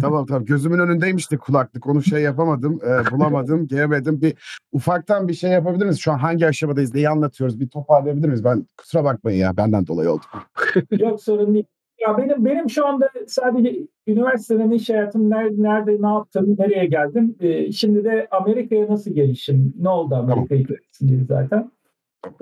tamam 0.00 0.26
tamam 0.28 0.44
gözümün 0.44 0.78
önündeymişti 0.78 1.38
kulaklık. 1.38 1.86
Onu 1.86 2.02
şey 2.02 2.22
yapamadım, 2.22 2.80
e, 2.84 3.10
bulamadım, 3.10 3.66
gelemedim. 3.66 4.22
Bir 4.22 4.34
ufaktan 4.72 5.28
bir 5.28 5.34
şey 5.34 5.50
yapabilir 5.50 5.84
miyiz? 5.84 6.00
Şu 6.00 6.12
an 6.12 6.18
hangi 6.18 6.46
aşamadayız? 6.46 6.94
Neyi 6.94 7.08
anlatıyoruz? 7.08 7.60
Bir 7.60 7.68
toparlayabilir 7.68 8.28
miyiz? 8.28 8.44
Ben 8.44 8.66
kusura 8.78 9.04
bakmayın 9.04 9.38
ya 9.38 9.56
benden 9.56 9.86
dolayı 9.86 10.10
oldu. 10.10 10.22
Yok 10.98 11.22
sorun 11.22 11.54
değil. 11.54 11.64
Ya 12.00 12.18
benim 12.18 12.44
benim 12.44 12.70
şu 12.70 12.86
anda 12.86 13.10
sadece 13.26 13.86
üniversiteden 14.06 14.70
iş 14.70 14.90
hayatım 14.90 15.30
nerede, 15.30 15.62
nerede 15.62 16.02
ne 16.02 16.06
yaptım, 16.06 16.56
nereye 16.58 16.86
geldim. 16.86 17.36
Ee, 17.40 17.72
şimdi 17.72 18.04
de 18.04 18.28
Amerika'ya 18.30 18.88
nasıl 18.88 19.10
gelişim, 19.10 19.74
ne 19.78 19.88
oldu 19.88 20.14
Amerika'yı 20.14 20.66
tamam. 20.66 21.26
zaten. 21.28 21.70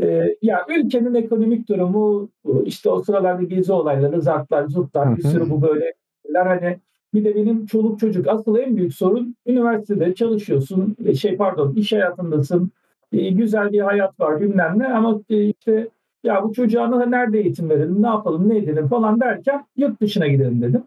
Ee, 0.03 0.37
ya 0.43 0.67
ülkenin 0.69 1.15
ekonomik 1.15 1.69
durumu 1.69 2.31
işte 2.65 2.91
o 2.91 3.03
sıralarda 3.03 3.43
gezi 3.43 3.73
olayları, 3.73 4.23
zartlar, 4.23 4.69
zurtlar, 4.69 5.17
bir 5.17 5.23
sürü 5.23 5.51
bu 5.51 5.63
böyle 5.63 5.95
hani 6.35 6.81
bir 7.15 7.25
de 7.25 7.35
benim 7.35 7.67
çoluk 7.67 8.01
çocuk. 8.01 8.29
Asıl 8.29 8.59
en 8.59 8.77
büyük 8.77 8.95
sorun 8.95 9.37
üniversitede 9.47 10.15
çalışıyorsun. 10.15 10.97
E, 11.05 11.15
şey 11.15 11.37
pardon 11.37 11.75
iş 11.75 11.93
hayatındasın. 11.93 12.71
E, 13.13 13.31
güzel 13.31 13.73
bir 13.73 13.81
hayat 13.81 14.21
var 14.21 14.41
bilmem 14.41 14.79
ne 14.79 14.89
ama 14.89 15.21
e, 15.31 15.45
işte 15.45 15.89
ya 16.25 16.43
bu 16.45 16.53
çocuğa 16.53 17.05
nerede 17.05 17.41
eğitim 17.41 17.71
verelim, 17.71 18.03
ne 18.03 18.07
yapalım, 18.07 18.49
ne 18.49 18.59
edelim 18.59 18.89
falan 18.89 19.21
derken 19.21 19.65
yurt 19.77 20.01
dışına 20.01 20.29
gidelim 20.29 20.63
dedim. 20.63 20.83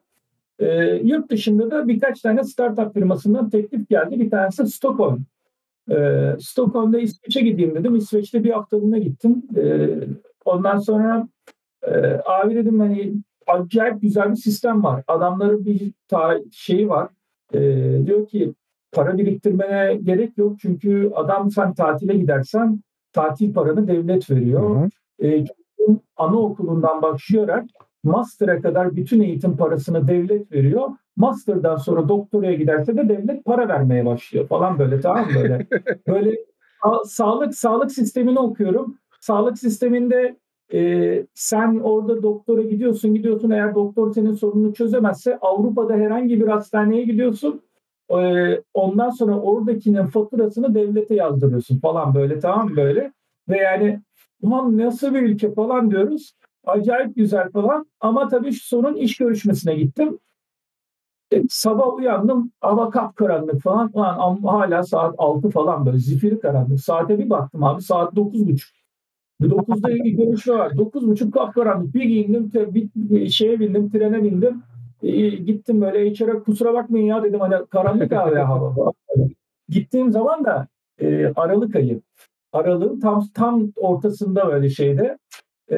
E, 0.60 0.96
yurt 1.04 1.32
dışında 1.32 1.72
da 1.72 1.88
birkaç 1.88 2.22
tane 2.22 2.44
startup 2.44 2.94
firmasından 2.94 3.50
teklif 3.50 3.90
geldi. 3.90 4.20
Bir 4.20 4.30
tanesi 4.30 4.68
Stockholm. 4.68 5.20
E, 5.92 5.96
Stockholm'da 6.40 7.00
İsveç'e 7.00 7.42
gideyim 7.42 7.76
dedim. 7.76 7.96
İsveç'te 7.96 8.44
bir 8.44 8.50
haftalığına 8.50 8.98
gittim. 8.98 9.44
E, 9.58 9.90
ondan 10.46 10.78
sonra 10.78 11.28
e, 11.84 11.92
abi 12.26 12.56
dedim 12.56 12.80
hani 12.80 13.14
acayip 13.54 14.02
güzel 14.02 14.32
bir 14.32 14.36
sistem 14.36 14.84
var. 14.84 15.04
Adamların 15.08 15.66
bir 15.66 15.94
ta 16.08 16.40
şeyi 16.52 16.90
var. 16.90 17.10
E, 17.54 17.60
diyor 18.06 18.28
ki 18.28 18.54
para 18.92 19.18
biriktirmene 19.18 19.96
gerek 19.96 20.38
yok 20.38 20.60
çünkü 20.62 21.12
adam 21.16 21.52
sen 21.52 21.74
tatile 21.74 22.14
gidersen 22.14 22.80
tatil 23.14 23.54
paranı 23.54 23.88
devlet 23.88 24.30
veriyor. 24.30 24.76
Hı 24.76 24.90
hı. 25.22 25.28
E, 25.28 25.46
anaokulundan 26.18 27.02
başlayarak 27.02 27.66
master'a 28.04 28.62
kadar 28.62 28.96
bütün 28.96 29.22
eğitim 29.22 29.58
parasını 29.58 30.08
devlet 30.08 30.52
veriyor. 30.52 30.90
Master'dan 31.16 31.76
sonra 31.76 32.10
doktoraya 32.10 32.54
giderse 32.54 32.98
de 32.98 33.10
devlet 33.10 33.46
para 33.46 33.68
vermeye 33.68 34.06
başlıyor 34.06 34.48
falan 34.48 34.80
böyle 34.80 35.02
tamam 35.02 35.26
böyle. 35.36 35.68
böyle 36.08 36.36
sağlık 37.06 37.56
sağlık 37.56 37.92
sistemini 37.92 38.40
okuyorum. 38.40 38.98
Sağlık 39.20 39.58
sisteminde 39.58 40.36
e, 40.74 41.26
sen 41.34 41.80
orada 41.80 42.24
doktora 42.24 42.62
gidiyorsun 42.62 43.14
gidiyorsun. 43.14 43.50
Eğer 43.50 43.76
doktor 43.76 44.14
senin 44.14 44.34
sorununu 44.34 44.74
çözemezse 44.74 45.38
Avrupa'da 45.38 45.94
herhangi 45.94 46.42
bir 46.42 46.48
hastaneye 46.48 47.04
gidiyorsun. 47.04 47.62
E, 48.10 48.18
ondan 48.74 49.10
sonra 49.10 49.40
oradakinin 49.40 50.06
faturasını 50.08 50.76
devlete 50.76 51.16
yazdırıyorsun 51.16 51.80
falan 51.80 52.16
böyle 52.16 52.40
tamam 52.40 52.76
böyle? 52.76 53.14
Ve 53.50 53.58
yani 53.58 54.00
ulan 54.42 54.78
nasıl 54.78 55.14
bir 55.14 55.22
ülke? 55.22 55.54
falan 55.54 55.92
diyoruz. 55.92 56.34
Acayip 56.66 57.16
güzel 57.16 57.52
falan. 57.52 57.86
Ama 58.00 58.28
tabii 58.28 58.52
şu 58.52 58.68
sorun 58.68 58.96
iş 58.96 59.18
görüşmesine 59.18 59.76
gittim. 59.76 60.20
E, 61.34 61.44
sabah 61.50 61.94
uyandım 61.94 62.52
hava 62.62 62.90
kapkaranlık 62.90 63.62
falan. 63.62 63.92
Ulan 63.94 64.42
hala 64.44 64.84
saat 64.84 65.16
6 65.18 65.50
falan 65.50 65.86
böyle 65.86 65.98
zifiri 65.98 66.40
karanlık. 66.40 66.80
Saate 66.80 67.20
bir 67.20 67.30
baktım 67.30 67.64
abi 67.64 67.82
saat 67.82 68.14
9.30 68.14 68.81
9'da 69.42 69.88
bir 69.88 70.12
görüşme 70.12 70.54
var. 70.54 70.72
9.30 70.72 71.32
kapkaranlık. 71.32 71.96
Bir 71.96 72.04
giyindim, 72.04 72.52
bir 72.96 73.30
şeye 73.30 73.60
bindim, 73.60 73.92
trene 73.92 74.24
bindim. 74.24 74.64
E, 75.04 75.30
gittim 75.30 75.82
böyle 75.82 76.14
HR'a 76.14 76.44
kusura 76.44 76.74
bakmayın 76.74 77.06
ya 77.06 77.24
dedim 77.24 77.40
hani 77.40 77.66
karanlık 77.66 78.14
abi 78.14 78.36
hava. 78.36 78.92
Gittiğim 79.70 80.12
zaman 80.12 80.46
da 80.46 80.68
e, 81.00 81.32
Aralık 81.36 81.76
ayı. 81.76 82.02
Aralığın 82.54 83.00
tam 83.00 83.28
tam 83.34 83.72
ortasında 83.76 84.48
böyle 84.48 84.70
şeyde. 84.70 85.18
E, 85.72 85.78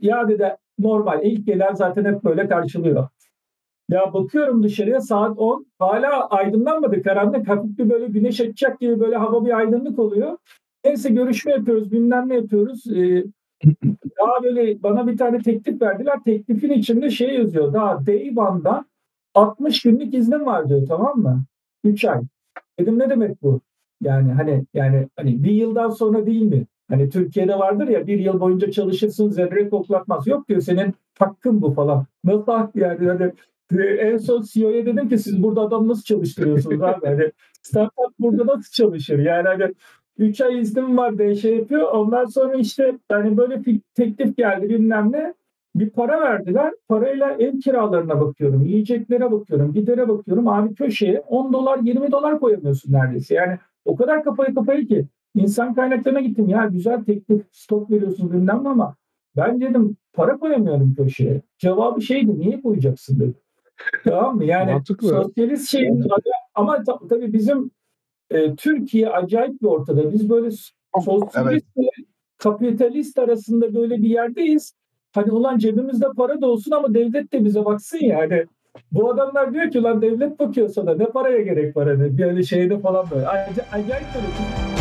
ya 0.00 0.28
dedi 0.28 0.56
normal 0.78 1.24
ilk 1.24 1.46
gelen 1.46 1.74
zaten 1.74 2.04
hep 2.04 2.24
böyle 2.24 2.48
karşılıyor. 2.48 3.08
Ya 3.90 4.12
bakıyorum 4.12 4.62
dışarıya 4.62 5.00
saat 5.00 5.38
10 5.38 5.66
hala 5.78 6.28
aydınlanmadı 6.28 7.02
karanlık 7.02 7.48
hafif 7.48 7.78
bir 7.78 7.90
böyle 7.90 8.06
güneş 8.06 8.40
açacak 8.40 8.80
gibi 8.80 9.00
böyle 9.00 9.16
hava 9.16 9.44
bir 9.46 9.56
aydınlık 9.56 9.98
oluyor. 9.98 10.38
Neyse 10.84 11.10
görüşme 11.10 11.52
yapıyoruz, 11.52 11.92
bilmem 11.92 12.28
ne 12.28 12.34
yapıyoruz. 12.34 12.86
Ee, 12.86 13.24
daha 14.20 14.42
böyle 14.42 14.82
bana 14.82 15.06
bir 15.06 15.16
tane 15.16 15.38
teklif 15.38 15.82
verdiler. 15.82 16.24
Teklifin 16.24 16.70
içinde 16.70 17.10
şey 17.10 17.34
yazıyor. 17.34 17.72
Daha 17.72 18.06
day 18.06 18.32
one'dan 18.36 18.86
60 19.34 19.82
günlük 19.82 20.14
iznim 20.14 20.46
var 20.46 20.68
diyor 20.68 20.86
tamam 20.88 21.18
mı? 21.18 21.44
3 21.84 22.04
ay. 22.04 22.20
Dedim 22.78 22.98
ne 22.98 23.10
demek 23.10 23.42
bu? 23.42 23.60
Yani 24.02 24.32
hani 24.32 24.64
yani 24.74 25.08
hani 25.16 25.44
bir 25.44 25.52
yıldan 25.52 25.90
sonra 25.90 26.26
değil 26.26 26.42
mi? 26.42 26.66
Hani 26.88 27.10
Türkiye'de 27.10 27.58
vardır 27.58 27.88
ya 27.88 28.06
bir 28.06 28.18
yıl 28.18 28.40
boyunca 28.40 28.70
çalışırsın 28.70 29.28
zerre 29.30 29.68
koklatmaz. 29.68 30.26
Yok 30.26 30.48
diyor 30.48 30.60
senin 30.60 30.94
hakkın 31.18 31.62
bu 31.62 31.70
falan. 31.70 32.06
Nasıl 32.24 32.52
hak 32.52 32.76
yani? 32.76 33.08
Hani, 33.08 33.32
en 33.82 34.16
son 34.16 34.42
CEO'ya 34.42 34.86
dedim 34.86 35.08
ki 35.08 35.18
siz 35.18 35.42
burada 35.42 35.60
adam 35.60 35.88
nasıl 35.88 36.02
çalıştırıyorsunuz 36.02 36.82
abi? 36.82 37.06
Hani 37.06 37.32
startup 37.62 38.18
burada 38.18 38.46
nasıl 38.46 38.72
çalışır? 38.72 39.18
Yani 39.18 39.48
hani 39.48 39.74
3 40.18 40.40
ay 40.40 40.60
iznim 40.60 40.96
var 40.96 41.18
diye 41.18 41.34
şey 41.34 41.56
yapıyor. 41.56 41.92
Ondan 41.92 42.24
sonra 42.24 42.54
işte 42.54 42.98
hani 43.08 43.36
böyle 43.36 43.64
bir 43.64 43.80
teklif 43.94 44.36
geldi 44.36 44.68
bilmem 44.68 45.12
ne. 45.12 45.34
Bir 45.74 45.90
para 45.90 46.20
verdiler. 46.20 46.72
Parayla 46.88 47.30
ev 47.38 47.58
kiralarına 47.58 48.20
bakıyorum. 48.20 48.62
Yiyeceklere 48.64 49.32
bakıyorum. 49.32 49.72
Gidere 49.72 50.08
bakıyorum. 50.08 50.48
Abi 50.48 50.74
köşeye 50.74 51.20
10 51.20 51.52
dolar 51.52 51.78
20 51.78 52.12
dolar 52.12 52.40
koyamıyorsun 52.40 52.92
neredeyse. 52.92 53.34
Yani 53.34 53.58
o 53.84 53.96
kadar 53.96 54.24
kafayı 54.24 54.54
kafayı 54.54 54.86
ki. 54.86 55.06
insan 55.34 55.74
kaynaklarına 55.74 56.20
gittim. 56.20 56.48
Ya 56.48 56.66
güzel 56.72 57.04
teklif 57.04 57.42
stok 57.52 57.90
veriyorsun 57.90 58.32
bilmem 58.32 58.66
ama 58.66 58.94
Ben 59.36 59.60
dedim 59.60 59.96
para 60.12 60.36
koyamıyorum 60.38 60.94
köşeye. 60.94 61.40
Cevabı 61.58 62.02
şeydi 62.02 62.38
niye 62.38 62.60
koyacaksın 62.62 63.20
dedim. 63.20 63.34
tamam 64.04 64.36
mı? 64.36 64.44
Yani 64.44 64.72
Mantıklı. 64.72 65.08
sosyalist 65.08 65.68
şey 65.70 65.90
ama 66.54 66.82
ta- 66.84 66.98
tabii 67.08 67.32
bizim 67.32 67.70
e, 68.34 68.54
Türkiye 68.56 69.08
acayip 69.08 69.62
bir 69.62 69.66
ortada. 69.66 70.12
Biz 70.12 70.30
böyle 70.30 70.50
sosyalist 71.04 71.76
ve 71.76 71.82
kapitalist 72.38 73.18
arasında 73.18 73.74
böyle 73.74 74.02
bir 74.02 74.08
yerdeyiz. 74.08 74.74
Hani 75.12 75.32
ulan 75.32 75.58
cebimizde 75.58 76.06
para 76.16 76.40
da 76.40 76.46
olsun 76.46 76.70
ama 76.70 76.94
devlet 76.94 77.32
de 77.32 77.44
bize 77.44 77.64
baksın 77.64 77.98
yani. 78.00 78.46
Bu 78.92 79.10
adamlar 79.10 79.54
diyor 79.54 79.70
ki 79.70 79.82
lan 79.82 80.02
devlet 80.02 80.38
bakıyor 80.38 80.68
sana 80.68 80.94
ne 80.94 81.06
paraya 81.06 81.42
gerek 81.42 81.76
var 81.76 81.88
hani 81.88 82.18
bir 82.18 82.24
öyle 82.24 82.42
şeyde 82.42 82.78
falan 82.78 83.06
böyle. 83.10 83.28
Acayip, 83.28 83.58
acayip 83.72 84.06
böyle. 84.14 84.73